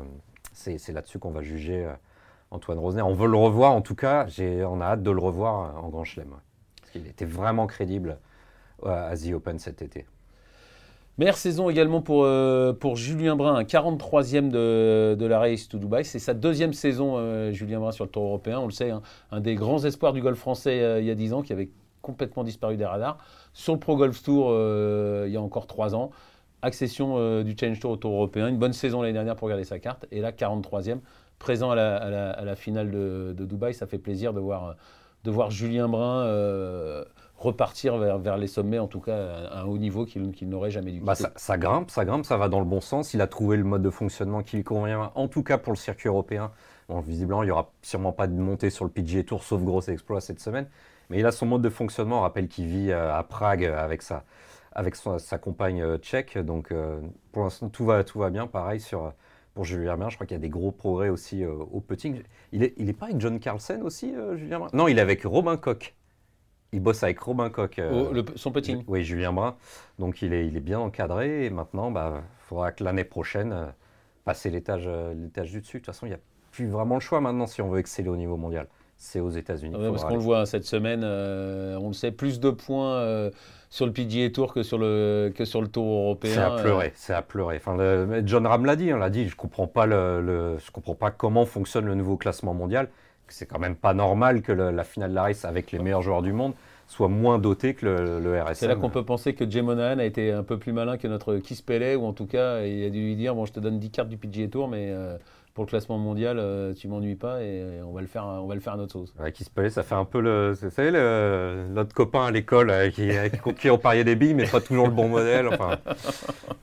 c'est 0.54 0.90
là-dessus 0.90 1.20
qu'on 1.20 1.32
va 1.32 1.42
juger 1.42 1.86
euh, 1.86 1.94
Antoine 2.52 2.80
Rosner. 2.80 3.02
On 3.02 3.14
veut 3.14 3.28
le 3.28 3.38
revoir, 3.38 3.74
en 3.74 3.82
tout 3.82 3.96
cas, 3.96 4.28
on 4.40 4.82
a 4.82 4.86
hâte 4.86 5.04
de 5.04 5.12
le 5.12 5.20
revoir 5.20 5.84
en 5.84 5.90
Grand 5.90 6.04
Chelem. 6.04 6.36
Parce 6.80 6.92
qu'il 6.92 7.08
était 7.08 7.26
vraiment 7.26 7.68
crédible 7.68 8.20
à 8.86 9.16
The 9.16 9.34
Open 9.34 9.60
cet 9.60 9.82
été. 9.82 10.08
Meilleure 11.18 11.38
saison 11.38 11.70
également 11.70 12.02
pour, 12.02 12.24
euh, 12.24 12.74
Julien 12.96 13.36
Brun, 13.36 13.64
43e 13.64 14.50
de, 14.50 15.26
la 15.26 15.40
Race 15.40 15.68
to 15.68 15.78
Dubaï. 15.78 16.06
C'est 16.06 16.20
sa 16.20 16.34
deuxième 16.34 16.74
saison, 16.74 17.16
euh, 17.18 17.52
Julien 17.52 17.80
Brun, 17.80 17.92
sur 17.92 18.06
le 18.06 18.10
Tour 18.10 18.24
européen. 18.24 18.60
On 18.60 18.66
le 18.66 18.72
sait, 18.72 18.92
hein. 18.92 19.02
un 19.32 19.42
des 19.42 19.56
grands 19.56 19.84
espoirs 19.84 20.14
du 20.14 20.22
golf 20.22 20.40
français 20.40 20.82
euh, 20.82 21.02
il 21.02 21.06
y 21.06 21.12
a 21.12 21.16
10 21.16 21.34
ans, 21.34 21.42
qui 21.42 21.52
avait 21.52 21.70
complètement 22.02 22.44
disparu 22.44 22.78
des 22.78 22.86
radars. 22.86 23.18
Sur 23.54 23.74
le 23.74 23.80
Pro 23.80 23.98
Golf 23.98 24.24
Tour, 24.24 24.52
il 25.26 25.32
y 25.32 25.38
a 25.38 25.42
encore 25.42 25.68
trois 25.68 25.94
ans, 25.94 26.12
accession 26.62 27.44
du 27.44 27.56
Challenge 27.60 27.80
Tour 27.80 27.92
au 27.92 27.98
Tour 27.98 28.14
européen, 28.14 28.48
une 28.48 28.58
bonne 28.58 28.74
saison 28.74 29.02
l'année 29.02 29.14
dernière 29.14 29.36
pour 29.36 29.50
garder 29.50 29.66
sa 29.66 29.78
carte, 29.78 30.08
et 30.12 30.22
là 30.22 30.32
43e, 30.32 31.00
présent 31.38 31.70
à 31.70 31.76
la, 31.76 32.56
finale 32.56 32.90
de, 32.90 33.36
de 33.38 33.46
Dubaï, 33.46 33.76
ça 33.76 33.86
fait 33.86 34.00
plaisir 34.00 34.34
de 34.34 34.40
voir, 34.40 34.78
Julien 35.52 35.90
Brun 35.90 36.26
repartir 37.42 37.98
vers, 37.98 38.18
vers 38.20 38.38
les 38.38 38.48
sommets, 38.48 38.80
en 38.80 38.88
tout 38.88 39.00
cas 39.00 39.18
à 39.52 39.62
un 39.62 39.66
haut 39.66 39.78
niveau 39.78 40.06
qu'il 40.06 40.32
n'aurait 40.50 40.72
jamais 40.72 40.92
dû 40.92 41.02
Bah, 41.02 41.16
ça, 41.16 41.32
ça 41.36 41.58
grimpe, 41.58 41.90
ça 41.92 42.06
grimpe, 42.06 42.26
ça 42.26 42.38
va 42.38 42.50
dans 42.50 42.60
le 42.60 42.66
bon 42.66 42.82
sens. 42.82 43.14
Il 43.14 43.22
a 43.22 43.28
trouvé 43.28 43.58
le 43.58 43.64
mode 43.64 43.82
de 43.82 43.90
fonctionnement 43.90 44.44
qui 44.44 44.58
lui 44.58 44.64
convient, 44.64 45.12
en 45.16 45.28
tout 45.28 45.44
cas 45.44 45.58
pour 45.58 45.74
le 45.74 45.78
circuit 45.78 46.08
européen. 46.10 46.52
Bon, 46.90 47.00
visiblement, 47.00 47.44
il 47.44 47.48
n'y 47.48 47.52
aura 47.52 47.72
sûrement 47.82 48.12
pas 48.12 48.28
de 48.28 48.34
montée 48.34 48.70
sur 48.70 48.86
le 48.86 48.92
PGA 48.92 49.24
Tour, 49.24 49.44
sauf 49.44 49.62
gros 49.64 49.82
exploit 49.82 50.22
cette 50.22 50.40
semaine. 50.40 50.68
Mais 51.10 51.20
il 51.20 51.26
a 51.26 51.32
son 51.32 51.46
mode 51.46 51.62
de 51.62 51.70
fonctionnement. 51.70 52.20
On 52.20 52.22
rappelle 52.22 52.48
qu'il 52.48 52.68
vit 52.68 52.92
euh, 52.92 53.14
à 53.16 53.24
Prague 53.24 53.64
avec 53.66 54.02
sa, 54.02 54.24
avec 54.74 54.96
son- 54.96 55.18
sa 55.20 55.38
compagne 55.38 55.82
euh, 55.82 55.98
tchèque. 55.98 56.38
Donc, 56.38 56.72
euh, 56.72 57.00
pour 57.32 57.44
l'instant, 57.44 57.70
tout 57.70 57.86
va, 57.86 58.04
tout 58.04 58.20
va 58.20 58.30
bien. 58.30 58.48
Pareil 58.48 58.80
sur, 58.80 59.14
pour 59.54 59.64
Julien 59.66 59.98
Brun. 59.98 60.10
Je 60.10 60.16
crois 60.16 60.26
qu'il 60.28 60.36
y 60.36 60.40
a 60.40 60.42
des 60.42 60.50
gros 60.50 60.72
progrès 60.72 61.10
aussi 61.10 61.44
euh, 61.44 61.52
au 61.72 61.80
putting. 61.82 62.22
Il 62.52 62.64
est, 62.64 62.74
il 62.78 62.90
est 62.90 62.94
pas 62.94 63.06
avec 63.08 63.20
John 63.20 63.40
Carlsen 63.40 63.82
aussi, 63.84 64.14
euh, 64.16 64.36
Julien 64.38 64.60
Brun 64.60 64.70
Non, 64.74 64.88
il 64.88 64.98
est 64.98 65.02
avec 65.02 65.24
Robin 65.24 65.58
Koch. 65.58 65.94
Il 66.74 66.80
bosse 66.82 67.04
avec 67.04 67.20
Robin 67.20 67.50
Koch. 67.50 67.80
euh, 67.80 68.06
Oh, 68.10 68.14
le- 68.14 68.24
son 68.36 68.52
putting. 68.52 68.84
oui, 68.88 69.04
Julien 69.04 69.34
Brun. 69.34 69.56
Donc 70.00 70.22
il 70.22 70.34
est, 70.34 70.48
il 70.48 70.56
est 70.56 70.62
bien 70.62 70.80
encadré 70.80 71.46
et 71.46 71.50
maintenant, 71.50 71.94
il 71.94 72.22
faudra 72.48 72.72
que 72.72 72.84
l'année 72.84 73.04
prochaine, 73.04 73.52
euh, 73.52 73.66
passer 74.24 74.50
l'étage 74.50 74.86
euh, 74.88 75.14
l'étage 75.14 75.52
du 75.52 75.60
dessus. 75.60 75.78
De 75.78 75.82
toute 75.86 75.88
façon, 75.94 76.06
il 76.06 76.10
n'y 76.10 76.16
a 76.16 76.20
plus 76.52 76.68
vraiment 76.68 76.96
le 76.96 77.02
choix 77.02 77.20
maintenant 77.20 77.46
si 77.46 77.62
on 77.62 77.70
veut 77.70 77.80
exceller 77.80 78.10
au 78.10 78.16
niveau 78.16 78.38
mondial. 78.38 78.68
C'est 78.98 79.20
aux 79.20 79.32
États-Unis. 79.32 79.76
Ouais, 79.76 79.90
parce 79.90 80.06
qu'on 80.06 80.14
le 80.16 80.22
voit 80.22 80.42
hein, 80.42 80.46
cette 80.46 80.64
semaine, 80.64 81.02
euh, 81.04 81.76
on 81.82 81.88
le 81.88 81.94
sait, 81.94 82.12
plus 82.12 82.40
de 82.40 82.52
points 82.52 83.32
sur 83.72 83.86
le 83.88 83.92
PGA 83.94 84.30
Tour 84.30 84.54
que 84.54 84.62
sur 84.64 84.78
le, 84.78 85.32
que 85.36 85.44
sur 85.44 85.60
le 85.62 85.68
Tour 85.70 85.86
européen. 85.88 86.34
C'est 86.36 86.40
à 86.42 86.52
pleurer, 86.52 86.92
c'est 86.96 87.14
à 87.14 87.22
pleurer. 87.24 87.56
Enfin, 87.58 87.76
le- 87.76 88.22
John 88.26 88.46
Ram 88.46 88.64
l'a 88.64 88.76
dit, 88.76 88.94
on 88.94 88.98
l'a 88.98 89.10
dit. 89.10 89.28
Je 89.28 89.36
comprends 89.36 89.66
pas 89.68 89.88
le, 89.88 90.22
le- 90.22 90.58
je 90.64 90.70
comprends 90.72 90.94
pas 90.96 91.10
comment 91.10 91.46
fonctionne 91.46 91.86
le 91.86 91.96
nouveau 91.96 92.16
classement 92.16 92.54
mondial. 92.54 92.90
C'est 93.34 93.46
quand 93.46 93.60
même 93.60 93.76
pas 93.76 93.94
normal 93.94 94.42
que 94.42 94.52
le- 94.52 94.72
la 94.72 94.84
finale 94.84 95.10
de 95.12 95.16
la 95.16 95.24
race 95.24 95.46
avec 95.46 95.72
les 95.72 95.80
meilleurs 95.80 96.02
joueurs 96.02 96.22
du 96.22 96.34
monde 96.34 96.54
soit 96.88 97.08
moins 97.08 97.40
dotée 97.40 97.74
que 97.74 97.86
le, 97.86 98.20
le 98.20 98.42
RSM. 98.42 98.54
C'est 98.56 98.68
là 98.68 98.76
qu'on 98.76 98.90
peut 98.90 99.06
penser 99.06 99.34
que 99.34 99.50
Jay 99.50 99.62
Monahan 99.62 100.00
a 100.00 100.04
été 100.04 100.32
un 100.34 100.44
peu 100.44 100.60
plus 100.60 100.74
malin 100.74 100.98
que 100.98 101.08
notre 101.08 101.40
Pellet, 101.66 101.96
ou 101.96 102.06
en 102.06 102.12
tout 102.14 102.26
cas, 102.26 102.62
il 102.62 102.84
a 102.86 102.90
dû 102.90 103.00
lui 103.00 103.16
dire 103.16 103.34
Bon, 103.34 103.46
je 103.46 103.54
te 103.54 103.60
donne 103.62 103.80
10 103.80 103.92
cartes 103.92 104.10
du 104.10 104.18
PGA 104.18 104.48
Tour, 104.50 104.68
mais 104.68 104.90
euh, 104.92 105.18
pour 105.54 105.64
le 105.66 105.70
classement 105.70 105.98
mondial, 105.98 106.38
euh, 106.40 106.74
tu 106.74 106.88
m'ennuies 106.90 107.16
pas 107.16 107.42
et 107.42 107.62
euh, 107.62 107.84
on 107.86 107.92
va 107.94 108.02
le 108.02 108.08
faire, 108.08 108.26
on 108.26 108.46
va 108.48 108.56
le 108.56 108.62
faire 108.62 108.74
à 108.74 108.78
notre 108.78 108.92
sauce. 108.94 109.14
Ouais, 109.20 109.34
pelait, 109.54 109.70
ça 109.70 109.84
fait 109.84 109.96
un 109.96 110.06
peu 110.06 110.20
le, 110.22 110.52
vous 110.52 110.70
savez, 110.70 110.92
le- 110.92 111.68
notre 111.72 111.94
copain 111.94 112.26
à 112.26 112.32
l'école 112.32 112.72
qui, 112.94 113.10
qui, 113.44 113.54
qui 113.56 113.70
ont 113.70 113.78
parié 113.78 114.04
des 114.04 114.16
billes, 114.16 114.34
mais 114.34 114.46
pas 114.48 114.60
toujours 114.62 114.88
le 114.88 114.94
bon 114.94 115.08
modèle. 115.08 115.48
Enfin, 115.48 115.78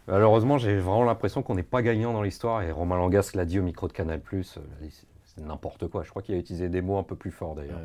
malheureusement, 0.07 0.59
j'ai 0.59 0.76
vraiment 0.76 1.04
l'impression 1.04 1.42
qu'on 1.42 1.54
n'est 1.54 1.62
pas 1.62 1.83
gagnant 1.83 2.12
dans 2.12 2.22
l'histoire. 2.22 2.62
Et 2.62 2.70
Romain 2.70 2.96
Langas 2.96 3.31
l'a 3.35 3.44
dit 3.44 3.59
au 3.59 3.62
micro 3.62 3.88
de 3.88 3.92
Canal+, 3.92 4.20
n'importe 5.40 5.88
quoi. 5.88 6.03
Je 6.05 6.11
crois 6.11 6.22
qu'il 6.22 6.35
a 6.35 6.38
utilisé 6.38 6.68
des 6.68 6.83
mots 6.83 6.98
un 6.98 7.03
peu 7.03 7.16
plus 7.16 7.31
forts 7.31 7.55
d'ailleurs. 7.55 7.79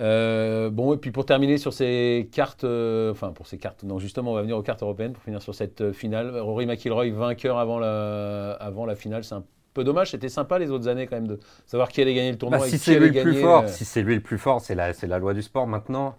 Euh, 0.00 0.70
bon, 0.70 0.92
et 0.92 0.96
puis 0.96 1.12
pour 1.12 1.24
terminer 1.24 1.56
sur 1.56 1.72
ces 1.72 2.28
cartes, 2.32 2.64
euh, 2.64 3.12
enfin 3.12 3.30
pour 3.30 3.46
ces 3.46 3.58
cartes, 3.58 3.84
non, 3.84 4.00
justement, 4.00 4.32
on 4.32 4.34
va 4.34 4.42
venir 4.42 4.56
aux 4.56 4.62
cartes 4.62 4.82
européennes 4.82 5.12
pour 5.12 5.22
finir 5.22 5.40
sur 5.40 5.54
cette 5.54 5.82
euh, 5.82 5.92
finale. 5.92 6.36
Rory 6.36 6.66
McIlroy, 6.66 7.10
vainqueur 7.10 7.58
avant 7.58 7.78
la, 7.78 8.52
avant 8.54 8.86
la 8.86 8.96
finale, 8.96 9.22
c'est 9.22 9.36
un 9.36 9.44
peu 9.72 9.84
dommage. 9.84 10.10
C'était 10.10 10.28
sympa 10.28 10.58
les 10.58 10.70
autres 10.72 10.88
années 10.88 11.06
quand 11.06 11.14
même 11.16 11.28
de 11.28 11.38
savoir 11.66 11.88
qui 11.90 12.02
allait 12.02 12.14
gagner 12.14 12.32
le 12.32 12.38
tournoi. 12.38 12.58
Bah, 12.58 12.66
et 12.66 12.70
si 12.70 12.78
c'est 12.78 12.98
lui 12.98 13.06
le 13.10 13.22
plus 13.22 13.34
fort, 13.40 13.62
si 13.68 13.84
c'est 13.84 14.02
lui 14.02 14.14
le 14.16 14.20
plus 14.20 14.38
fort, 14.38 14.60
c'est 14.60 14.74
la, 14.74 14.92
c'est 14.94 15.06
la 15.06 15.18
loi 15.20 15.32
du 15.32 15.42
sport 15.42 15.68
maintenant. 15.68 16.16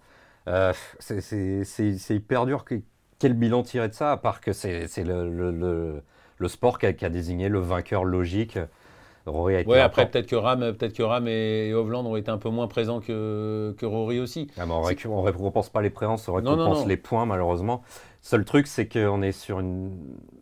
Euh, 0.48 0.72
c'est- 1.00 1.20
c'est 1.22 1.64
c'est- 1.66 1.98
c'est 1.98 2.16
hyper 2.16 2.46
dur. 2.46 2.64
Que, 2.64 2.76
quel 3.20 3.34
bilan 3.34 3.64
tirer 3.64 3.90
de 3.90 3.94
ça, 3.94 4.12
à 4.14 4.18
part 4.18 4.40
que 4.40 4.54
c'est 4.54 4.88
le, 5.04 5.30
le, 5.30 5.52
le- 5.52 6.02
le 6.38 6.48
sport 6.48 6.80
qui 6.80 6.86
a, 6.86 6.94
qui 6.94 7.04
a 7.06 7.10
désigné 7.10 7.50
le 7.50 7.60
vainqueur 7.60 8.06
logique. 8.06 8.58
Rory 9.26 9.56
a 9.56 9.60
été 9.62 9.70
Ouais, 9.70 9.80
après 9.80 10.10
peut-être 10.10 10.28
que 10.28 10.36
Ram, 10.36 10.60
peut-être 10.60 10.94
que 10.94 11.04
Ram 11.04 11.28
et, 11.28 11.68
et 11.70 11.74
Hovland 11.74 12.06
ont 12.06 12.16
été 12.16 12.30
un 12.32 12.38
peu 12.38 12.50
moins 12.50 12.68
présents 12.68 13.00
que, 13.00 13.74
que 13.78 13.86
Rory 13.86 14.20
aussi. 14.20 14.48
Ah, 14.58 14.66
mais 14.66 14.74
on 14.74 14.82
on 15.12 15.22
récompense 15.22 15.70
pas 15.70 15.82
les 15.82 15.90
présences, 15.90 16.28
on 16.28 16.34
Non, 16.40 16.42
non, 16.42 16.50
récompense 16.52 16.82
non. 16.82 16.88
les 16.88 16.98
points 16.98 17.26
malheureusement. 17.26 17.82
Seul 18.22 18.46
truc, 18.46 18.68
c'est 18.68 18.88
qu'on 18.88 19.22
est 19.22 19.32
sur 19.32 19.60
une, 19.60 19.92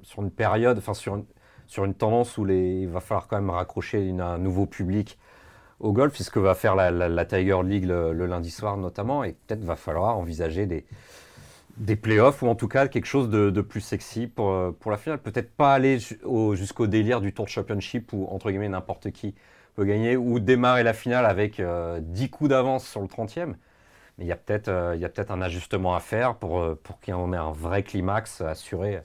sur 0.01 0.21
une 0.21 0.31
période, 0.31 0.77
enfin 0.77 0.93
sur 0.93 1.15
une, 1.15 1.25
sur 1.67 1.85
une 1.85 1.93
tendance 1.93 2.37
où 2.37 2.45
les, 2.45 2.81
il 2.81 2.87
va 2.89 2.99
falloir 2.99 3.27
quand 3.27 3.35
même 3.37 3.49
raccrocher 3.49 4.01
une- 4.05 4.21
un 4.21 4.37
nouveau 4.37 4.65
public 4.65 5.17
au 5.79 5.91
golf, 5.91 6.15
c'est 6.15 6.23
ce 6.23 6.31
que 6.31 6.39
va 6.39 6.55
faire 6.55 6.75
la, 6.75 6.91
la- 6.91 7.09
la 7.09 7.25
Tiger 7.25 7.59
League 7.63 7.85
le, 7.85 8.13
le 8.13 8.25
lundi 8.25 8.51
soir 8.51 8.77
notamment, 8.77 9.23
et 9.23 9.33
peut-être 9.47 9.63
va 9.63 9.75
falloir 9.75 10.17
envisager 10.17 10.65
des, 10.65 10.85
des 11.77 11.95
playoffs 11.95 12.41
ou 12.43 12.47
en 12.47 12.55
tout 12.55 12.67
cas 12.67 12.87
quelque 12.87 13.05
chose 13.05 13.29
de, 13.29 13.49
plus 13.61 13.81
sexy 13.81 14.27
pour, 14.27 14.51
euh, 14.51 14.71
pour 14.79 14.91
la 14.91 14.97
finale. 14.97 15.19
Peut-être 15.21 15.51
pas 15.55 15.73
aller 15.73 15.99
ju- 15.99 16.19
au- 16.23 16.55
jusqu'au 16.55 16.87
délire 16.87 17.21
du 17.21 17.33
Tour 17.33 17.47
Championship 17.47 18.13
où 18.13 18.27
entre 18.29 18.49
guillemets 18.51 18.69
n'importe 18.69 19.11
qui 19.11 19.35
peut 19.75 19.85
gagner 19.85 20.15
ou 20.17 20.39
démarrer 20.39 20.83
la 20.83 20.93
finale 20.93 21.25
avec 21.25 21.59
euh, 21.59 21.99
10 22.01 22.29
coups 22.29 22.49
d'avance 22.51 22.87
sur 22.87 23.01
le 23.01 23.07
30e. 23.07 23.55
Mais 24.17 24.25
il 24.25 24.27
y 24.27 24.31
a 24.31 24.35
peut-être 24.37 24.67
euh, 24.69 24.95
il 24.95 25.01
y 25.01 25.05
a 25.05 25.09
peut-être 25.09 25.31
un 25.31 25.41
ajustement 25.41 25.95
à 25.95 25.99
faire 25.99 26.35
pour, 26.35 26.59
euh, 26.61 26.79
pour 26.83 26.97
en 27.15 27.33
ait 27.33 27.37
un 27.37 27.51
vrai 27.51 27.83
climax 27.83 28.41
assuré 28.41 29.01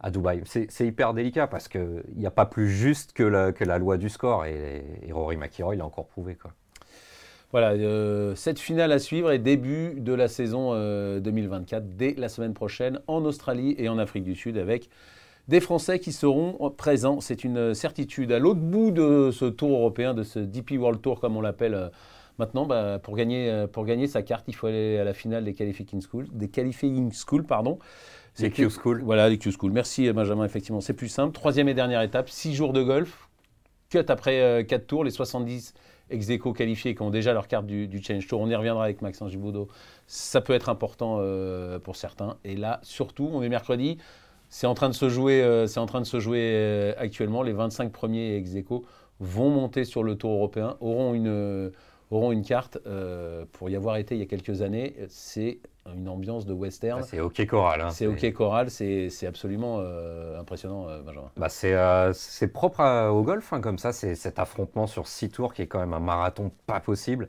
à 0.00 0.10
Dubaï. 0.10 0.42
C'est 0.46 0.86
hyper 0.86 1.14
délicat 1.14 1.46
parce 1.48 1.68
qu'il 1.68 2.04
n'y 2.16 2.26
a 2.26 2.30
pas 2.30 2.46
plus 2.46 2.68
juste 2.70 3.12
que 3.12 3.22
la, 3.24 3.52
que 3.52 3.64
la 3.64 3.78
loi 3.78 3.96
du 3.98 4.08
score 4.10 4.46
et, 4.46 4.84
et 5.02 5.12
Rory 5.12 5.36
McIlroy 5.36 5.76
l'a 5.76 5.86
encore 5.86 6.06
prouvé. 6.08 6.36
Quoi. 6.36 6.52
Voilà, 7.50 7.70
euh, 7.70 8.34
cette 8.34 8.58
finale 8.58 8.92
à 8.92 8.98
suivre 8.98 9.30
est 9.30 9.38
début 9.38 9.94
de 10.00 10.12
la 10.12 10.28
saison 10.28 10.70
euh, 10.72 11.18
2024, 11.20 11.96
dès 11.96 12.14
la 12.18 12.28
semaine 12.28 12.52
prochaine, 12.52 13.00
en 13.06 13.24
Australie 13.24 13.74
et 13.78 13.88
en 13.88 13.98
Afrique 13.98 14.24
du 14.24 14.34
Sud, 14.34 14.58
avec 14.58 14.90
des 15.48 15.60
Français 15.60 15.98
qui 15.98 16.12
seront 16.12 16.70
présents. 16.76 17.20
C'est 17.20 17.42
une 17.42 17.74
certitude. 17.74 18.32
À 18.32 18.38
l'autre 18.38 18.60
bout 18.60 18.90
de 18.90 19.30
ce 19.32 19.46
tour 19.46 19.70
européen, 19.70 20.14
de 20.14 20.22
ce 20.22 20.38
DP 20.38 20.72
World 20.72 21.00
Tour, 21.00 21.20
comme 21.20 21.36
on 21.36 21.40
l'appelle 21.40 21.74
euh, 21.74 21.88
maintenant, 22.38 22.66
bah, 22.66 22.98
pour, 23.02 23.16
gagner, 23.16 23.50
euh, 23.50 23.66
pour 23.66 23.86
gagner 23.86 24.06
sa 24.06 24.22
carte, 24.22 24.44
il 24.46 24.54
faut 24.54 24.66
aller 24.66 24.98
à 24.98 25.04
la 25.04 25.14
finale 25.14 25.44
des 25.44 25.54
Qualifying 25.54 26.02
School. 26.02 26.26
Des 26.32 26.48
qualifying 26.48 27.10
school 27.12 27.44
pardon. 27.44 27.78
Les 28.38 28.50
Q 28.50 28.68
School. 28.70 29.02
Voilà, 29.02 29.28
les 29.28 29.38
Q-School. 29.38 29.72
Merci 29.72 30.12
Benjamin, 30.12 30.44
effectivement, 30.44 30.80
c'est 30.80 30.92
plus 30.92 31.08
simple. 31.08 31.32
Troisième 31.32 31.68
et 31.68 31.74
dernière 31.74 32.02
étape, 32.02 32.28
six 32.28 32.54
jours 32.54 32.72
de 32.72 32.82
golf. 32.84 33.28
Cut 33.90 34.04
après 34.08 34.40
euh, 34.40 34.62
quatre 34.62 34.86
tours, 34.86 35.02
les 35.02 35.10
70 35.10 35.74
ex 36.10 36.30
aequo 36.30 36.52
qualifiés 36.52 36.94
qui 36.94 37.02
ont 37.02 37.10
déjà 37.10 37.32
leur 37.32 37.48
carte 37.48 37.66
du, 37.66 37.88
du 37.88 38.02
Change 38.02 38.26
Tour. 38.26 38.40
On 38.40 38.48
y 38.48 38.54
reviendra 38.54 38.84
avec 38.84 39.02
Maxence 39.02 39.30
Gibaudot. 39.30 39.68
Ça 40.06 40.40
peut 40.40 40.52
être 40.52 40.68
important 40.68 41.18
euh, 41.20 41.78
pour 41.78 41.96
certains. 41.96 42.36
Et 42.44 42.56
là, 42.56 42.80
surtout, 42.82 43.28
on 43.32 43.42
est 43.42 43.48
mercredi. 43.48 43.98
C'est 44.48 44.66
en 44.66 44.74
train 44.74 44.88
de 44.88 44.94
se 44.94 45.08
jouer, 45.08 45.42
euh, 45.42 45.66
en 45.76 45.86
train 45.86 46.00
de 46.00 46.06
se 46.06 46.20
jouer 46.20 46.52
euh, 46.54 46.92
actuellement. 46.96 47.42
Les 47.42 47.52
25 47.52 47.92
premiers 47.92 48.36
ex 48.36 48.54
aequo 48.54 48.84
vont 49.20 49.50
monter 49.50 49.84
sur 49.84 50.02
le 50.02 50.14
Tour 50.14 50.32
européen, 50.32 50.76
auront 50.80 51.12
une, 51.12 51.72
auront 52.10 52.32
une 52.32 52.42
carte. 52.42 52.78
euh, 52.86 53.44
pour 53.52 53.70
y 53.70 53.76
avoir 53.76 53.96
été 53.96 54.14
il 54.14 54.18
y 54.18 54.22
a 54.22 54.26
quelques 54.26 54.62
années, 54.62 54.94
c'est 55.08 55.58
une 55.94 56.08
ambiance 56.08 56.46
de 56.46 56.52
western. 56.52 57.02
C'est 57.02 57.20
OK 57.20 57.46
Choral. 57.46 57.80
hein. 57.80 57.90
C'est 57.90 58.06
OK 58.06 58.32
Choral, 58.32 58.70
c'est 58.70 59.26
absolument 59.26 59.78
euh, 59.80 60.38
impressionnant, 60.38 60.88
euh, 60.88 61.00
Benjamin. 61.02 61.30
Bah, 61.36 61.48
c'est 61.48 62.48
propre 62.48 62.80
à- 62.80 63.12
au 63.12 63.22
golf, 63.22 63.52
hein, 63.52 63.60
comme 63.60 63.78
ça, 63.78 63.92
c'est 63.92 64.14
cet 64.14 64.38
affrontement 64.38 64.86
sur 64.86 65.06
six 65.06 65.30
tours 65.30 65.54
qui 65.54 65.62
est 65.62 65.66
quand 65.66 65.80
même 65.80 65.94
un 65.94 66.00
marathon 66.00 66.50
pas 66.66 66.80
possible, 66.80 67.28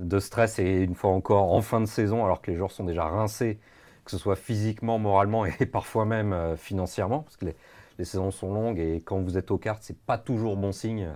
de 0.00 0.18
stress 0.20 0.58
et 0.58 0.82
une 0.82 0.94
fois 0.94 1.10
encore 1.10 1.52
en 1.52 1.60
fin 1.60 1.80
de 1.80 1.86
saison, 1.86 2.24
alors 2.24 2.40
que 2.40 2.50
les 2.50 2.56
joueurs 2.56 2.70
sont 2.70 2.84
déjà 2.84 3.04
rincés, 3.04 3.58
que 4.04 4.10
ce 4.10 4.18
soit 4.18 4.36
physiquement, 4.36 4.98
moralement 4.98 5.44
et 5.44 5.66
parfois 5.72 6.04
même 6.04 6.56
financièrement, 6.56 7.20
parce 7.20 7.36
que 7.36 7.46
les, 7.46 7.56
les 7.98 8.04
saisons 8.04 8.30
sont 8.30 8.52
longues 8.54 8.78
et 8.78 9.02
quand 9.04 9.20
vous 9.20 9.36
êtes 9.36 9.50
aux 9.50 9.58
cartes, 9.58 9.82
c'est 9.82 9.98
pas 9.98 10.18
toujours 10.18 10.56
bon 10.56 10.72
signe. 10.72 11.10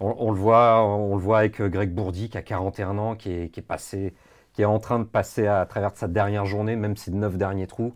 On, 0.00 0.14
on 0.18 0.30
le 0.30 0.38
voit, 0.38 0.82
on 0.84 1.14
le 1.16 1.20
voit 1.22 1.38
avec 1.38 1.60
euh, 1.60 1.68
Greg 1.68 1.90
Bourdi 1.92 2.28
qui 2.28 2.36
a 2.38 2.42
41 2.42 2.98
ans, 2.98 3.14
qui 3.16 3.32
est, 3.32 3.48
qui 3.48 3.60
est 3.60 3.62
passé, 3.62 4.14
qui 4.52 4.62
est 4.62 4.66
en 4.66 4.78
train 4.78 4.98
de 4.98 5.04
passer 5.04 5.46
à, 5.46 5.64
travers 5.66 5.92
de 5.92 5.96
sa 5.96 6.08
dernière 6.08 6.44
journée, 6.46 6.76
même 6.76 6.96
ses 6.96 7.10
neuf 7.12 7.36
derniers 7.36 7.66
trous. 7.66 7.94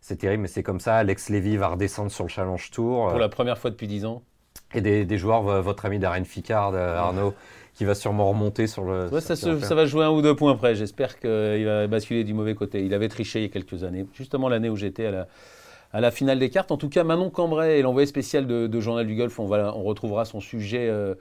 C'est 0.00 0.16
terrible, 0.16 0.42
mais 0.42 0.48
c'est 0.48 0.62
comme 0.62 0.80
ça. 0.80 0.96
Alex 0.96 1.28
Lévy 1.30 1.56
va 1.56 1.68
redescendre 1.68 2.10
sur 2.10 2.24
le 2.24 2.28
Challenge 2.28 2.70
Tour. 2.70 3.08
Pour 3.10 3.18
la 3.18 3.28
première 3.28 3.58
fois 3.58 3.70
depuis 3.70 3.88
10 3.88 4.04
ans. 4.06 4.22
Et 4.74 4.80
des, 4.80 5.04
des 5.04 5.18
joueurs, 5.18 5.42
votre 5.62 5.84
ami 5.86 5.98
Darren 5.98 6.24
Ficard, 6.24 6.72
euh, 6.74 6.96
Arnaud, 6.96 7.34
qui 7.74 7.84
va 7.84 7.94
sûrement 7.94 8.28
remonter 8.28 8.66
sur 8.66 8.84
le. 8.84 9.08
Ouais, 9.08 9.20
ça, 9.20 9.36
sur 9.36 9.52
le 9.52 9.60
se- 9.60 9.66
ça 9.66 9.74
va 9.74 9.84
jouer 9.86 10.04
un 10.04 10.10
ou 10.10 10.22
deux 10.22 10.34
points 10.34 10.54
près. 10.56 10.74
J'espère 10.74 11.18
qu'il 11.20 11.64
va 11.64 11.86
basculer 11.86 12.24
du 12.24 12.34
mauvais 12.34 12.54
côté. 12.54 12.84
Il 12.84 12.94
avait 12.94 13.08
triché 13.08 13.40
il 13.40 13.42
y 13.42 13.46
a 13.46 13.48
quelques 13.48 13.84
années, 13.84 14.06
justement 14.14 14.48
l'année 14.48 14.68
où 14.70 14.76
j'étais 14.76 15.06
à 15.06 15.10
la, 15.10 15.28
à 15.96 16.00
la 16.00 16.10
finale 16.10 16.38
des 16.38 16.50
cartes. 16.50 16.72
En 16.72 16.76
tout 16.76 16.90
cas, 16.90 17.04
Manon 17.04 17.30
Cambrai 17.30 17.78
est 17.78 17.82
l'envoyé 17.82 18.06
spécial 18.06 18.46
de, 18.46 18.80
Journal 18.80 19.06
du 19.06 19.16
Golf. 19.16 19.38
On, 19.38 19.46
retrouvera 19.46 20.26
son 20.26 20.40
sujet 20.40 20.90
euh, 20.90 21.14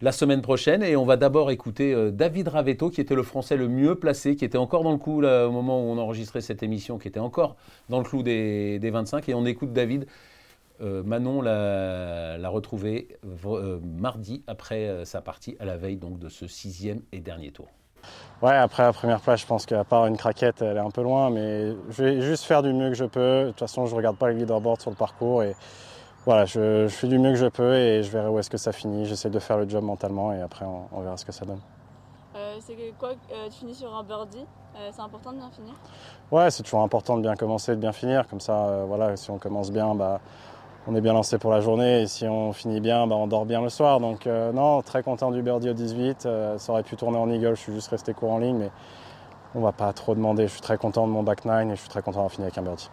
la 0.00 0.10
semaine 0.10 0.40
prochaine. 0.40 0.82
Et 0.82 0.96
on 0.96 1.04
va 1.04 1.18
d'abord 1.18 1.50
écouter 1.50 1.92
euh, 1.92 2.10
David 2.10 2.48
Ravetto, 2.48 2.88
qui 2.88 3.02
était 3.02 3.14
le 3.14 3.22
Français 3.22 3.58
le 3.58 3.68
mieux 3.68 3.94
placé, 3.94 4.34
qui 4.34 4.46
était 4.46 4.56
encore 4.56 4.84
dans 4.84 4.92
le 4.92 4.96
coup 4.96 5.22
au 5.22 5.50
moment 5.50 5.82
où 5.82 5.90
on 5.90 5.98
enregistrait 5.98 6.40
cette 6.40 6.62
émission, 6.62 6.96
qui 6.96 7.08
était 7.08 7.20
encore 7.20 7.56
dans 7.90 7.98
le 7.98 8.04
clou 8.04 8.22
des, 8.22 8.78
des 8.78 8.88
25. 8.88 9.28
Et 9.28 9.34
on 9.34 9.44
écoute 9.44 9.74
David. 9.74 10.06
Euh, 10.80 11.02
Manon 11.02 11.42
l'a 11.42 12.48
retrouvé 12.48 13.08
mardi 13.82 14.44
après 14.46 15.04
sa 15.04 15.20
partie 15.20 15.56
à 15.60 15.66
la 15.66 15.76
veille 15.76 15.96
donc 15.98 16.18
de 16.18 16.30
ce 16.30 16.46
sixième 16.46 17.02
et 17.12 17.20
dernier 17.20 17.50
tour. 17.50 17.68
Ouais, 18.42 18.54
après 18.54 18.82
la 18.82 18.92
première 18.92 19.20
place, 19.20 19.40
je 19.40 19.46
pense 19.46 19.64
qu'à 19.64 19.82
part 19.84 20.06
une 20.06 20.16
craquette, 20.18 20.60
elle 20.60 20.76
est 20.76 20.80
un 20.80 20.90
peu 20.90 21.02
loin, 21.02 21.30
mais 21.30 21.74
je 21.88 22.04
vais 22.04 22.20
juste 22.20 22.44
faire 22.44 22.62
du 22.62 22.72
mieux 22.72 22.90
que 22.90 22.94
je 22.94 23.06
peux. 23.06 23.44
De 23.44 23.48
toute 23.48 23.60
façon, 23.60 23.86
je 23.86 23.92
ne 23.92 23.96
regarde 23.96 24.16
pas 24.16 24.28
le 24.28 24.34
leaderboard 24.34 24.80
sur 24.80 24.90
le 24.90 24.96
parcours 24.96 25.42
et 25.42 25.56
voilà, 26.26 26.44
je, 26.44 26.86
fais 26.88 27.06
du 27.06 27.18
mieux 27.18 27.30
que 27.30 27.38
je 27.38 27.46
peux 27.46 27.74
et 27.74 28.02
je 28.02 28.10
verrai 28.10 28.28
où 28.28 28.38
est-ce 28.38 28.50
que 28.50 28.58
ça 28.58 28.72
finit. 28.72 29.06
J'essaie 29.06 29.30
de 29.30 29.38
faire 29.38 29.56
le 29.56 29.68
job 29.68 29.82
mentalement 29.84 30.32
et 30.32 30.42
après 30.42 30.66
on, 30.66 31.00
verra 31.00 31.16
ce 31.16 31.24
que 31.24 31.32
ça 31.32 31.46
donne. 31.46 31.60
Euh, 32.34 32.58
c'est 32.60 32.76
quoi 32.98 33.12
euh, 33.32 33.48
Tu 33.48 33.60
finis 33.60 33.74
sur 33.74 33.94
un 33.94 34.02
birdie 34.02 34.44
euh, 34.76 34.90
C'est 34.92 35.00
important 35.00 35.32
de 35.32 35.38
bien 35.38 35.50
finir? 35.50 35.74
Ouais, 36.30 36.50
c'est 36.50 36.62
toujours 36.62 36.82
important 36.82 37.16
de 37.16 37.22
bien 37.22 37.36
commencer, 37.36 37.76
de 37.76 37.80
bien 37.80 37.92
finir. 37.92 38.26
Comme 38.28 38.40
ça, 38.40 38.84
voilà, 38.86 39.16
si 39.16 39.30
on 39.30 39.38
commence 39.38 39.70
bien, 39.70 39.94
bah, 39.94 40.20
on 40.86 40.94
est 40.94 41.00
bien 41.00 41.12
lancé 41.12 41.38
pour 41.38 41.50
la 41.50 41.60
journée 41.60 42.02
et 42.02 42.06
si 42.06 42.26
on 42.26 42.52
finit 42.52 42.80
bien, 42.80 43.06
bah, 43.06 43.16
on 43.16 43.26
dort 43.26 43.44
bien 43.44 43.60
le 43.60 43.68
soir. 43.68 44.00
Donc 44.00 44.26
euh, 44.26 44.52
non, 44.52 44.82
très 44.82 45.02
content 45.02 45.30
du 45.30 45.42
birdie 45.42 45.70
au 45.70 45.74
18. 45.74 46.26
Euh, 46.26 46.58
ça 46.58 46.72
aurait 46.72 46.82
pu 46.82 46.96
tourner 46.96 47.18
en 47.18 47.30
eagle, 47.30 47.56
je 47.56 47.60
suis 47.60 47.72
juste 47.72 47.88
resté 47.88 48.14
court 48.14 48.30
en 48.30 48.38
ligne, 48.38 48.56
mais 48.56 48.70
on 49.54 49.60
va 49.60 49.72
pas 49.72 49.92
trop 49.92 50.14
demander. 50.14 50.46
Je 50.46 50.52
suis 50.52 50.60
très 50.60 50.78
content 50.78 51.06
de 51.06 51.12
mon 51.12 51.22
back 51.22 51.44
nine 51.44 51.70
et 51.70 51.76
je 51.76 51.80
suis 51.80 51.90
très 51.90 52.02
content 52.02 52.18
d'avoir 52.18 52.32
fini 52.32 52.44
avec 52.44 52.56
un 52.58 52.62
birdie. 52.62 52.88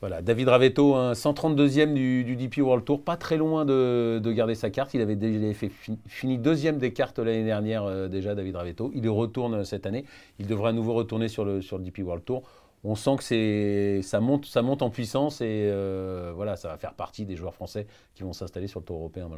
Voilà, 0.00 0.22
David 0.22 0.48
Ravetto, 0.48 0.94
132e 1.12 1.92
du, 1.92 2.36
DP 2.36 2.58
World 2.58 2.84
Tour, 2.84 3.02
pas 3.02 3.16
très 3.16 3.36
loin 3.36 3.64
de, 3.64 4.22
garder 4.26 4.54
sa 4.54 4.70
carte. 4.70 4.94
Il 4.94 5.00
avait 5.00 5.16
déjà 5.16 5.52
fait, 5.54 5.72
fini 6.06 6.38
deuxième 6.38 6.78
des 6.78 6.92
cartes 6.92 7.18
l'année 7.18 7.44
dernière 7.44 7.82
euh, 7.82 8.06
déjà, 8.06 8.36
David 8.36 8.54
Ravetto. 8.54 8.92
Il 8.94 9.08
retourne 9.08 9.64
cette 9.64 9.86
année. 9.86 10.04
Il 10.38 10.46
devrait 10.46 10.70
à 10.70 10.72
nouveau 10.72 10.94
retourner 10.94 11.26
sur 11.26 11.44
le, 11.44 11.62
sur 11.62 11.78
le 11.78 11.84
DP 11.84 11.98
World 12.04 12.24
Tour 12.24 12.44
on 12.84 12.94
sent 12.94 13.16
que 13.18 14.00
ça 14.02 14.20
monte, 14.20 14.82
en 14.82 14.90
puissance 14.90 15.40
et 15.40 15.68
euh, 15.70 16.32
voilà, 16.34 16.56
ça 16.56 16.68
va 16.68 16.76
faire 16.76 16.94
partie 16.94 17.24
des 17.24 17.36
joueurs 17.36 17.54
français 17.54 17.86
qui 18.14 18.22
vont 18.22 18.32
s'installer 18.32 18.66
sur 18.66 18.80
le 18.80 18.84
Tour 18.86 18.98
européen. 18.98 19.28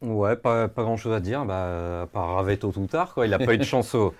Ouais, 0.00 0.36
pas, 0.36 0.68
grand 0.68 0.96
chose 0.96 1.14
à 1.14 1.20
dire, 1.20 1.44
bah, 1.44 2.02
à 2.02 2.06
part 2.06 2.34
Ravetto 2.34 2.72
tout 2.72 2.86
tard. 2.86 3.14
Il 3.18 3.30
n'a 3.30 3.38
pas 3.38 3.54
eu 3.54 3.58
de 3.58 3.62
chance 3.62 3.94
au, 3.94 4.14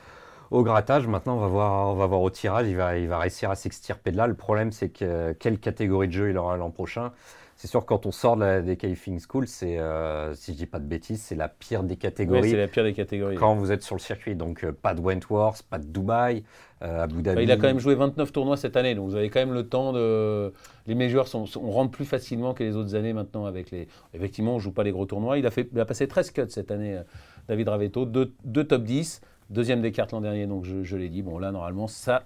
grattage. 0.62 1.06
Maintenant, 1.06 1.36
on 1.36 1.40
va 1.40 1.48
voir, 1.48 1.88
on 1.88 1.94
va 1.94 2.06
voir 2.06 2.20
au 2.20 2.30
tirage. 2.30 2.66
Il 2.68 2.76
va, 2.76 2.98
il 2.98 3.08
va 3.08 3.18
réussir 3.18 3.50
à 3.50 3.54
s'extirper 3.54 4.12
de 4.12 4.16
là. 4.16 4.26
Le 4.26 4.34
problème, 4.34 4.72
c'est 4.72 4.88
que 4.88 5.32
quelle 5.32 5.58
catégorie 5.58 6.08
de 6.08 6.12
jeu 6.12 6.30
il 6.30 6.38
aura 6.38 6.56
l'an 6.56 6.70
prochain 6.70 7.12
c'est 7.58 7.66
sûr 7.66 7.84
quand 7.84 8.06
on 8.06 8.12
sort 8.12 8.36
des 8.36 8.76
qualifying 8.76 9.18
schools, 9.18 9.48
c'est, 9.48 9.80
euh, 9.80 10.32
si 10.34 10.52
je 10.52 10.56
dis 10.58 10.66
pas 10.66 10.78
de 10.78 10.84
bêtises, 10.84 11.20
c'est 11.20 11.34
la 11.34 11.48
pire 11.48 11.82
des 11.82 11.96
catégories. 11.96 12.50
c'est 12.50 12.56
la 12.56 12.68
pire 12.68 12.84
des 12.84 12.92
catégories. 12.94 13.34
Quand 13.34 13.56
vous 13.56 13.72
êtes 13.72 13.82
sur 13.82 13.96
le 13.96 14.00
circuit, 14.00 14.36
donc 14.36 14.62
euh, 14.62 14.70
pas 14.70 14.94
de 14.94 15.00
Wentworth, 15.00 15.64
pas 15.64 15.78
de 15.78 15.84
Dubaï, 15.84 16.44
euh, 16.82 17.02
Abu 17.02 17.20
Dhabi. 17.20 17.42
il 17.42 17.50
a 17.50 17.56
quand 17.56 17.66
même 17.66 17.80
joué 17.80 17.96
29 17.96 18.30
tournois 18.30 18.56
cette 18.56 18.76
année, 18.76 18.94
donc 18.94 19.08
vous 19.08 19.16
avez 19.16 19.28
quand 19.28 19.40
même 19.40 19.54
le 19.54 19.66
temps 19.66 19.92
de. 19.92 20.52
Les 20.86 20.94
majors 20.94 21.26
sont, 21.26 21.46
on 21.60 21.72
rentre 21.72 21.90
plus 21.90 22.04
facilement 22.04 22.54
que 22.54 22.62
les 22.62 22.76
autres 22.76 22.94
années 22.94 23.12
maintenant 23.12 23.44
avec 23.44 23.72
les. 23.72 23.88
Effectivement, 24.14 24.54
on 24.54 24.58
joue 24.60 24.70
pas 24.70 24.84
les 24.84 24.92
gros 24.92 25.06
tournois. 25.06 25.36
Il 25.36 25.44
a 25.44 25.50
fait, 25.50 25.68
il 25.72 25.80
a 25.80 25.84
passé 25.84 26.06
13 26.06 26.30
cuts 26.30 26.42
cette 26.50 26.70
année, 26.70 27.00
David 27.48 27.70
Ravetto, 27.70 28.06
deux, 28.06 28.64
top 28.64 28.84
10, 28.84 29.20
deuxième 29.50 29.80
des 29.80 29.90
cartes 29.90 30.12
l'an 30.12 30.20
dernier, 30.20 30.46
donc 30.46 30.64
je, 30.64 30.96
l'ai 30.96 31.08
dit. 31.08 31.22
Bon 31.22 31.40
là, 31.40 31.50
normalement, 31.50 31.88
ça, 31.88 32.22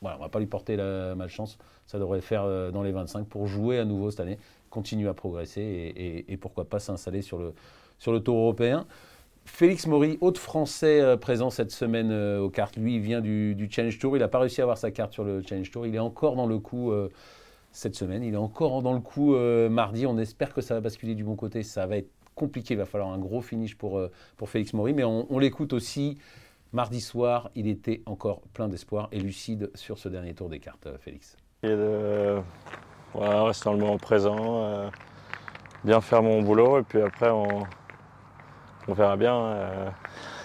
voilà, 0.00 0.16
on 0.16 0.22
va 0.22 0.28
pas 0.28 0.38
lui 0.38 0.46
porter 0.46 0.76
la 0.76 1.16
malchance. 1.16 1.58
Ça 1.88 1.98
devrait 1.98 2.20
faire 2.20 2.44
dans 2.70 2.84
les 2.84 2.92
25 2.92 3.26
pour 3.26 3.48
jouer 3.48 3.80
à 3.80 3.84
nouveau 3.84 4.12
cette 4.12 4.20
année 4.20 4.38
continue 4.70 5.08
à 5.08 5.14
progresser 5.14 6.24
et, 6.28 6.36
pourquoi 6.36 6.64
pas 6.64 6.78
s'installer 6.78 7.22
sur 7.22 7.38
le, 7.38 7.52
sur 7.98 8.12
le 8.12 8.20
tour 8.20 8.36
européen. 8.36 8.86
Félix 9.44 9.86
Maury, 9.86 10.16
autre 10.20 10.40
Français 10.40 11.00
euh, 11.00 11.16
présent 11.16 11.50
cette 11.50 11.70
semaine 11.70 12.10
euh, 12.10 12.40
aux 12.40 12.50
cartes, 12.50 12.76
lui 12.76 12.96
il 12.96 13.00
vient 13.00 13.20
du, 13.20 13.68
Challenge 13.70 13.98
Tour, 13.98 14.16
il 14.16 14.20
n'a 14.20 14.28
pas 14.28 14.38
réussi 14.38 14.60
à 14.60 14.64
avoir 14.64 14.78
sa 14.78 14.90
carte 14.90 15.12
sur 15.12 15.24
le 15.24 15.42
Challenge 15.42 15.70
Tour, 15.70 15.86
il 15.86 15.94
est 15.94 16.00
encore 16.00 16.36
dans 16.36 16.46
le 16.46 16.58
coup 16.58 16.92
euh, 16.92 17.08
cette 17.72 17.94
semaine, 17.94 18.22
il 18.22 18.34
est 18.34 18.38
encore 18.38 18.82
dans 18.82 18.92
le 18.92 19.00
coup 19.00 19.36
mardi, 19.70 20.06
on 20.06 20.18
espère 20.18 20.52
que 20.52 20.60
ça 20.60 20.74
va 20.74 20.80
basculer 20.80 21.14
du 21.14 21.24
bon 21.24 21.36
côté, 21.36 21.62
ça 21.62 21.86
va 21.86 21.98
être 21.98 22.10
compliqué, 22.34 22.74
il 22.74 22.78
va 22.78 22.86
falloir 22.86 23.10
un 23.10 23.18
gros 23.18 23.40
finish 23.40 23.76
pour, 23.76 24.00
pour 24.36 24.48
Félix 24.48 24.72
Maury, 24.72 24.92
mais 24.92 25.04
on, 25.04 25.38
l'écoute 25.38 25.72
aussi. 25.72 26.18
Mardi 26.72 27.00
soir, 27.00 27.50
il 27.54 27.66
était 27.68 28.02
encore 28.06 28.42
plein 28.54 28.68
d'espoir 28.68 29.08
et 29.12 29.20
lucide 29.20 29.70
sur 29.74 29.98
ce 29.98 30.08
dernier 30.08 30.34
tour 30.34 30.48
des 30.48 30.58
cartes, 30.58 30.88
Félix. 30.98 31.36
Voilà, 33.14 33.42
rester 33.44 33.64
dans 33.64 33.72
le 33.72 33.80
moment 33.80 33.98
présent, 33.98 34.36
euh, 34.38 34.88
bien 35.82 36.00
faire 36.00 36.22
mon 36.22 36.42
boulot 36.42 36.78
et 36.78 36.82
puis 36.82 37.02
après 37.02 37.28
on, 37.30 37.66
verra 38.86 39.16
bien. 39.16 39.34
Euh. 39.34 39.86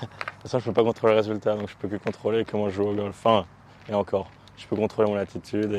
de 0.02 0.08
toute 0.08 0.42
façon, 0.42 0.60
je 0.60 0.66
peux 0.66 0.74
pas 0.74 0.84
contrôler 0.84 1.14
le 1.14 1.20
résultat, 1.20 1.56
donc 1.56 1.70
je 1.70 1.76
peux 1.76 1.88
que 1.88 1.98
contrôler 1.98 2.44
comment 2.44 2.70
je 2.70 2.76
joue 2.76 2.88
au 2.88 2.94
golf. 2.94 3.10
Enfin, 3.10 3.46
et 3.88 3.94
encore, 3.94 4.30
je 4.58 4.66
peux 4.66 4.76
contrôler 4.76 5.12
mon 5.12 5.18
attitude 5.18 5.74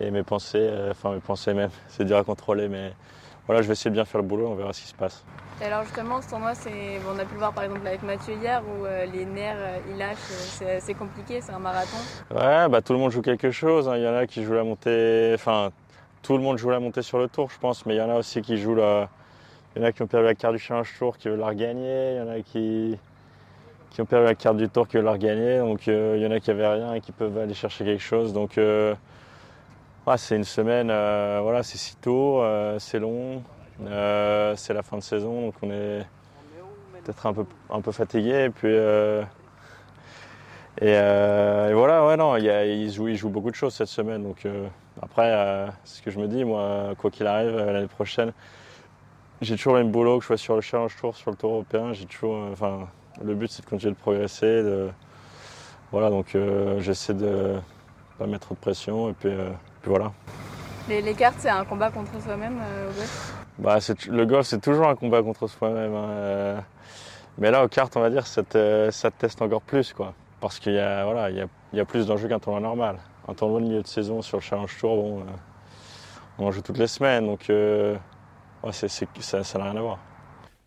et, 0.00 0.10
mes 0.10 0.22
pensées, 0.24 0.58
euh, 0.58 0.90
enfin 0.90 1.12
mes 1.12 1.20
pensées 1.20 1.54
même, 1.54 1.70
c'est 1.88 2.04
dur 2.04 2.16
à 2.16 2.24
contrôler, 2.24 2.68
mais 2.68 2.92
voilà, 3.46 3.62
je 3.62 3.66
vais 3.66 3.72
essayer 3.72 3.90
de 3.90 3.94
bien 3.94 4.04
faire 4.04 4.20
le 4.20 4.26
boulot, 4.26 4.48
on 4.48 4.54
verra 4.54 4.72
ce 4.72 4.82
qui 4.82 4.88
se 4.88 4.94
passe. 4.94 5.24
Et 5.60 5.64
alors 5.64 5.82
justement, 5.84 6.22
ce 6.22 6.30
tournoi, 6.30 6.52
on 7.12 7.18
a 7.18 7.24
pu 7.24 7.34
le 7.34 7.38
voir 7.38 7.52
par 7.52 7.64
exemple 7.64 7.86
avec 7.86 8.02
Mathieu 8.02 8.34
hier, 8.34 8.62
où 8.62 8.86
euh, 8.86 9.04
les 9.04 9.26
nerfs, 9.26 9.56
euh, 9.58 9.78
ils 9.90 9.98
lâchent, 9.98 10.16
euh, 10.62 10.78
c'est 10.80 10.94
compliqué, 10.94 11.40
c'est 11.42 11.52
un 11.52 11.58
marathon. 11.58 11.98
Ouais, 12.30 12.66
bah, 12.68 12.80
tout 12.80 12.94
le 12.94 12.98
monde 12.98 13.10
joue 13.10 13.20
quelque 13.20 13.50
chose. 13.50 13.86
Hein. 13.86 13.96
Il 13.98 14.02
y 14.02 14.08
en 14.08 14.14
a 14.14 14.26
qui 14.26 14.42
jouent 14.42 14.54
la 14.54 14.64
montée, 14.64 15.32
enfin, 15.34 15.70
tout 16.22 16.36
le 16.36 16.42
monde 16.42 16.56
joue 16.56 16.70
la 16.70 16.80
montée 16.80 17.02
sur 17.02 17.18
le 17.18 17.28
tour, 17.28 17.50
je 17.50 17.58
pense, 17.58 17.84
mais 17.84 17.94
il 17.94 17.98
y 17.98 18.00
en 18.00 18.08
a 18.08 18.14
aussi 18.14 18.40
qui 18.40 18.56
jouent 18.56 18.74
la... 18.74 19.08
Il 19.76 19.82
y 19.82 19.84
en 19.84 19.88
a 19.88 19.92
qui 19.92 20.02
ont 20.02 20.06
perdu 20.06 20.26
la 20.26 20.34
carte 20.34 20.54
du 20.54 20.58
Challenge 20.58 20.90
Tour, 20.98 21.16
qui 21.16 21.28
veulent 21.28 21.38
la 21.38 21.46
regagner. 21.46 22.14
Il 22.14 22.16
y 22.16 22.20
en 22.20 22.28
a 22.28 22.40
qui, 22.40 22.98
qui 23.90 24.00
ont 24.00 24.04
perdu 24.04 24.24
la 24.24 24.34
carte 24.34 24.56
du 24.56 24.68
Tour, 24.68 24.88
qui 24.88 24.96
veulent 24.96 25.04
la 25.04 25.12
regagner. 25.12 25.58
Donc 25.58 25.86
il 25.86 26.18
y 26.18 26.26
en 26.26 26.30
a 26.32 26.40
qui 26.40 26.50
n'avaient 26.50 26.66
rien 26.66 26.94
et 26.94 27.00
qui 27.00 27.12
peuvent 27.12 27.38
aller 27.38 27.54
chercher 27.54 27.84
quelque 27.84 28.02
chose. 28.02 28.32
Donc 28.32 28.58
c'est 30.16 30.36
une 30.36 30.44
semaine, 30.44 30.88
voilà, 30.88 31.62
c'est 31.62 31.78
si 31.78 31.96
tôt, 31.96 32.42
c'est 32.78 32.98
long. 32.98 33.42
Euh, 33.86 34.54
c'est 34.56 34.74
la 34.74 34.82
fin 34.82 34.98
de 34.98 35.02
saison, 35.02 35.46
donc 35.46 35.54
on 35.62 35.70
est 35.70 36.06
peut-être 37.04 37.26
un 37.26 37.80
peu, 37.80 37.92
fatigué. 37.92 38.44
Et 38.44 38.50
puis, 38.50 38.68
euh, 38.68 39.22
euh, 40.82 41.70
et, 41.70 41.74
voilà, 41.74 42.06
ouais, 42.06 42.16
non, 42.16 42.36
il, 42.36 42.90
joue, 42.90 43.28
beaucoup 43.28 43.50
de 43.50 43.56
choses 43.56 43.74
cette 43.74 43.88
semaine. 43.88 44.22
Donc 44.22 44.46
après, 45.00 45.68
c'est 45.84 45.98
ce 45.98 46.02
que 46.02 46.10
je 46.10 46.18
me 46.18 46.28
dis, 46.28 46.44
moi, 46.44 46.94
quoi 46.98 47.10
qu'il 47.10 47.26
arrive, 47.26 47.56
l'année 47.56 47.86
prochaine, 47.86 48.32
j'ai 49.40 49.56
toujours 49.56 49.74
le 49.74 49.84
même 49.84 49.92
boulot, 49.92 50.18
que 50.18 50.22
je 50.24 50.26
sois 50.26 50.36
sur 50.36 50.54
le 50.54 50.60
Challenge 50.60 50.94
Tour, 50.96 51.16
sur 51.16 51.30
le 51.30 51.36
Tour 51.36 51.52
européen. 51.52 51.92
J'ai 51.92 52.04
toujours, 52.04 52.36
enfin, 52.52 52.88
le 53.22 53.34
but 53.34 53.50
c'est 53.50 53.64
de 53.64 53.70
continuer 53.70 53.94
de 53.94 53.98
progresser. 53.98 54.62
Voilà, 55.92 56.10
donc 56.10 56.36
j'essaie 56.78 57.14
de 57.14 57.26
ne 57.26 57.60
pas 58.18 58.26
mettre 58.26 58.50
de 58.50 58.58
pression 58.58 59.08
et 59.08 59.14
puis, 59.14 59.30
puis 59.80 59.90
voilà. 59.90 60.12
Les, 60.88 61.14
cartes, 61.14 61.36
c'est 61.38 61.50
un 61.50 61.64
combat 61.64 61.90
contre 61.90 62.20
soi-même 62.20 62.56
au 62.56 62.92
bah, 63.60 63.78
le 64.08 64.24
golf, 64.24 64.46
c'est 64.46 64.60
toujours 64.60 64.88
un 64.88 64.96
combat 64.96 65.22
contre 65.22 65.46
soi-même. 65.46 65.94
Hein, 65.94 66.08
euh. 66.10 66.60
Mais 67.38 67.50
là, 67.50 67.62
aux 67.62 67.68
cartes, 67.68 67.96
on 67.96 68.00
va 68.00 68.08
dire, 68.08 68.26
ça 68.26 68.42
te, 68.42 68.88
ça 68.90 69.10
teste 69.10 69.42
encore 69.42 69.60
plus. 69.60 69.92
Quoi. 69.92 70.14
Parce 70.40 70.58
qu'il 70.58 70.72
y, 70.72 70.78
a, 70.78 71.04
voilà, 71.04 71.30
il 71.30 71.46
y, 71.74 71.80
a, 71.80 71.84
plus 71.84 72.06
d'enjeux 72.06 72.26
qu'un 72.26 72.38
tournoi 72.38 72.60
normal. 72.60 72.96
Un 73.28 73.34
tournoi 73.34 73.60
de 73.60 73.66
milieu 73.66 73.82
de 73.82 73.86
saison 73.86 74.22
sur 74.22 74.38
le 74.38 74.42
Challenge 74.42 74.74
Tour, 74.78 74.96
bon, 74.96 75.20
euh, 75.20 75.24
on 76.38 76.46
en 76.46 76.50
joue 76.50 76.62
toutes 76.62 76.78
les 76.78 76.86
semaines. 76.86 77.26
Donc, 77.26 77.50
euh, 77.50 77.96
ça 78.70 78.88
n'a 79.58 79.64
rien 79.64 79.76
à 79.76 79.80
voir. 79.80 79.98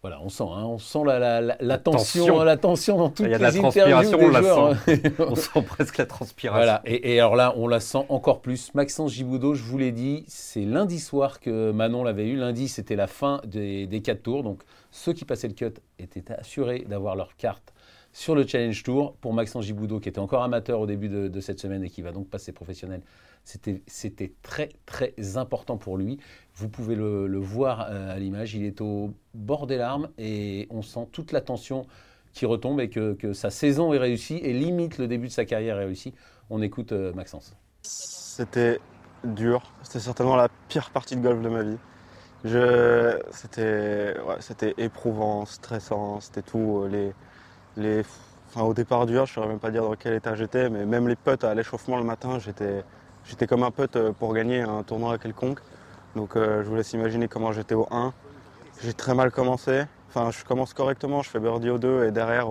Voilà, 0.04 0.20
on 0.22 0.28
sent, 0.28 0.44
hein, 0.44 0.66
on 0.66 0.80
sent 0.80 1.00
la, 1.06 1.40
la, 1.40 1.78
tension, 1.78 2.44
la 2.44 2.58
tension 2.58 2.98
dans 2.98 3.10
toutes 3.10 3.26
les 3.26 3.36
interviews 3.36 4.18
des 4.18 4.26
on 4.26 4.30
la 4.32 4.42
joueurs. 4.42 4.78
Sent. 4.84 5.02
on 5.20 5.36
sent 5.36 5.62
presque 5.62 5.98
la 5.98 6.06
transpiration. 6.06 6.58
Voilà, 6.58 6.82
et, 6.84 7.18
alors 7.22 7.38
là, 7.38 7.54
on 7.56 7.70
la 7.70 7.80
sent 7.80 8.06
encore 8.10 8.42
plus. 8.42 8.74
Maxence 8.74 9.14
Giboudot, 9.14 9.56
je 9.56 9.64
vous 9.64 9.78
l'ai 9.78 9.94
dit, 9.94 10.26
c'est 10.28 10.66
lundi 10.66 11.00
soir 11.00 11.40
que 11.40 11.72
Manon 11.72 12.04
l'avait 12.04 12.28
eu. 12.28 12.36
Lundi, 12.36 12.68
c'était 12.68 12.98
la 12.98 13.08
fin 13.08 13.40
des, 13.46 13.88
des 13.88 14.02
quatre 14.02 14.24
tours. 14.24 14.44
Donc, 14.44 14.64
ceux 14.92 15.14
qui 15.14 15.24
passaient 15.24 15.48
le 15.48 15.54
cut 15.54 15.72
étaient 15.98 16.34
assurés 16.34 16.84
d'avoir 16.86 17.16
leur 17.16 17.38
carte 17.38 17.74
sur 18.14 18.36
le 18.36 18.48
Challenge 18.48 18.82
Tour. 18.84 19.16
Pour 19.18 19.34
Maxence 19.34 19.66
Giboudot, 19.66 20.00
qui 20.00 20.08
était 20.08 20.20
encore 20.20 20.44
amateur 20.44 20.80
au 20.80 20.86
début 20.86 21.10
de, 21.10 21.40
cette 21.42 21.60
semaine 21.60 21.84
et 21.84 21.90
qui 21.90 22.02
va 22.02 22.12
donc 22.12 22.30
passer 22.30 22.54
professionnel, 22.54 23.02
c'était 23.44 24.34
très 24.42 24.70
très 24.86 25.36
important 25.36 25.78
pour 25.78 25.98
lui. 25.98 26.20
Vous 26.56 26.70
pouvez 26.70 26.96
le, 26.96 27.40
voir 27.40 27.88
euh, 27.90 28.16
à 28.16 28.20
l'image, 28.20 28.56
il 28.56 28.64
est 28.64 28.80
au 28.80 29.14
bord 29.34 29.68
des 29.68 29.78
larmes 29.78 30.10
et 30.18 30.68
on 30.70 30.82
sent 30.82 31.10
toute 31.12 31.34
la 31.34 31.42
tension 31.42 31.86
qui 32.32 32.46
retombe 32.46 32.80
et 32.80 32.90
que, 32.90 33.34
sa 33.34 33.50
saison 33.50 33.94
est 33.94 33.98
réussie 33.98 34.38
et 34.38 34.54
limite 34.54 34.98
le 34.98 35.08
début 35.08 35.28
de 35.28 35.34
sa 35.34 35.46
carrière 35.46 35.78
est 35.80 35.86
réussi. 35.86 36.14
On 36.50 36.62
écoute 36.62 36.94
euh, 36.94 37.12
Maxence. 37.14 37.56
C'était 37.82 38.80
dur, 39.24 39.74
c'était 39.82 40.00
certainement 40.00 40.36
la 40.36 40.50
pire 40.70 40.92
partie 40.92 41.16
de 41.16 41.22
golf 41.22 41.42
de 41.42 41.50
ma 41.50 41.64
vie. 41.64 41.78
C'était 43.32 44.74
éprouvant, 44.78 45.46
stressant, 45.46 46.20
c'était 46.20 46.42
tout. 46.42 46.86
Les, 46.90 47.14
au 47.78 48.74
départ 48.74 49.06
dur, 49.06 49.26
je 49.26 49.32
ne 49.32 49.36
saurais 49.36 49.48
même 49.48 49.60
pas 49.60 49.72
dire 49.72 49.84
dans 49.84 49.96
quel 49.96 50.14
état 50.14 50.36
j'étais, 50.36 50.70
mais 50.70 50.86
même 50.86 51.08
les 51.08 51.16
potes 51.16 51.44
à 51.44 51.54
l'échauffement 51.54 51.98
le 51.98 52.04
matin, 52.04 52.40
j'étais 52.40 53.48
comme 53.48 53.64
un 53.64 53.72
pote 53.72 53.96
euh, 53.96 54.12
pour 54.12 54.34
gagner 54.34 54.62
un 54.62 54.84
tournoi 54.84 55.18
quelconque. 55.18 55.60
Donc 56.16 56.36
euh, 56.36 56.64
je 56.64 56.70
vous 56.70 56.76
laisse 56.76 56.94
imaginer 56.94 57.28
comment 57.28 57.52
j'étais 57.52 57.76
au 57.76 57.88
1. 57.90 58.14
J'ai 58.84 58.94
très 58.94 59.16
mal 59.16 59.32
commencé. 59.32 59.84
Enfin, 60.10 60.30
je 60.32 60.44
commence 60.46 60.74
correctement, 60.74 61.24
je 61.24 61.30
fais 61.30 61.40
birdie 61.40 61.70
au 61.70 61.80
2 61.80 62.06
et 62.06 62.12
derrière, 62.12 62.48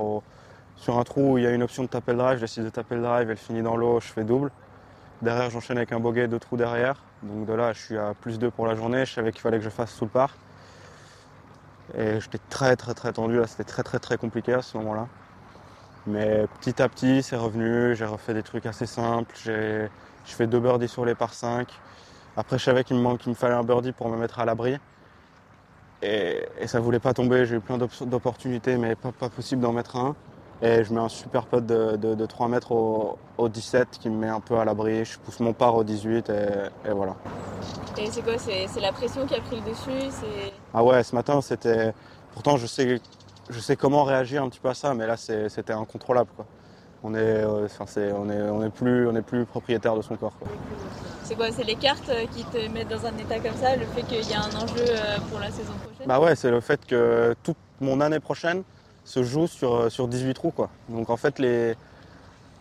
sur 0.77 0.99
un 0.99 1.05
trou 1.05 1.35
où 1.35 1.39
il 1.39 1.45
y 1.45 1.47
a 1.47 1.53
une 1.53 1.63
option 1.63 1.85
de 1.85 1.89
taper 1.89 2.13
le 2.13 2.19
drive, 2.19 2.37
je 2.39 2.41
décide 2.43 2.65
de 2.65 2.71
taper 2.71 2.97
le 2.97 3.03
drive, 3.03 3.31
elle 3.31 3.37
finit 3.37 3.63
dans 3.63 3.77
l'eau, 3.77 4.01
je 4.01 4.09
fais 4.09 4.25
double. 4.25 4.51
Derrière, 5.21 5.51
j'enchaîne 5.51 5.77
avec 5.77 5.93
un 5.93 6.01
bogey, 6.01 6.27
deux 6.27 6.41
trous 6.41 6.57
derrière. 6.57 6.97
Donc 7.23 7.47
de 7.47 7.53
là, 7.53 7.73
je 7.73 7.81
suis 7.81 7.97
à 7.97 8.15
plus 8.21 8.41
2 8.41 8.51
pour 8.51 8.67
la 8.67 8.75
journée. 8.75 9.07
Je 9.07 9.13
savais 9.13 9.31
qu'il 9.31 9.41
fallait 9.41 9.59
que 9.59 9.65
je 9.65 9.71
fasse 9.71 9.93
sous 9.93 10.07
le 10.07 10.11
par. 10.11 10.35
Et 11.97 12.21
j'étais 12.21 12.39
très 12.49 12.77
très 12.77 12.95
très 12.95 13.13
tendu, 13.13 13.39
là 13.39 13.47
c'était 13.47 13.65
très 13.65 13.83
très 13.83 13.99
très 13.99 14.17
compliqué 14.17 14.55
à 14.55 14.63
ce 14.63 14.77
moment-là. 14.79 15.09
Mais 16.07 16.47
petit 16.61 16.83
à 16.83 16.89
petit, 16.89 17.23
c'est 17.23 17.37
revenu. 17.37 17.95
J'ai 17.95 18.07
refait 18.07 18.35
des 18.35 18.43
trucs 18.43 18.67
assez 18.67 18.87
simples. 18.87 19.35
J'ai 19.45 19.89
je 20.25 20.35
fais 20.35 20.47
deux 20.47 20.61
birdies 20.61 20.89
sur 20.89 21.05
les 21.05 21.15
par 21.15 21.35
5. 21.35 21.69
Après, 22.37 22.59
je 22.59 22.65
savais 22.65 22.85
qu'il 22.85 22.97
me, 22.97 23.13
me 23.27 23.35
fallait 23.35 23.55
un 23.55 23.65
birdie 23.65 23.93
pour 23.93 24.09
me 24.09 24.17
mettre 24.17 24.39
à 24.39 24.45
l'abri. 24.45 24.79
Et, 26.03 26.43
et, 26.59 26.67
ça 26.67 26.81
voulait 26.81 26.99
pas 26.99 27.13
tomber. 27.13 27.47
J'ai 27.47 27.57
eu 27.57 27.61
plein 27.61 27.79
d'opportunités, 27.79 28.77
mais 28.77 28.97
pas, 28.97 29.29
possible 29.29 29.63
d'en 29.63 29.73
mettre 29.73 29.97
un. 29.97 30.17
Et 30.61 30.85
je 30.85 30.93
mets 30.95 31.01
un 31.01 31.09
super 31.09 31.47
putt 31.47 31.65
de, 31.65 31.97
de, 31.97 32.27
3 32.27 32.49
mètres 32.49 32.73
au, 32.73 33.19
17 33.49 33.99
qui 34.01 34.11
me 34.11 34.17
met 34.17 34.29
un 34.29 34.41
peu 34.41 34.59
à 34.59 34.65
l'abri. 34.65 35.05
Je 35.05 35.19
pousse 35.19 35.41
mon 35.41 35.53
par 35.53 35.75
au 35.75 35.85
18 35.85 36.31
et, 36.31 36.33
et 36.89 36.93
voilà. 36.93 37.17
Et 37.99 38.07
c'est 38.11 38.23
quoi 38.23 38.39
C'est 38.39 38.81
la 38.81 38.93
pression 38.93 39.27
qui 39.27 39.35
a 39.35 39.41
pris 39.41 39.57
le 39.57 39.71
dessus 39.71 40.15
Ah 40.75 40.83
ouais, 40.85 41.03
ce 41.03 41.15
matin 41.15 41.41
c'était. 41.41 41.93
Pourtant 42.35 42.57
je 42.57 42.67
sais, 42.67 43.01
je 43.51 43.61
sais 43.61 43.77
comment 43.77 44.05
réagir 44.05 44.43
un 44.43 44.49
petit 44.49 44.61
peu 44.61 44.69
à 44.69 44.75
ça, 44.75 44.95
mais 44.95 45.07
là 45.07 45.17
c'était 45.17 45.73
incontrôlable. 45.73 46.31
Quoi. 46.37 46.47
On 47.05 47.15
est, 47.15 47.19
euh, 47.19 47.69
on 48.15 48.31
est, 48.31 48.43
on 48.43 48.63
est 48.63 48.71
plus, 48.71 49.09
on 49.09 49.17
est 49.17 49.23
plus 49.23 49.45
propriétaire 49.45 49.97
de 49.97 50.03
son 50.03 50.17
corps. 50.17 50.35
C'est 51.25 51.35
quoi 51.35 51.51
C'est 51.51 51.65
les 51.65 51.75
cartes 51.75 52.09
euh, 52.11 52.27
qui 52.33 52.45
te 52.45 52.69
mettent 52.69 52.89
dans 52.89 53.05
un 53.07 53.17
état 53.19 53.41
comme 53.41 53.57
ça, 53.57 53.75
le 53.75 53.87
fait 53.87 54.03
qu'il 54.03 54.31
y 54.31 54.35
a 54.35 54.41
un 54.41 54.63
enjeu 54.63 54.85
euh, 54.89 55.19
pour 55.29 55.41
la 55.41 55.51
saison 55.51 55.73
prochaine? 55.83 56.07
Bah 56.07 56.21
ouais, 56.21 56.37
c'est 56.37 56.51
le 56.51 56.61
fait 56.61 56.85
que 56.87 57.35
toute 57.43 57.57
mon 57.81 58.01
année 58.01 58.21
prochaine, 58.21 58.63
se 59.05 59.25
joue 59.25 59.49
sur, 59.49 59.91
sur 59.91 60.07
18 60.07 60.35
trous. 60.35 60.53
Quoi. 60.53 60.71
Donc 60.89 61.11
en 61.11 61.17
fait, 61.17 61.41
les, 61.41 61.75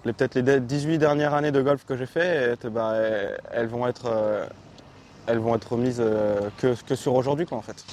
les 0.05 0.13
peut-être 0.13 0.33
les 0.33 0.59
18 0.59 0.97
dernières 0.97 1.35
années 1.35 1.51
de 1.51 1.61
golf 1.61 1.85
que 1.85 1.95
j'ai 1.95 2.07
fait, 2.07 2.57
bah, 2.65 2.95
elles, 3.51 3.67
vont 3.67 3.87
être, 3.87 4.47
elles 5.27 5.39
vont 5.39 5.55
être 5.55 5.71
remises 5.71 5.99
euh, 5.99 6.49
que, 6.57 6.75
que 6.83 6.95
sur 6.95 7.13
aujourd'hui. 7.15 7.45
Quoi, 7.45 7.57
en 7.57 7.61
fait. 7.61 7.83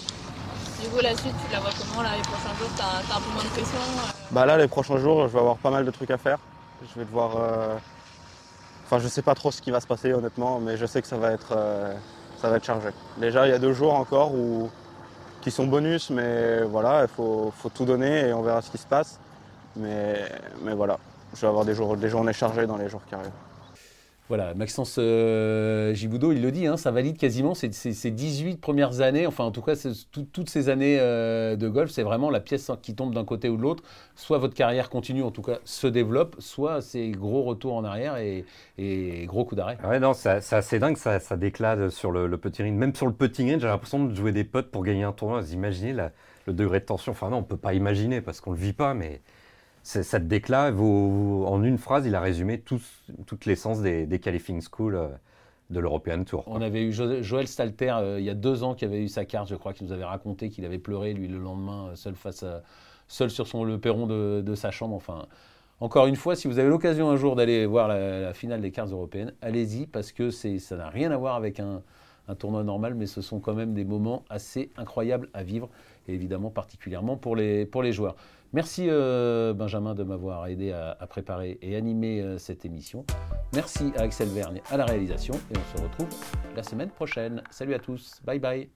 Du 0.81 0.89
coup, 0.89 1.01
la 1.03 1.16
suite, 1.16 1.35
tu 1.47 1.53
la 1.53 1.61
vois 1.61 1.70
comment 1.79 2.03
là, 2.03 2.11
Les 2.16 2.22
prochains 2.22 2.55
jours, 2.59 2.70
tu 2.76 2.83
as, 2.83 3.16
un 3.16 3.20
peu 3.20 3.31
moins 3.33 3.43
de 3.43 3.49
pression 3.49 3.79
bah 4.31 4.47
Là, 4.47 4.57
les 4.57 4.68
prochains 4.68 4.99
jours, 4.99 5.29
je 5.29 5.33
vais 5.33 5.41
avoir 5.41 5.57
pas 5.57 5.70
mal 5.70 5.85
de 5.85 5.91
trucs 5.91 6.11
à 6.11 6.18
faire. 6.18 6.39
Je 6.83 6.99
vais 6.99 7.05
devoir. 7.05 7.33
Enfin, 8.85 9.01
je 9.01 9.09
sais 9.09 9.22
pas 9.22 9.35
trop 9.35 9.51
ce 9.51 9.61
qui 9.61 9.70
va 9.70 9.81
se 9.81 9.87
passer, 9.87 10.12
honnêtement, 10.12 10.61
mais 10.61 10.76
je 10.76 10.87
sais 10.87 11.03
que 11.03 11.09
ça 11.09 11.16
va 11.16 11.33
être, 11.33 11.59
ça 12.41 12.49
va 12.49 12.57
être 12.57 12.64
chargé. 12.64 12.91
Déjà, 13.16 13.47
il 13.47 13.51
y 13.51 13.53
a 13.53 13.59
deux 13.59 13.72
jours 13.72 13.95
encore 13.95 14.33
où 14.33 14.70
qui 15.41 15.51
sont 15.51 15.66
bonus, 15.66 16.11
mais 16.11 16.62
voilà, 16.62 17.03
il 17.03 17.09
faut, 17.09 17.53
faut, 17.57 17.68
tout 17.68 17.85
donner 17.85 18.29
et 18.29 18.33
on 18.33 18.43
verra 18.43 18.62
ce 18.62 18.70
qui 18.70 18.79
se 18.79 18.87
passe. 18.87 19.18
Mais, 19.76 20.31
mais 20.62 20.74
voilà, 20.74 20.99
je 21.35 21.41
vais 21.41 21.47
avoir 21.47 21.64
des, 21.64 21.74
jours, 21.74 21.97
des 21.97 22.09
journées 22.09 22.33
chargées 22.33 22.66
dans 22.66 22.76
les 22.76 22.89
jours 22.89 23.03
qui 23.09 23.14
arrivent. 23.14 23.31
Voilà, 24.29 24.53
Maxence 24.53 24.97
euh, 24.99 25.95
Giboudo, 25.95 26.33
il 26.33 26.43
le 26.43 26.53
dit, 26.53 26.66
hein, 26.66 26.76
ça 26.76 26.91
valide 26.91 27.16
quasiment 27.16 27.55
ces, 27.55 27.70
18 28.11 28.61
premières 28.61 29.01
années, 29.01 29.26
enfin 29.26 29.45
en 29.45 29.51
tout 29.51 29.62
cas 29.62 29.72
toutes 30.12 30.51
ces 30.51 30.68
années 30.68 30.99
euh, 31.01 31.57
de 31.57 31.66
golf, 31.66 31.91
c'est 31.91 32.03
vraiment 32.03 32.29
la 32.29 32.41
pièce 32.41 32.70
qui 32.83 32.95
tombe 32.95 33.14
d'un 33.14 33.24
côté 33.24 33.49
ou 33.49 33.57
de 33.57 33.62
l'autre. 33.62 33.83
Soit 34.16 34.37
votre 34.37 34.55
carrière 34.55 34.91
continue, 34.91 35.22
en 35.22 35.31
tout 35.31 35.41
cas 35.41 35.59
se 35.64 35.87
développe, 35.87 36.37
soit 36.41 36.83
c'est 36.83 37.09
gros 37.09 37.43
retour 37.43 37.74
en 37.74 37.85
arrière 37.85 38.18
et, 38.18 38.45
gros 39.26 39.47
coup 39.47 39.55
d'arrêt. 39.55 39.79
Ouais, 39.83 39.99
non, 39.99 40.12
c'est 40.12 40.53
assez 40.53 40.79
dingue, 40.79 40.99
ça, 40.99 41.20
ça 41.20 41.39
déclate 41.39 41.89
sur 41.89 42.11
le, 42.11 42.26
le 42.26 42.37
putting 42.37 42.74
Même 42.74 42.95
sur 42.95 43.07
le 43.07 43.14
putting 43.14 43.51
range, 43.51 43.62
j'ai 43.62 43.68
l'impression 43.68 44.05
de 44.05 44.14
jouer 44.14 44.33
des 44.33 44.45
potes 44.45 44.70
pour 44.70 44.85
gagner 44.85 45.05
un 45.05 45.12
tournoi. 45.12 45.41
Imaginez 45.53 45.95
le 46.47 46.53
degré 46.53 46.81
de 46.81 46.85
tension 46.85 47.12
Enfin 47.12 47.31
non, 47.31 47.39
on 47.39 47.41
ne 47.41 47.47
peut 47.47 47.57
pas 47.57 47.72
imaginer 47.72 48.20
parce 48.20 48.43
qu'on 48.43 48.51
ne 48.51 48.57
le 48.57 48.62
vit 48.62 48.72
pas, 48.74 48.93
mais 48.93 49.22
cette 49.83 50.29
déclat, 50.29 50.72
en 50.72 51.62
une 51.62 51.79
phrase, 51.79 52.07
il 52.07 52.14
a 52.14 52.20
résumé 52.20 52.61
toute 52.61 53.47
l'essence 53.47 53.81
des, 53.81 54.20
qualifying 54.20 54.61
schools 54.61 54.95
euh, 54.95 55.09
de 55.70 55.81
l'European 55.81 56.24
Tour. 56.24 56.45
On 56.47 56.61
avait 56.61 56.83
eu 56.83 56.93
Joël 56.93 57.47
Stalter 57.47 57.91
euh, 57.91 58.20
il 58.20 58.24
y 58.24 58.31
a 58.31 58.35
deux 58.35 58.62
ans 58.62 58.74
qui 58.74 58.85
avait 58.85 59.03
eu 59.03 59.09
sa 59.09 59.24
carte, 59.24 59.49
je 59.49 59.55
crois, 59.55 59.72
qui 59.72 59.85
nous 59.85 59.93
avait 59.93 60.05
raconté 60.05 60.51
qu'il 60.51 60.64
avait 60.64 60.79
pleuré 60.79 61.12
lui 61.12 61.29
le 61.29 61.39
lendemain, 61.39 61.89
euh, 61.89 62.53
seul 63.09 63.31
sur 63.31 63.47
son, 63.47 63.64
le 63.64 63.79
perron 63.79 64.07
de, 64.07 64.55
sa 64.55 64.70
chambre. 64.70 64.95
Enfin, 64.95 65.26
encore 65.81 66.07
une 66.07 66.16
fois, 66.16 66.37
si 66.37 66.49
vous 66.49 66.59
avez 66.59 66.68
l'occasion 66.68 67.11
un 67.11 67.16
jour 67.16 67.37
d'aller 67.37 67.64
voir 67.66 67.89
la, 67.89 68.35
finale 68.35 68.61
des 68.61 68.70
cartes 68.70 68.91
européennes, 68.91 69.33
allez-y 69.41 69.87
parce 69.87 70.12
que 70.12 70.31
ça 70.31 70.76
n'a 70.76 70.89
rien 70.89 71.11
à 71.11 71.16
voir 71.16 71.37
avec 71.37 71.61
un, 71.61 71.83
tournoi 72.39 72.62
normal, 72.62 72.95
mais 72.95 73.07
ce 73.07 73.22
sont 73.22 73.41
quand 73.41 73.55
même 73.55 73.72
des 73.72 73.87
moments 73.87 74.22
assez 74.29 74.70
incroyables 74.76 75.31
à 75.33 75.43
vivre 75.43 75.70
et 76.09 76.12
évidemment 76.12 76.51
particulièrement 76.51 77.16
pour 77.16 77.37
les 77.37 77.93
joueurs. 77.93 78.16
Merci 78.53 78.87
euh, 78.89 79.53
Benjamin 79.53 79.95
de 79.95 80.03
m'avoir 80.05 80.47
aidé 80.47 80.73
à, 80.73 81.07
préparer 81.07 81.59
et 81.61 81.77
animer 81.77 82.23
euh, 82.23 82.39
cette 82.39 82.65
émission. 82.65 83.05
Merci 83.55 83.93
à 83.97 84.03
Axel 84.03 84.29
Vergne 84.29 84.63
à 84.71 84.77
la 84.77 84.87
réalisation 84.87 85.35
et 85.35 85.59
on 85.59 85.77
se 85.77 85.83
retrouve 85.83 86.09
la 86.57 86.63
semaine 86.63 86.91
prochaine. 86.91 87.43
Salut 87.51 87.75
à 87.75 87.79
tous, 87.79 88.21
bye 88.25 88.39
bye. 88.39 88.69